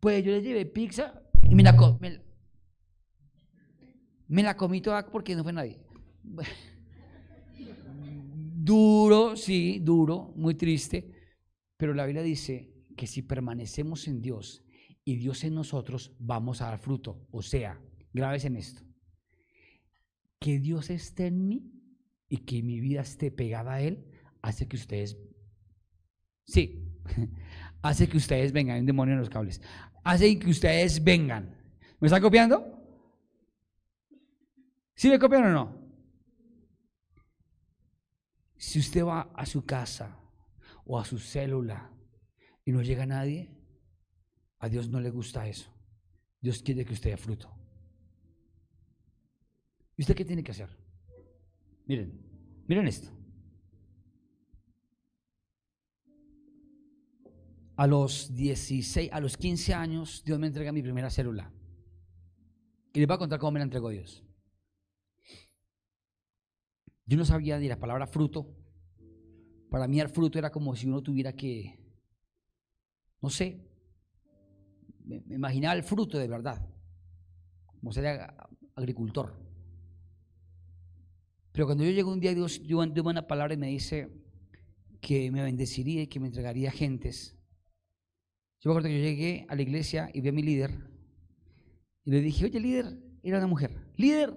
Pues 0.00 0.22
yo 0.24 0.32
le 0.32 0.42
llevé 0.42 0.66
pizza 0.66 1.22
y 1.48 1.54
me 1.54 1.62
la, 1.62 1.72
me, 2.00 2.22
me 4.26 4.42
la 4.42 4.56
comí 4.56 4.80
toda 4.80 5.06
porque 5.06 5.34
no 5.34 5.42
fue 5.42 5.52
nadie. 5.52 5.80
Duro, 8.60 9.34
sí, 9.34 9.78
duro, 9.78 10.34
muy 10.36 10.54
triste. 10.54 11.17
Pero 11.78 11.94
la 11.94 12.04
Biblia 12.04 12.22
dice 12.22 12.74
que 12.96 13.06
si 13.06 13.22
permanecemos 13.22 14.08
en 14.08 14.20
Dios 14.20 14.64
y 15.04 15.16
Dios 15.16 15.44
en 15.44 15.54
nosotros, 15.54 16.14
vamos 16.18 16.60
a 16.60 16.66
dar 16.66 16.78
fruto. 16.78 17.26
O 17.30 17.40
sea, 17.40 17.80
graves 18.12 18.44
en 18.44 18.56
esto. 18.56 18.82
Que 20.40 20.58
Dios 20.58 20.90
esté 20.90 21.28
en 21.28 21.48
mí 21.48 21.72
y 22.28 22.38
que 22.38 22.62
mi 22.62 22.80
vida 22.80 23.00
esté 23.00 23.30
pegada 23.30 23.74
a 23.74 23.80
Él, 23.80 24.04
hace 24.42 24.68
que 24.68 24.76
ustedes, 24.76 25.16
sí, 26.44 26.84
hace 27.82 28.08
que 28.08 28.16
ustedes 28.16 28.52
vengan, 28.52 28.74
hay 28.74 28.80
un 28.80 28.86
demonio 28.86 29.14
en 29.14 29.20
los 29.20 29.30
cables, 29.30 29.62
hace 30.04 30.38
que 30.38 30.50
ustedes 30.50 31.02
vengan. 31.02 31.56
¿Me 32.00 32.06
están 32.06 32.20
copiando? 32.20 32.74
¿Sí 34.94 35.08
me 35.08 35.18
copian 35.18 35.44
o 35.44 35.50
no? 35.50 35.78
Si 38.56 38.80
usted 38.80 39.04
va 39.04 39.30
a 39.34 39.46
su 39.46 39.64
casa 39.64 40.18
o 40.88 40.98
a 40.98 41.04
su 41.04 41.18
célula 41.18 41.92
y 42.64 42.72
no 42.72 42.82
llega 42.82 43.04
nadie, 43.04 43.54
a 44.58 44.68
Dios 44.68 44.88
no 44.88 45.00
le 45.00 45.10
gusta 45.10 45.46
eso. 45.46 45.70
Dios 46.40 46.62
quiere 46.62 46.84
que 46.84 46.94
usted 46.94 47.10
dé 47.10 47.16
fruto. 47.16 47.54
¿Y 49.96 50.02
usted 50.02 50.16
qué 50.16 50.24
tiene 50.24 50.42
que 50.42 50.52
hacer? 50.52 50.70
Miren, 51.86 52.18
miren 52.66 52.88
esto. 52.88 53.10
A 57.76 57.86
los 57.86 58.34
16, 58.34 59.12
a 59.12 59.20
los 59.20 59.36
15 59.36 59.74
años, 59.74 60.22
Dios 60.24 60.38
me 60.38 60.46
entrega 60.46 60.72
mi 60.72 60.82
primera 60.82 61.10
célula. 61.10 61.52
Y 62.94 62.98
les 62.98 63.06
voy 63.06 63.14
a 63.14 63.18
contar 63.18 63.38
cómo 63.38 63.52
me 63.52 63.60
la 63.60 63.64
entregó 63.64 63.90
Dios. 63.90 64.24
Yo 67.04 67.18
no 67.18 67.26
sabía 67.26 67.58
ni 67.58 67.68
la 67.68 67.78
palabra 67.78 68.06
fruto, 68.06 68.54
para 69.70 69.86
mí 69.86 70.00
el 70.00 70.08
fruto 70.08 70.38
era 70.38 70.50
como 70.50 70.74
si 70.74 70.86
uno 70.86 71.02
tuviera 71.02 71.32
que, 71.32 71.78
no 73.20 73.30
sé, 73.30 73.68
me, 75.04 75.22
imaginaba 75.28 75.74
el 75.74 75.82
fruto 75.82 76.18
de 76.18 76.28
verdad, 76.28 76.66
como 77.66 77.92
ser 77.92 78.32
agricultor. 78.74 79.38
Pero 81.52 81.66
cuando 81.66 81.84
yo 81.84 81.90
llego 81.90 82.12
un 82.12 82.20
día, 82.20 82.34
Dios 82.34 82.62
dio 82.62 82.78
una 82.78 83.26
palabra 83.26 83.54
y 83.54 83.56
me 83.56 83.68
dice 83.68 84.10
que 85.00 85.30
me 85.30 85.42
bendeciría 85.42 86.02
y 86.02 86.06
que 86.06 86.20
me 86.20 86.28
entregaría 86.28 86.70
gentes. 86.70 87.36
Yo 88.60 88.70
me 88.70 88.72
acuerdo 88.72 88.88
que 88.88 88.98
yo 88.98 89.04
llegué 89.04 89.46
a 89.48 89.54
la 89.54 89.62
iglesia 89.62 90.10
y 90.12 90.20
vi 90.20 90.28
a 90.28 90.32
mi 90.32 90.42
líder 90.42 90.88
y 92.04 92.10
le 92.10 92.20
dije, 92.22 92.46
oye 92.46 92.58
líder, 92.58 92.98
era 93.22 93.38
una 93.38 93.46
mujer, 93.46 93.92
líder, 93.96 94.34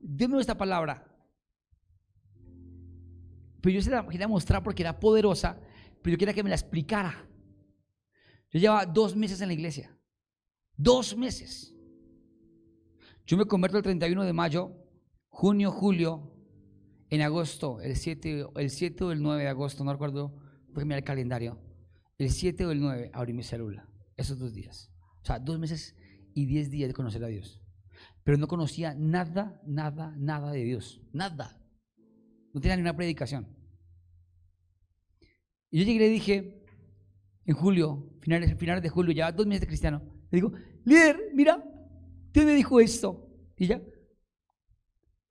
déme 0.00 0.40
esta 0.40 0.58
palabra. 0.58 1.11
Pero 3.62 3.74
yo 3.76 3.80
se 3.80 3.90
la 3.90 4.06
quería 4.06 4.28
mostrar 4.28 4.62
porque 4.62 4.82
era 4.82 4.98
poderosa, 4.98 5.58
pero 6.02 6.12
yo 6.12 6.18
quería 6.18 6.34
que 6.34 6.42
me 6.42 6.50
la 6.50 6.56
explicara. 6.56 7.26
Yo 8.50 8.60
llevaba 8.60 8.84
dos 8.84 9.16
meses 9.16 9.40
en 9.40 9.48
la 9.48 9.54
iglesia. 9.54 9.96
Dos 10.76 11.16
meses. 11.16 11.74
Yo 13.24 13.36
me 13.36 13.46
converto 13.46 13.78
el 13.78 13.84
31 13.84 14.24
de 14.24 14.32
mayo, 14.32 14.76
junio, 15.28 15.70
julio, 15.70 16.36
en 17.08 17.22
agosto, 17.22 17.80
el 17.80 17.96
7, 17.96 18.46
el 18.56 18.70
7 18.70 19.04
o 19.04 19.12
el 19.12 19.22
9 19.22 19.42
de 19.42 19.48
agosto, 19.48 19.84
no 19.84 19.92
recuerdo, 19.92 20.34
porque 20.72 20.84
mirar 20.84 20.98
el 20.98 21.04
calendario. 21.04 21.62
El 22.18 22.30
7 22.30 22.66
o 22.66 22.72
el 22.72 22.80
9 22.80 23.10
abrí 23.12 23.32
mi 23.32 23.42
célula, 23.42 23.88
esos 24.16 24.38
dos 24.38 24.52
días. 24.52 24.90
O 25.22 25.24
sea, 25.24 25.38
dos 25.38 25.58
meses 25.58 25.94
y 26.34 26.46
diez 26.46 26.70
días 26.70 26.88
de 26.88 26.94
conocer 26.94 27.22
a 27.22 27.28
Dios. 27.28 27.62
Pero 28.24 28.38
no 28.38 28.48
conocía 28.48 28.94
nada, 28.94 29.60
nada, 29.66 30.14
nada 30.16 30.50
de 30.50 30.64
Dios. 30.64 31.00
Nada. 31.12 31.61
No 32.52 32.60
tenía 32.60 32.76
ni 32.76 32.82
una 32.82 32.96
predicación. 32.96 33.46
Y 35.70 35.78
yo 35.78 35.84
llegué 35.84 35.96
y 35.96 35.98
le 35.98 36.08
dije, 36.08 36.64
en 37.46 37.54
julio, 37.54 38.10
finales, 38.20 38.56
finales 38.58 38.82
de 38.82 38.90
julio, 38.90 39.12
ya 39.14 39.32
dos 39.32 39.46
meses 39.46 39.62
de 39.62 39.66
cristiano, 39.66 40.02
le 40.30 40.36
digo, 40.36 40.52
líder, 40.84 41.30
mira, 41.34 41.64
Dios 42.32 42.44
me 42.46 42.54
dijo 42.54 42.78
esto. 42.80 43.28
Y 43.56 43.66
ya, 43.66 43.80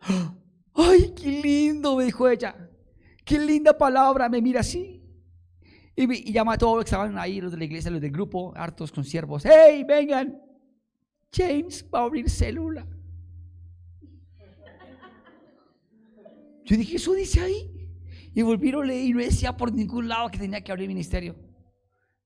¡ay, 0.74 1.14
qué 1.16 1.42
lindo! 1.42 1.96
Me 1.98 2.06
dijo 2.06 2.28
ella. 2.28 2.56
¡Qué 3.24 3.40
linda 3.40 3.78
palabra! 3.78 4.30
Me 4.30 4.42
mira 4.42 4.62
así. 4.62 5.02
Y, 5.96 6.32
llama 6.32 6.54
a 6.54 6.58
todos 6.58 6.78
los 6.78 6.86
que 6.86 6.90
estaban 6.90 7.18
ahí, 7.18 7.42
los 7.42 7.52
de 7.52 7.58
la 7.58 7.66
iglesia, 7.66 7.92
los 7.92 8.02
del 8.02 8.12
grupo, 8.12 8.54
hartos 8.56 8.92
con 8.92 9.04
siervos. 9.04 9.44
¡Hey, 9.46 9.84
vengan! 9.88 10.42
James 11.32 11.86
va 11.94 12.00
a 12.00 12.04
abrir 12.04 12.30
célula. 12.30 12.88
Yo 16.66 16.78
dije, 16.78 16.98
¿eso 16.98 17.14
dice 17.14 17.42
ahí? 17.42 17.90
Y 18.34 18.42
volvieron 18.44 18.84
a 18.84 18.88
leer 18.88 19.06
y 19.06 19.14
no 19.14 19.20
decía 19.20 19.58
por 19.58 19.74
ningún 19.74 20.08
lado 20.08 20.30
que 20.30 20.38
tenía 20.38 20.64
que 20.64 20.72
abrir 20.72 20.88
ministerio. 20.88 21.36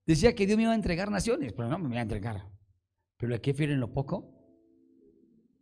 Decía 0.05 0.35
que 0.35 0.45
Dios 0.45 0.57
me 0.57 0.63
iba 0.63 0.71
a 0.71 0.75
entregar 0.75 1.09
naciones, 1.09 1.53
pero 1.53 1.67
no 1.67 1.79
me 1.79 1.89
iba 1.89 1.99
a 1.99 2.03
entregar. 2.03 2.47
Pero 3.17 3.41
que 3.41 3.53
fiel 3.53 3.71
en 3.71 3.79
lo 3.79 3.91
poco, 3.91 4.31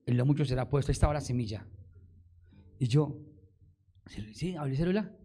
en 0.05 0.17
lo 0.17 0.25
mucho 0.25 0.43
será 0.43 0.67
puesto. 0.69 0.91
Ahí 0.91 0.93
estaba 0.93 1.13
la 1.13 1.21
semilla. 1.21 1.65
Y 2.77 2.87
yo, 2.87 3.21
sí, 4.33 4.55
abrí 4.55 4.75
célula. 4.75 5.15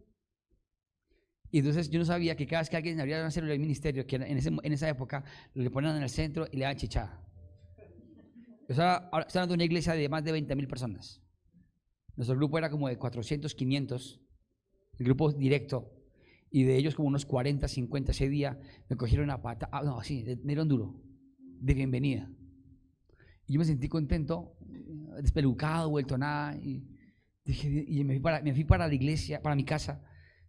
Y 1.51 1.59
entonces 1.61 1.89
yo 1.91 1.99
no 1.99 2.05
sabía 2.05 2.37
que 2.37 2.47
cada 2.47 2.61
vez 2.61 2.71
que 2.71 2.77
alguien 2.77 3.01
abría 3.01 3.21
una 3.21 3.31
célula 3.31 3.53
del 3.53 3.61
ministerio, 3.61 4.07
que 4.07 4.17
en, 4.17 4.39
en 4.63 4.73
esa 4.73 4.89
época 4.89 5.25
le 5.55 5.71
ponían 5.71 5.97
en 5.97 6.03
el 6.03 6.11
centro 6.11 6.47
y 6.53 6.59
le 6.59 6.65
daban 6.65 6.77
chichada. 6.77 7.25
Estaba 8.69 9.09
hablando 9.11 9.49
de 9.49 9.55
una 9.55 9.65
iglesia 9.65 9.95
de 9.95 10.09
más 10.11 10.23
de 10.23 10.31
20 10.31 10.55
mil 10.55 10.69
personas. 10.69 11.23
Nuestro 12.19 12.35
grupo 12.35 12.59
era 12.59 12.69
como 12.69 12.89
de 12.89 12.99
400, 12.99 13.55
500, 13.55 14.21
el 14.99 15.07
grupo 15.07 15.31
directo, 15.33 15.89
y 16.51 16.65
de 16.65 16.77
ellos 16.77 16.97
como 16.97 17.07
unos 17.07 17.25
40, 17.25 17.69
50 17.69 18.11
ese 18.11 18.29
día 18.29 18.59
me 18.89 18.97
cogieron 18.97 19.31
a 19.31 19.41
pata, 19.41 19.69
ah, 19.71 19.83
no, 19.85 20.01
así, 20.01 20.25
me 20.25 20.35
dieron 20.49 20.67
duro, 20.67 21.01
de 21.39 21.75
bienvenida. 21.75 22.29
Y 23.47 23.53
yo 23.53 23.61
me 23.61 23.65
sentí 23.65 23.89
contento, 23.89 24.57
despelucado, 25.23 25.91
vuelto 25.91 26.19
nada, 26.19 26.57
y, 26.57 26.89
dije, 27.45 27.85
y 27.87 28.03
me, 28.03 28.15
fui 28.15 28.21
para, 28.21 28.43
me 28.43 28.53
fui 28.53 28.65
para 28.65 28.89
la 28.89 28.95
iglesia, 28.95 29.41
para 29.41 29.55
mi 29.55 29.65
casa, 29.65 30.05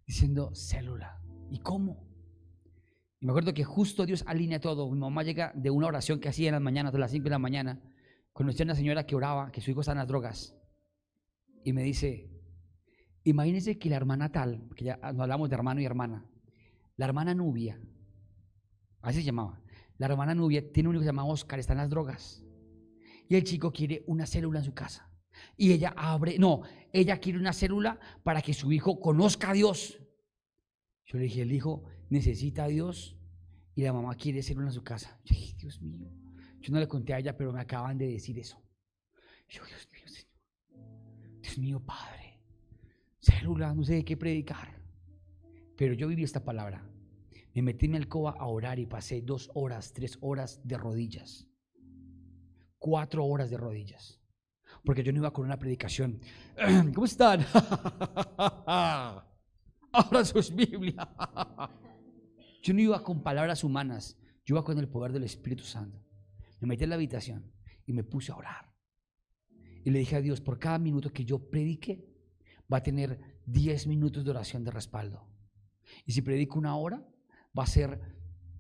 diciendo, 0.08 0.50
célula, 0.56 1.22
¿y 1.52 1.60
cómo? 1.60 2.04
Y 3.20 3.28
me 3.28 3.32
acuerdo 3.32 3.54
que 3.54 3.64
justo 3.64 4.08
Dios 4.08 4.24
alinea 4.26 4.60
todo. 4.60 4.90
Mi 4.90 4.98
mamá 4.98 5.22
llega 5.22 5.54
de 5.54 5.70
una 5.70 5.86
oración 5.86 6.20
que 6.20 6.30
hacía 6.30 6.48
en 6.48 6.54
las 6.54 6.64
mañanas, 6.64 6.94
de 6.94 6.98
las 6.98 7.12
5 7.12 7.26
de 7.26 7.30
la 7.30 7.38
mañana. 7.38 7.80
Conocí 8.34 8.64
a 8.64 8.66
una 8.66 8.74
señora 8.74 9.06
que 9.06 9.16
oraba, 9.16 9.52
que 9.52 9.62
su 9.62 9.70
hijo 9.70 9.82
está 9.82 9.92
en 9.92 10.00
las 10.00 10.08
drogas 10.08 10.59
y 11.64 11.74
me 11.74 11.84
dice, 11.84 12.30
imagínense 13.24 13.78
que 13.78 13.90
la 13.90 13.98
hermana 13.98 14.32
tal, 14.32 14.68
que 14.76 14.86
ya 14.86 15.00
no 15.14 15.24
hablamos 15.24 15.50
de 15.50 15.56
hermano 15.56 15.82
y 15.82 15.86
hermana, 15.86 16.26
la 16.96 17.06
hermana 17.06 17.34
Nubia, 17.34 17.80
así 19.02 19.20
se 19.20 19.26
llamaba, 19.26 19.62
la 19.98 20.08
hermana 20.08 20.34
Nubia 20.34 20.72
tiene 20.72 20.90
un 20.90 20.96
hijo 20.96 21.02
que 21.02 21.06
se 21.06 21.10
llama 21.10 21.26
Oscar, 21.26 21.60
está 21.60 21.74
en 21.74 21.80
las 21.80 21.90
drogas. 21.90 22.44
Y 23.28 23.36
el 23.36 23.44
chico 23.44 23.72
quiere 23.72 24.04
una 24.08 24.26
célula 24.26 24.60
en 24.60 24.66
su 24.66 24.74
casa. 24.74 25.12
Y 25.56 25.72
ella 25.72 25.94
abre, 25.96 26.40
no, 26.40 26.62
ella 26.92 27.20
quiere 27.20 27.38
una 27.38 27.54
célula 27.54 28.00
para 28.24 28.42
que 28.42 28.54
su 28.54 28.72
hijo 28.72 29.00
conozca 29.00 29.52
a 29.52 29.54
Dios. 29.54 30.00
Yo 31.06 31.18
le 31.18 31.26
dije, 31.26 31.42
el 31.42 31.52
hijo 31.52 31.84
necesita 32.10 32.64
a 32.64 32.68
Dios 32.68 33.18
y 33.76 33.84
la 33.84 33.94
mamá 33.94 34.16
quiere 34.16 34.42
célula 34.42 34.68
en 34.68 34.74
su 34.74 34.84
casa. 34.84 35.20
Yo 35.26 35.36
dije, 35.36 35.56
Dios 35.58 35.82
mío. 35.82 36.10
Yo 36.62 36.74
no 36.74 36.80
le 36.80 36.88
conté 36.88 37.14
a 37.14 37.20
ella, 37.20 37.38
pero 37.38 37.54
me 37.54 37.62
acaban 37.62 37.98
de 37.98 38.08
decir 38.08 38.38
eso. 38.40 38.58
Yo, 39.50 39.66
Dios 39.66 39.89
Dios 41.50 41.58
mío, 41.58 41.80
Padre, 41.84 42.40
célula, 43.20 43.74
no 43.74 43.84
sé 43.84 43.96
de 43.96 44.06
qué 44.06 44.16
predicar. 44.16 44.80
Pero 45.76 45.96
yo 45.96 46.08
viví 46.08 46.24
esta 46.24 46.44
palabra. 46.44 46.88
Me 47.56 47.64
metí 47.64 47.88
en 47.88 47.94
mi 47.94 47.98
alcoba 47.98 48.36
a 48.38 48.46
orar 48.46 48.78
y 48.78 48.86
pasé 48.86 49.24
dos 49.24 49.50
horas, 49.56 49.92
tres 49.92 50.20
horas 50.22 50.62
de 50.64 50.78
rodillas. 50.78 51.48
Cuatro 52.78 53.26
horas 53.26 53.50
de 53.50 53.58
rodillas. 53.58 54.22
Porque 54.86 55.02
yo 55.02 55.12
no 55.12 55.18
iba 55.18 55.34
con 55.34 55.44
una 55.46 55.58
predicación. 55.58 56.20
¿Cómo 56.94 57.06
están? 57.06 57.44
Ahora 59.92 60.24
sus 60.26 60.54
Biblia. 60.54 61.10
Yo 62.62 62.76
no 62.76 62.82
iba 62.82 63.04
con 63.04 63.24
palabras 63.24 63.64
humanas. 63.64 64.20
Yo 64.46 64.54
iba 64.54 64.64
con 64.64 64.78
el 64.78 64.88
poder 64.88 65.14
del 65.14 65.24
Espíritu 65.24 65.64
Santo. 65.64 66.00
Me 66.60 66.68
metí 66.68 66.84
en 66.84 66.92
la 66.92 66.96
habitación 66.96 67.52
y 67.88 67.94
me 67.94 68.04
puse 68.04 68.32
a 68.32 68.36
orar. 68.36 68.69
Y 69.84 69.92
le 69.92 70.00
dije 70.00 70.16
a 70.16 70.22
Dios, 70.22 70.42
por 70.42 70.60
cada 70.60 70.80
minuto 70.80 71.12
que 71.12 71.26
yo 71.26 71.50
predique, 71.50 72.06
va 72.72 72.78
a 72.78 72.84
tener 72.84 73.20
10 73.46 73.88
minutos 73.88 74.24
de 74.24 74.32
oración 74.32 74.64
de 74.64 74.72
respaldo. 74.72 75.28
Y 76.06 76.12
si 76.12 76.22
predico 76.22 76.60
una 76.60 76.76
hora, 76.76 77.04
va 77.58 77.64
a 77.64 77.68
ser 77.68 78.00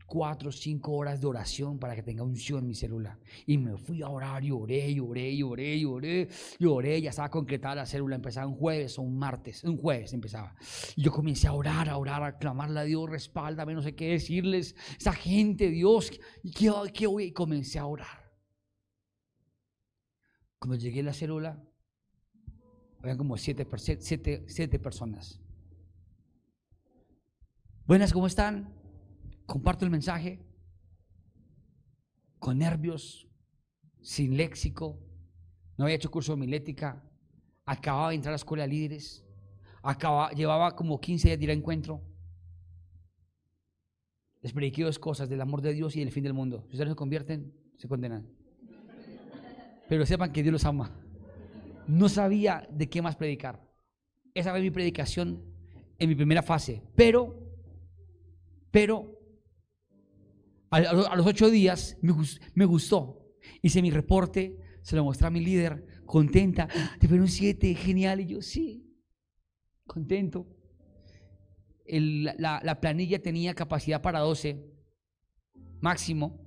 cuatro 0.09 0.49
o 0.49 0.51
cinco 0.51 0.93
horas 0.93 1.21
de 1.21 1.27
oración 1.27 1.77
para 1.77 1.95
que 1.95 2.01
tenga 2.01 2.23
unción 2.23 2.59
en 2.61 2.67
mi 2.67 2.75
célula. 2.75 3.19
Y 3.45 3.57
me 3.57 3.77
fui 3.77 4.01
a 4.01 4.09
orar 4.09 4.43
y 4.43 4.51
oré, 4.51 4.89
y 4.89 4.99
oré, 4.99 5.31
y 5.31 5.43
oré, 5.43 5.75
y 5.75 5.85
oré, 5.85 6.27
y 6.57 6.65
oré. 6.65 7.01
Ya 7.01 7.11
estaba 7.11 7.29
concretada 7.29 7.75
la 7.75 7.85
célula. 7.85 8.15
Empezaba 8.15 8.47
un 8.47 8.55
jueves 8.55 8.97
o 8.97 9.03
un 9.03 9.17
martes. 9.17 9.63
Un 9.63 9.77
jueves 9.77 10.11
empezaba. 10.11 10.55
Y 10.95 11.03
yo 11.03 11.11
comencé 11.11 11.47
a 11.47 11.53
orar, 11.53 11.87
a 11.87 11.97
orar, 11.97 12.23
a 12.23 12.37
clamarle 12.37 12.79
a 12.79 12.83
Dios, 12.83 13.09
respáldame, 13.09 13.73
no 13.73 13.83
sé 13.83 13.95
qué 13.95 14.09
decirles. 14.09 14.75
Esa 14.99 15.13
gente, 15.13 15.69
Dios, 15.69 16.11
¿qué, 16.57 16.71
qué 16.93 17.07
voy? 17.07 17.25
Y 17.25 17.31
comencé 17.31 17.77
a 17.77 17.85
orar. 17.85 18.18
Cuando 20.59 20.75
llegué 20.75 20.99
a 20.99 21.03
la 21.03 21.13
célula, 21.13 21.63
había 23.01 23.17
como 23.17 23.37
siete, 23.37 23.65
siete, 23.99 24.43
siete 24.47 24.77
personas. 24.77 25.39
Buenas, 27.85 28.13
¿cómo 28.13 28.27
están? 28.27 28.73
Comparto 29.45 29.85
el 29.85 29.91
mensaje 29.91 30.45
con 32.39 32.57
nervios, 32.57 33.27
sin 34.01 34.37
léxico, 34.37 34.99
no 35.77 35.85
había 35.85 35.95
hecho 35.95 36.11
curso 36.11 36.33
de 36.33 36.35
homilética, 36.35 37.03
acababa 37.65 38.09
de 38.09 38.15
entrar 38.15 38.31
a 38.31 38.33
la 38.33 38.37
escuela 38.37 38.63
de 38.63 38.69
líderes, 38.69 39.25
acababa, 39.81 40.31
llevaba 40.31 40.75
como 40.75 40.99
15 40.99 41.27
días 41.27 41.39
de 41.39 41.43
ir 41.45 41.49
a 41.51 41.53
encuentro. 41.53 42.01
Les 44.41 44.53
prediqué 44.53 44.83
dos 44.83 44.99
cosas, 44.99 45.29
del 45.29 45.41
amor 45.41 45.61
de 45.61 45.73
Dios 45.73 45.95
y 45.95 45.99
del 45.99 46.11
fin 46.11 46.23
del 46.23 46.33
mundo. 46.33 46.63
Si 46.67 46.73
ustedes 46.73 46.89
se 46.89 46.95
convierten, 46.95 47.53
se 47.77 47.87
condenan. 47.87 48.29
Pero 49.89 50.05
sepan 50.05 50.31
que 50.31 50.43
Dios 50.43 50.53
los 50.53 50.65
ama. 50.65 50.91
No 51.87 52.07
sabía 52.07 52.67
de 52.71 52.87
qué 52.87 53.01
más 53.01 53.15
predicar. 53.15 53.67
Esa 54.33 54.51
fue 54.51 54.61
mi 54.61 54.69
predicación 54.69 55.43
en 55.97 56.09
mi 56.09 56.15
primera 56.15 56.43
fase. 56.43 56.83
Pero, 56.95 57.35
pero 58.71 59.19
a, 60.69 61.15
los 61.15 61.25
ocho 61.25 61.49
días 61.49 61.97
me, 62.01 62.65
gustó. 62.65 63.35
Hice 63.61 63.81
mi 63.81 63.89
reporte, 63.89 64.57
se 64.83 64.95
lo 64.95 65.03
mostré 65.03 65.27
a 65.27 65.31
mi 65.31 65.41
líder, 65.41 66.03
contenta. 66.05 66.67
Te 66.99 67.07
fueron 67.07 67.27
siete, 67.27 67.73
genial. 67.73 68.21
Y 68.21 68.27
yo, 68.27 68.41
sí, 68.43 68.85
contento. 69.87 70.47
la, 71.87 72.79
planilla 72.79 73.21
tenía 73.21 73.55
capacidad 73.55 74.01
para 74.03 74.19
12, 74.19 74.63
máximo, 75.81 76.39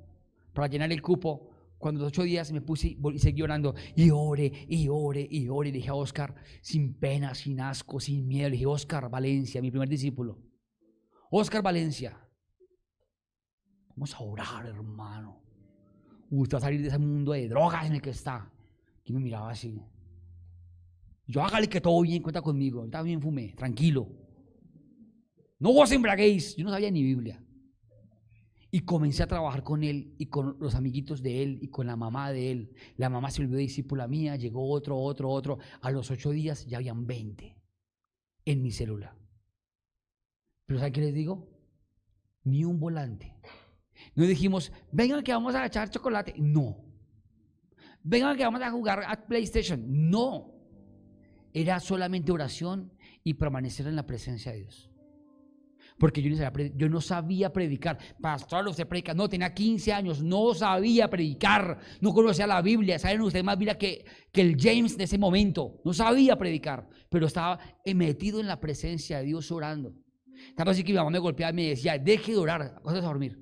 para 0.53 0.69
llenar 0.69 0.93
el 0.93 1.03
cupo. 1.03 1.52
Cuando 1.83 2.01
los 2.01 2.09
ocho 2.09 2.23
días 2.23 2.51
me 2.53 2.63
puse 2.63 2.97
y 2.97 3.19
seguí 3.19 3.43
orando, 3.43 3.75
y 3.95 4.11
ore, 4.11 4.51
y 4.69 4.89
ore, 4.89 5.27
y 5.31 5.49
ore. 5.49 5.69
Y 5.69 5.73
dije 5.73 5.91
a 5.91 5.95
Oscar, 5.95 6.35
sin 6.63 6.95
pena, 6.95 7.35
sin 7.35 7.61
asco, 7.61 8.01
sin 8.01 8.27
miedo, 8.27 8.49
le 8.49 8.53
dije, 8.53 8.67
Oscar 8.67 9.11
Valencia, 9.11 9.61
mi 9.61 9.71
primer 9.71 9.89
discípulo. 9.89 10.39
Oscar 11.31 11.63
Valencia, 11.63 12.17
Vamos 13.95 14.15
a 14.15 14.21
orar, 14.21 14.67
hermano. 14.67 15.43
Usted 16.31 16.55
va 16.55 16.59
a 16.59 16.63
salir 16.63 16.81
de 16.81 16.89
ese 16.89 16.99
mundo 16.99 17.33
de 17.33 17.49
drogas 17.49 17.87
en 17.87 17.93
el 17.95 18.01
que 18.01 18.11
está. 18.11 18.51
Y 19.05 19.13
me 19.13 19.21
miraba 19.21 19.51
así. 19.51 19.83
Yo 21.27 21.43
hágale 21.43 21.69
que 21.69 21.81
todo 21.81 22.01
bien, 22.03 22.23
cuenta 22.23 22.41
conmigo. 22.41 22.85
Está 22.85 23.03
bien, 23.03 23.21
fumé, 23.21 23.55
tranquilo. 23.57 24.09
No 25.59 25.73
vos 25.73 25.93
embraguéis. 25.93 26.57
Yo 26.57 26.65
no 26.65 26.71
sabía 26.71 26.91
ni 26.91 27.03
Biblia. 27.03 27.45
Y 28.75 28.81
comencé 28.81 29.23
a 29.23 29.27
trabajar 29.27 29.63
con 29.63 29.85
él 29.85 30.15
y 30.17 30.27
con 30.27 30.57
los 30.59 30.75
amiguitos 30.75 31.23
de 31.23 31.43
él 31.43 31.59
y 31.61 31.69
con 31.69 31.87
la 31.87 31.95
mamá 31.95 32.33
de 32.33 32.51
él. 32.51 32.75
La 32.97 33.11
mamá 33.11 33.31
se 33.31 33.43
volvió 33.43 33.59
discípula 33.59 34.09
mía, 34.09 34.37
llegó 34.37 34.71
otro, 34.71 34.99
otro, 34.99 35.29
otro. 35.29 35.59
A 35.83 35.91
los 35.91 36.11
ocho 36.11 36.31
días 36.31 36.65
ya 36.65 36.79
habían 36.79 37.07
20 37.07 37.55
en 38.47 38.63
mi 38.63 38.71
celular. 38.71 39.15
Pero 40.65 40.79
¿saben 40.81 40.95
qué 40.95 41.03
les 41.03 41.15
digo? 41.15 41.51
Ni 42.45 42.65
un 42.65 42.81
volante. 42.81 43.37
No 44.15 44.25
dijimos, 44.25 44.73
vengan 44.91 45.23
que 45.23 45.33
vamos 45.33 45.55
a 45.55 45.67
echar 45.67 45.91
chocolate. 45.91 46.35
No. 46.39 46.79
Vengan 48.03 48.39
que 48.39 48.45
vamos 48.45 48.63
a 48.63 48.71
jugar 48.71 49.05
a 49.07 49.27
PlayStation. 49.27 49.85
No. 50.11 50.51
Era 51.53 51.79
solamente 51.79 52.33
oración 52.33 52.91
y 53.23 53.35
permanecer 53.35 53.87
en 53.87 53.97
la 53.97 54.07
presencia 54.07 54.53
de 54.53 54.61
Dios. 54.61 54.92
Porque 56.03 56.21
yo 56.21 56.31
no 56.31 56.37
sabía, 56.37 56.89
no 56.89 57.01
sabía 57.01 57.53
predicar. 57.53 57.97
Pastor, 58.21 58.67
usted 58.67 58.89
predica. 58.89 59.15
No, 59.15 59.29
tenía 59.29 59.55
15 59.55 59.93
años. 59.93 60.21
No 60.21 60.53
sabía 60.53 61.09
predicar. 61.09 61.79
No 62.01 62.13
conocía 62.13 62.45
la 62.45 62.61
Biblia. 62.61 62.99
Saben 62.99 63.21
ustedes 63.21 63.45
más 63.45 63.57
Biblia 63.57 63.79
que, 63.79 64.05
que 64.33 64.41
el 64.41 64.57
James 64.61 64.99
de 64.99 65.05
ese 65.05 65.17
momento. 65.17 65.81
No 65.85 65.95
sabía 65.95 66.35
predicar. 66.35 66.89
Pero 67.09 67.29
estaba 67.29 67.61
metido 67.95 68.41
en 68.41 68.49
la 68.49 68.59
presencia 68.59 69.19
de 69.19 69.27
Dios 69.27 69.53
orando. 69.53 69.95
Estaba 70.49 70.73
así 70.73 70.83
que 70.83 70.91
mi 70.91 70.99
mamá 70.99 71.11
me 71.11 71.21
golpeaba 71.21 71.53
y 71.53 71.55
me 71.55 71.69
decía, 71.69 71.97
deje 71.97 72.33
de 72.33 72.39
orar. 72.39 72.81
Vas 72.83 72.97
a 72.97 73.01
dormir. 73.01 73.39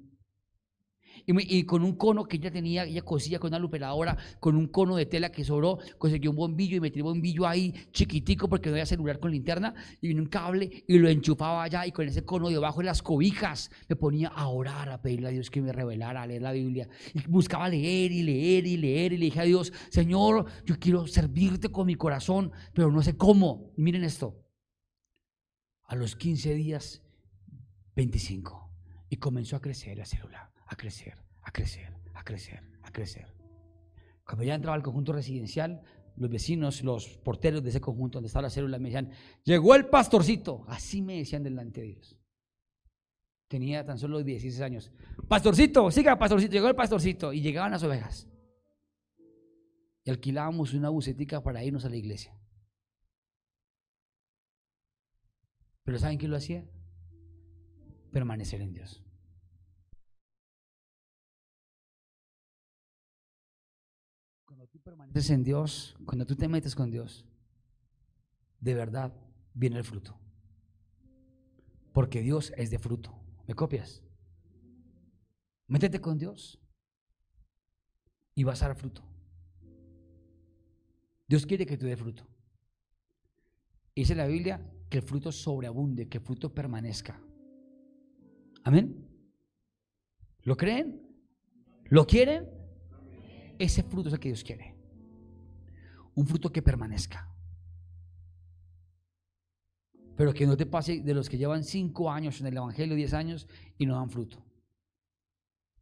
Y, 1.26 1.64
con 1.64 1.82
un 1.82 1.94
cono 1.94 2.24
que 2.24 2.36
ella 2.36 2.50
tenía, 2.50 2.84
ella 2.84 3.02
cosía 3.02 3.38
con 3.38 3.48
una 3.48 3.58
luperadora, 3.58 4.16
con 4.38 4.56
un 4.56 4.68
cono 4.68 4.96
de 4.96 5.06
tela 5.06 5.30
que 5.30 5.44
sobró, 5.44 5.78
consiguió 5.98 6.30
un 6.30 6.36
bombillo 6.36 6.76
y 6.76 6.80
metió 6.80 7.04
un 7.04 7.12
bombillo 7.12 7.46
ahí 7.46 7.74
chiquitico 7.92 8.48
porque 8.48 8.68
no 8.68 8.74
había 8.74 8.86
celular 8.86 9.18
con 9.18 9.30
linterna, 9.30 9.74
y 10.00 10.08
vino 10.08 10.22
un 10.22 10.28
cable 10.28 10.84
y 10.86 10.98
lo 10.98 11.08
enchufaba 11.08 11.62
allá 11.62 11.86
y 11.86 11.92
con 11.92 12.06
ese 12.06 12.24
cono 12.24 12.48
debajo 12.48 12.80
de 12.80 12.86
las 12.86 13.02
cobijas 13.02 13.70
me 13.88 13.96
ponía 13.96 14.28
a 14.28 14.48
orar, 14.48 14.90
a 14.90 15.00
pedirle 15.02 15.28
a 15.28 15.30
Dios 15.30 15.50
que 15.50 15.60
me 15.60 15.72
revelara, 15.72 16.22
a 16.22 16.26
leer 16.26 16.42
la 16.42 16.52
Biblia. 16.52 16.88
Y 17.14 17.26
buscaba 17.28 17.68
leer 17.68 18.12
y 18.12 18.22
leer 18.22 18.66
y 18.66 18.76
leer 18.76 19.12
y 19.12 19.18
le 19.18 19.24
dije 19.26 19.40
a 19.40 19.44
Dios, 19.44 19.72
Señor, 19.90 20.46
yo 20.64 20.78
quiero 20.78 21.06
servirte 21.06 21.70
con 21.70 21.86
mi 21.86 21.94
corazón, 21.94 22.52
pero 22.74 22.90
no 22.90 23.02
sé 23.02 23.16
cómo. 23.16 23.72
Miren 23.76 24.04
esto, 24.04 24.36
a 25.84 25.96
los 25.96 26.16
15 26.16 26.54
días, 26.54 27.02
25. 27.96 28.70
Y 29.08 29.16
comenzó 29.16 29.56
a 29.56 29.60
crecer 29.60 29.98
la 29.98 30.06
célula 30.06 30.50
a 30.70 30.76
crecer, 30.76 31.14
a 31.42 31.50
crecer, 31.50 31.92
a 32.14 32.22
crecer, 32.22 32.62
a 32.82 32.92
crecer. 32.92 33.26
Cuando 34.24 34.44
ya 34.44 34.54
entraba 34.54 34.76
al 34.76 34.82
conjunto 34.82 35.12
residencial, 35.12 35.82
los 36.16 36.30
vecinos, 36.30 36.84
los 36.84 37.08
porteros 37.18 37.62
de 37.62 37.70
ese 37.70 37.80
conjunto 37.80 38.18
donde 38.18 38.28
estaba 38.28 38.44
la 38.44 38.50
célula 38.50 38.78
me 38.78 38.88
decían, 38.88 39.10
llegó 39.42 39.74
el 39.74 39.86
pastorcito. 39.86 40.64
Así 40.68 41.02
me 41.02 41.16
decían 41.16 41.42
delante 41.42 41.80
de 41.80 41.86
Dios. 41.88 42.16
Tenía 43.48 43.84
tan 43.84 43.98
solo 43.98 44.22
16 44.22 44.60
años. 44.60 44.92
Pastorcito, 45.26 45.90
siga, 45.90 46.16
pastorcito, 46.16 46.52
llegó 46.52 46.68
el 46.68 46.76
pastorcito. 46.76 47.32
Y 47.32 47.40
llegaban 47.40 47.72
las 47.72 47.82
ovejas. 47.82 48.28
Y 50.04 50.10
alquilábamos 50.10 50.72
una 50.72 50.88
bucetica 50.88 51.42
para 51.42 51.64
irnos 51.64 51.84
a 51.84 51.88
la 51.88 51.96
iglesia. 51.96 52.38
Pero 55.82 55.98
¿saben 55.98 56.18
qué 56.18 56.28
lo 56.28 56.36
hacía? 56.36 56.64
Permanecer 58.12 58.60
en 58.60 58.72
Dios. 58.72 59.02
Permaneces 64.90 65.30
en 65.30 65.44
Dios, 65.44 65.96
cuando 66.04 66.26
tú 66.26 66.34
te 66.34 66.48
metes 66.48 66.74
con 66.74 66.90
Dios, 66.90 67.24
de 68.58 68.74
verdad 68.74 69.12
viene 69.54 69.78
el 69.78 69.84
fruto. 69.84 70.18
Porque 71.92 72.22
Dios 72.22 72.52
es 72.56 72.70
de 72.70 72.78
fruto. 72.80 73.14
¿Me 73.46 73.54
copias? 73.54 74.02
Métete 75.68 76.00
con 76.00 76.18
Dios 76.18 76.60
y 78.34 78.42
vas 78.42 78.62
a 78.62 78.66
dar 78.66 78.76
fruto. 78.76 79.02
Dios 81.28 81.46
quiere 81.46 81.66
que 81.66 81.78
tú 81.78 81.86
dé 81.86 81.96
fruto. 81.96 82.26
Dice 83.94 84.16
la 84.16 84.26
Biblia 84.26 84.60
que 84.88 84.98
el 84.98 85.04
fruto 85.04 85.30
sobreabunde, 85.30 86.08
que 86.08 86.18
el 86.18 86.24
fruto 86.24 86.52
permanezca. 86.52 87.22
Amén. 88.64 89.06
¿Lo 90.42 90.56
creen? 90.56 91.00
¿Lo 91.84 92.04
quieren? 92.08 92.48
Ese 93.56 93.84
fruto 93.84 94.08
es 94.08 94.14
el 94.14 94.20
que 94.20 94.30
Dios 94.30 94.42
quiere. 94.42 94.69
Un 96.20 96.26
fruto 96.26 96.52
que 96.52 96.60
permanezca. 96.60 97.34
Pero 100.18 100.34
que 100.34 100.46
no 100.46 100.54
te 100.54 100.66
pase 100.66 101.00
de 101.00 101.14
los 101.14 101.30
que 101.30 101.38
llevan 101.38 101.64
cinco 101.64 102.10
años 102.10 102.42
en 102.42 102.48
el 102.48 102.58
Evangelio, 102.58 102.94
diez 102.94 103.14
años 103.14 103.48
y 103.78 103.86
no 103.86 103.94
dan 103.94 104.10
fruto. 104.10 104.44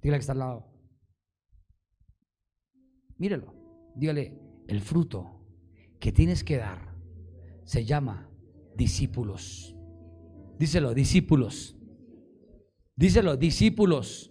Dígale 0.00 0.18
que 0.18 0.20
está 0.20 0.34
al 0.34 0.38
lado. 0.38 0.70
Mírelo. 3.16 3.52
Dígale, 3.96 4.38
el 4.68 4.80
fruto 4.80 5.44
que 5.98 6.12
tienes 6.12 6.44
que 6.44 6.58
dar 6.58 6.94
se 7.64 7.84
llama 7.84 8.30
discípulos. 8.76 9.74
Díselo, 10.56 10.94
discípulos. 10.94 11.76
Díselo, 12.94 13.36
discípulos. 13.36 14.30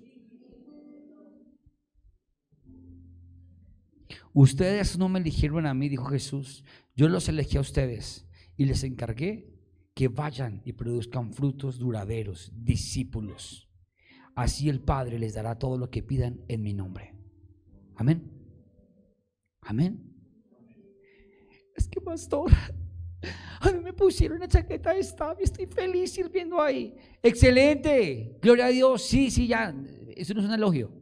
Ustedes 4.39 4.99
no 4.99 5.09
me 5.09 5.17
eligieron 5.17 5.65
a 5.65 5.73
mí, 5.73 5.89
dijo 5.89 6.05
Jesús. 6.05 6.63
Yo 6.95 7.09
los 7.09 7.27
elegí 7.27 7.57
a 7.57 7.61
ustedes 7.61 8.27
y 8.55 8.65
les 8.65 8.83
encargué 8.83 9.51
que 9.95 10.09
vayan 10.09 10.61
y 10.63 10.73
produzcan 10.73 11.33
frutos 11.33 11.79
duraderos, 11.79 12.51
discípulos. 12.53 13.67
Así 14.35 14.69
el 14.69 14.79
Padre 14.79 15.17
les 15.17 15.33
dará 15.33 15.57
todo 15.57 15.79
lo 15.79 15.89
que 15.89 16.03
pidan 16.03 16.45
en 16.49 16.61
mi 16.61 16.75
nombre. 16.75 17.15
Amén. 17.95 18.31
Amén. 19.61 20.15
Es 21.75 21.87
que, 21.87 21.99
pastor, 21.99 22.51
a 23.59 23.71
mí 23.71 23.79
me 23.79 23.93
pusieron 23.93 24.37
una 24.37 24.47
chaqueta 24.47 24.93
de 24.93 24.99
staff 24.99 25.35
y 25.39 25.45
estoy 25.45 25.65
feliz 25.65 26.11
sirviendo 26.11 26.61
ahí. 26.61 26.95
Excelente. 27.23 28.37
Gloria 28.39 28.67
a 28.67 28.69
Dios. 28.69 29.01
Sí, 29.01 29.31
sí, 29.31 29.47
ya. 29.47 29.75
Eso 30.15 30.35
no 30.35 30.41
es 30.41 30.45
un 30.45 30.53
elogio. 30.53 30.93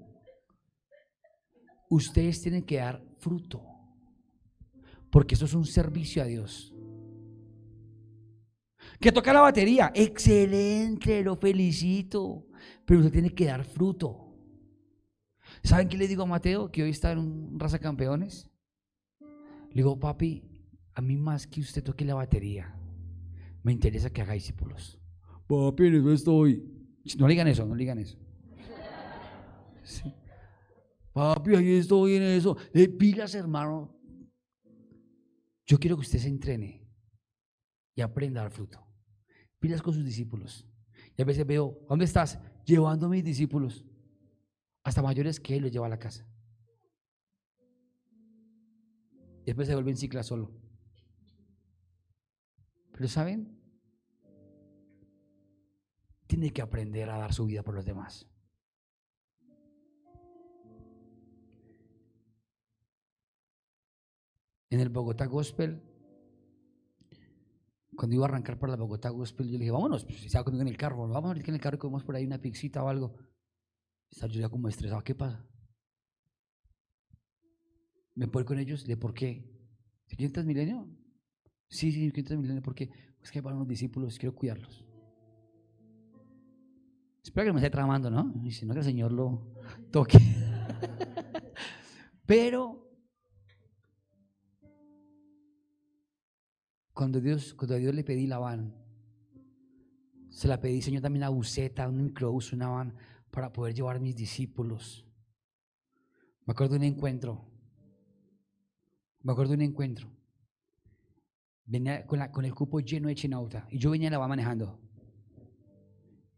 Ustedes 1.90 2.42
tienen 2.42 2.64
que 2.64 2.78
dar 2.78 3.04
fruto. 3.26 3.64
Porque 5.10 5.34
eso 5.34 5.46
es 5.46 5.54
un 5.56 5.66
servicio 5.66 6.22
a 6.22 6.26
Dios. 6.26 6.76
Que 9.00 9.12
toca 9.12 9.34
la 9.34 9.42
batería. 9.42 9.92
Excelente, 9.96 11.24
lo 11.24 11.36
felicito. 11.36 12.46
Pero 12.86 13.00
usted 13.00 13.14
tiene 13.14 13.34
que 13.34 13.46
dar 13.46 13.64
fruto. 13.64 14.32
¿Saben 15.64 15.90
qué 15.90 15.98
le 15.98 16.08
digo 16.08 16.22
a 16.24 16.28
Mateo? 16.28 16.72
Que 16.72 16.84
hoy 16.84 16.92
está 16.92 17.14
en 17.14 17.20
un 17.20 17.60
raza 17.60 17.80
campeones. 17.80 18.48
Le 19.20 19.82
digo, 19.82 20.00
papi, 20.00 20.44
a 20.94 21.02
mí 21.02 21.18
más 21.18 21.48
que 21.48 21.62
usted 21.62 21.84
toque 21.84 22.06
la 22.06 22.14
batería, 22.14 22.76
me 23.64 23.72
interesa 23.72 24.12
que 24.12 24.22
haga 24.22 24.34
discípulos. 24.34 25.00
Papi, 25.48 25.88
en 25.88 25.96
eso 25.96 26.12
estoy. 26.12 26.64
No 27.18 27.28
le 27.28 27.34
digan 27.34 27.48
eso, 27.48 27.66
no 27.66 27.74
le 27.74 27.80
digan 27.80 27.98
eso. 27.98 28.18
Papi, 31.16 31.56
ahí 31.56 31.76
estoy 31.76 32.16
en 32.16 32.24
eso. 32.24 32.58
De 32.74 32.90
pilas, 32.90 33.34
hermano. 33.36 33.90
Yo 35.66 35.80
quiero 35.80 35.96
que 35.96 36.02
usted 36.02 36.20
se 36.20 36.28
entrene 36.28 36.86
y 37.96 38.02
aprenda 38.02 38.42
a 38.42 38.44
dar 38.44 38.52
fruto. 38.52 38.86
Pilas 39.58 39.82
con 39.82 39.94
sus 39.94 40.04
discípulos. 40.04 40.68
Y 41.16 41.22
a 41.22 41.26
veces 41.26 41.48
veo, 41.48 41.80
¿dónde 41.88 42.04
estás? 42.04 42.38
Llevando 42.66 43.06
a 43.06 43.10
mis 43.10 43.24
discípulos. 43.24 43.86
Hasta 44.84 45.02
mayores 45.02 45.40
que 45.40 45.56
él 45.56 45.64
los 45.64 45.72
lleva 45.72 45.86
a 45.86 45.90
la 45.90 46.00
casa. 46.00 46.28
Y 49.44 49.46
después 49.46 49.70
se 49.70 49.74
vuelve 49.74 49.92
en 49.92 49.98
cicla 49.98 50.22
solo. 50.22 50.52
Pero 52.92 53.08
¿saben? 53.08 53.58
Tiene 56.28 56.52
que 56.52 56.62
aprender 56.62 57.10
a 57.10 57.20
dar 57.20 57.34
su 57.34 57.46
vida 57.46 57.64
por 57.64 57.74
los 57.74 57.86
demás. 57.86 58.28
En 64.76 64.82
el 64.82 64.90
Bogotá 64.90 65.26
Gospel, 65.26 65.82
cuando 67.96 68.14
iba 68.14 68.26
a 68.26 68.28
arrancar 68.28 68.60
para 68.60 68.72
la 68.72 68.78
Bogotá 68.78 69.08
Gospel, 69.08 69.48
yo 69.48 69.54
le 69.54 69.60
dije, 69.60 69.72
vámonos, 69.72 70.04
pues, 70.04 70.20
si 70.20 70.26
estaba 70.26 70.44
conmigo 70.44 70.64
en 70.64 70.68
el 70.68 70.76
carro, 70.76 71.08
vamos 71.08 71.32
a 71.32 71.34
ver 71.34 71.44
que 71.44 71.52
en 71.52 71.56
el 71.56 71.62
carro 71.62 71.80
comemos 71.80 72.04
por 72.04 72.14
ahí 72.14 72.26
una 72.26 72.42
pixita 72.42 72.84
o 72.84 72.90
algo. 72.90 73.16
Estaba 74.12 74.34
yo 74.34 74.42
ya 74.42 74.50
como 74.50 74.68
estresado, 74.68 75.02
¿qué 75.02 75.16
pasa? 75.16 75.48
¿Me 78.16 78.26
ir 78.26 78.46
con 78.46 78.60
ellos? 78.60 78.86
¿De 78.86 78.98
por 78.98 79.14
qué? 79.14 79.50
¿500 80.10 80.44
milenio? 80.44 80.90
Sí, 81.70 81.94
sí, 81.94 82.12
500 82.12 82.38
milenio. 82.38 82.62
¿Por 82.62 82.76
qué? 82.76 82.90
Es 83.22 83.32
que 83.32 83.42
para 83.42 83.56
unos 83.56 83.70
discípulos, 83.70 84.20
quiero 84.20 84.36
cuidarlos. 84.36 84.84
Espero 87.24 87.46
que 87.46 87.48
no 87.48 87.54
me 87.54 87.62
esté 87.62 87.70
tramando, 87.70 88.12
¿no? 88.12 88.34
Y 88.44 88.52
si 88.52 88.66
no, 88.66 88.74
que 88.74 88.80
el 88.80 88.86
Señor 88.86 89.14
lo 89.14 89.54
toque. 89.90 90.18
Pero 92.26 92.85
cuando 96.96 97.20
Dios, 97.20 97.54
cuando 97.54 97.76
a 97.76 97.78
Dios 97.78 97.94
le 97.94 98.06
pedí 98.06 98.26
la 98.26 98.40
van, 98.40 98.74
se 100.30 100.48
la 100.48 100.60
pedí, 100.60 100.82
Señor, 100.82 101.02
también 101.02 101.24
a 101.24 101.30
Buceta, 101.30 101.88
un 101.90 102.06
microbús, 102.06 102.54
una 102.54 102.70
van, 102.70 102.96
para 103.30 103.52
poder 103.52 103.76
llevar 103.76 103.98
a 103.98 104.00
mis 104.00 104.16
discípulos. 104.16 105.06
Me 106.46 106.54
acuerdo 106.54 106.74
de 106.74 106.80
un 106.80 106.84
encuentro. 106.86 107.46
Me 109.22 109.34
acuerdo 109.34 109.52
de 109.52 109.58
un 109.58 109.62
encuentro. 109.64 110.10
Venía 111.66 112.06
con, 112.08 112.26
con 112.30 112.46
el 112.46 112.56
cupo 112.56 112.80
lleno 112.80 113.10
de 113.10 113.16
chinauta 113.16 113.68
y 113.70 113.78
yo 113.78 113.92
venía 113.92 114.10
la 114.10 114.18
va 114.18 114.28
manejando. 114.30 114.80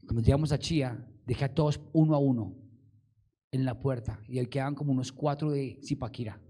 Cuando 0.06 0.22
llegamos 0.22 0.52
a 0.52 0.58
Chía, 0.58 1.08
dejé 1.26 1.46
a 1.46 1.54
todos 1.54 1.80
uno 1.94 2.16
a 2.16 2.18
uno 2.18 2.56
en 3.52 3.64
la 3.64 3.80
puerta 3.80 4.24
y 4.28 4.40
ahí 4.40 4.48
quedaban 4.48 4.74
como 4.74 4.92
unos 4.92 5.12
cuatro 5.12 5.52
de 5.52 5.80
Zipaquira. 5.84 6.42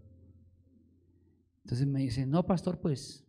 Entonces 1.63 1.85
me 1.85 1.99
dice, 1.99 2.25
no, 2.25 2.45
pastor, 2.45 2.79
pues 2.79 3.26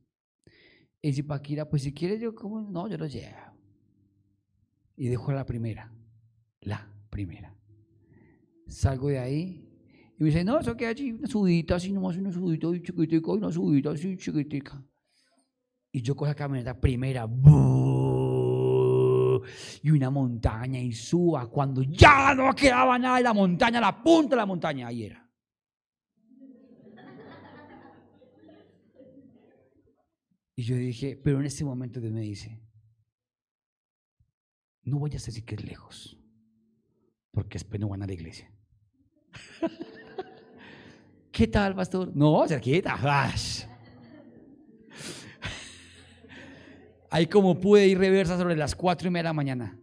en 1.02 1.14
Zipaquira, 1.14 1.68
pues 1.68 1.82
si 1.82 1.92
quieres 1.92 2.20
yo 2.20 2.34
como, 2.34 2.60
no, 2.60 2.88
yo 2.88 2.96
los 2.98 3.12
llevo. 3.12 3.36
Y 4.96 5.08
dejo 5.08 5.32
la 5.32 5.46
primera, 5.46 5.92
la 6.60 6.88
primera. 7.10 7.54
Salgo 8.66 9.08
de 9.08 9.18
ahí 9.18 9.68
y 10.18 10.22
me 10.22 10.30
dice, 10.30 10.44
no, 10.44 10.58
eso 10.58 10.76
queda 10.76 10.90
allí, 10.90 11.12
una 11.12 11.28
subidita 11.28 11.76
así, 11.76 11.92
nomás 11.92 12.16
una 12.16 12.32
subidita 12.32 12.66
chiquitica, 12.82 13.30
una 13.30 13.52
subidita 13.52 13.90
así 13.92 14.16
chiquitica. 14.16 14.82
Y 15.92 16.02
yo 16.02 16.16
cojo 16.16 16.26
la 16.26 16.34
camioneta 16.34 16.78
primera, 16.78 17.28
y 19.82 19.90
una 19.90 20.10
montaña, 20.10 20.80
y 20.80 20.92
suba 20.92 21.46
cuando 21.46 21.82
ya 21.82 22.34
no 22.34 22.52
quedaba 22.54 22.98
nada 22.98 23.18
de 23.18 23.22
la 23.22 23.32
montaña, 23.32 23.80
la 23.80 24.02
punta 24.02 24.30
de 24.30 24.36
la 24.36 24.46
montaña, 24.46 24.88
ahí 24.88 25.04
era. 25.04 25.27
Y 30.58 30.64
yo 30.64 30.74
dije, 30.74 31.16
pero 31.16 31.38
en 31.38 31.46
este 31.46 31.64
momento 31.64 32.00
Dios 32.00 32.12
me 32.12 32.22
dice, 32.22 32.60
no 34.82 34.98
vayas 34.98 35.22
a 35.22 35.26
decir 35.26 35.44
que 35.44 35.54
es 35.54 35.64
lejos, 35.64 36.18
porque 37.30 37.60
después 37.60 37.80
no 37.80 37.88
van 37.88 38.02
a 38.02 38.08
la 38.08 38.12
iglesia. 38.12 38.52
¿Qué 41.30 41.46
tal, 41.46 41.76
pastor? 41.76 42.10
No, 42.12 42.44
cerquita. 42.48 42.98
Ahí 47.08 47.28
como 47.28 47.60
pude 47.60 47.86
ir 47.86 47.96
reversa 47.96 48.36
sobre 48.36 48.56
las 48.56 48.74
cuatro 48.74 49.06
y 49.06 49.12
media 49.12 49.22
de 49.22 49.28
la 49.28 49.34
mañana. 49.34 49.80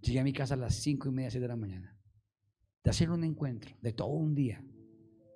Llegué 0.00 0.20
a 0.20 0.24
mi 0.24 0.32
casa 0.32 0.54
a 0.54 0.58
las 0.58 0.76
cinco 0.76 1.08
y 1.08 1.10
media, 1.10 1.32
seis 1.32 1.42
de 1.42 1.48
la 1.48 1.56
mañana. 1.56 1.98
De 2.84 2.90
hacer 2.90 3.10
un 3.10 3.24
encuentro, 3.24 3.76
de 3.82 3.94
todo 3.94 4.10
un 4.10 4.36
día. 4.36 4.64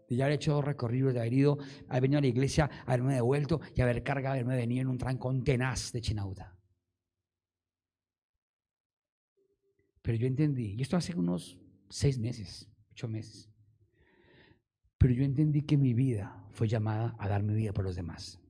De 0.08 0.16
ya 0.16 0.24
haber 0.24 0.36
hecho 0.36 0.54
dos 0.54 0.64
recorridos, 0.64 1.14
de 1.14 1.20
haber 1.20 1.32
ido, 1.32 1.58
haber 1.88 2.02
venido 2.02 2.18
a 2.18 2.22
la 2.22 2.28
iglesia, 2.28 2.70
haberme 2.86 3.14
devuelto 3.14 3.60
y 3.74 3.80
haber 3.80 4.02
cargado, 4.02 4.34
haberme 4.34 4.56
venido 4.56 4.82
en 4.82 4.88
un 4.88 4.98
trancón 4.98 5.42
tenaz 5.42 5.92
de 5.92 6.00
Chinauta. 6.00 6.56
Pero 10.02 10.18
yo 10.18 10.28
entendí, 10.28 10.74
y 10.78 10.82
esto 10.82 10.96
hace 10.96 11.16
unos 11.16 11.58
seis 11.88 12.18
meses, 12.18 12.70
ocho 12.92 13.08
meses. 13.08 13.50
Pero 14.98 15.12
yo 15.12 15.24
entendí 15.24 15.62
que 15.62 15.76
mi 15.76 15.94
vida 15.94 16.44
fue 16.52 16.68
llamada 16.68 17.16
a 17.18 17.28
dar 17.28 17.42
mi 17.42 17.54
vida 17.54 17.72
por 17.72 17.84
los 17.84 17.96
demás. 17.96 18.40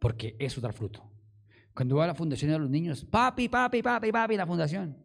Porque 0.00 0.36
eso 0.38 0.60
da 0.60 0.72
fruto. 0.72 1.10
Cuando 1.74 1.96
voy 1.96 2.04
a 2.04 2.08
la 2.08 2.14
fundación 2.14 2.50
de 2.50 2.58
los 2.58 2.70
niños, 2.70 3.04
papi, 3.04 3.48
papi, 3.48 3.82
papi, 3.82 4.12
papi, 4.12 4.36
la 4.36 4.46
fundación. 4.46 4.96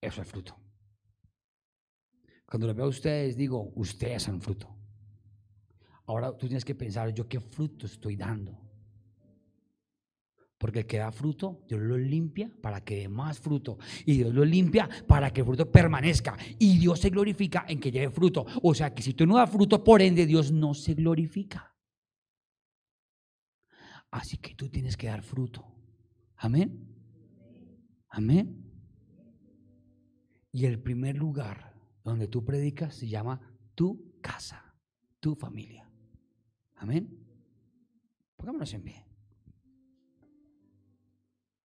Eso 0.00 0.22
es 0.22 0.28
fruto. 0.28 0.59
Cuando 2.50 2.66
lo 2.66 2.74
veo 2.74 2.86
a 2.86 2.88
ustedes, 2.88 3.36
digo, 3.36 3.70
ustedes 3.76 4.24
son 4.24 4.40
fruto. 4.40 4.68
Ahora 6.06 6.36
tú 6.36 6.48
tienes 6.48 6.64
que 6.64 6.74
pensar, 6.74 7.14
yo 7.14 7.28
qué 7.28 7.38
fruto 7.38 7.86
estoy 7.86 8.16
dando. 8.16 8.58
Porque 10.58 10.80
el 10.80 10.86
que 10.86 10.98
da 10.98 11.12
fruto, 11.12 11.62
Dios 11.68 11.80
lo 11.80 11.96
limpia 11.96 12.50
para 12.60 12.82
que 12.84 12.96
dé 12.96 13.08
más 13.08 13.38
fruto. 13.38 13.78
Y 14.04 14.16
Dios 14.16 14.34
lo 14.34 14.44
limpia 14.44 14.88
para 15.06 15.32
que 15.32 15.42
el 15.42 15.46
fruto 15.46 15.70
permanezca. 15.70 16.36
Y 16.58 16.76
Dios 16.78 16.98
se 16.98 17.10
glorifica 17.10 17.66
en 17.68 17.78
que 17.78 17.92
lleve 17.92 18.10
fruto. 18.10 18.44
O 18.64 18.74
sea 18.74 18.92
que 18.92 19.02
si 19.02 19.14
tú 19.14 19.26
no 19.26 19.36
das 19.36 19.48
fruto, 19.48 19.84
por 19.84 20.02
ende, 20.02 20.26
Dios 20.26 20.50
no 20.50 20.74
se 20.74 20.94
glorifica. 20.94 21.72
Así 24.10 24.38
que 24.38 24.56
tú 24.56 24.68
tienes 24.68 24.96
que 24.96 25.06
dar 25.06 25.22
fruto. 25.22 25.64
Amén. 26.34 26.84
Amén. 28.08 28.66
Y 30.50 30.64
el 30.64 30.80
primer 30.80 31.16
lugar 31.16 31.69
donde 32.04 32.28
tú 32.28 32.44
predicas 32.44 32.94
se 32.94 33.08
llama 33.08 33.40
tu 33.74 34.18
casa, 34.20 34.74
tu 35.20 35.34
familia. 35.34 35.90
Amén. 36.76 37.26
Pongámonos 38.36 38.72
en 38.72 38.82
pie. 38.82 39.09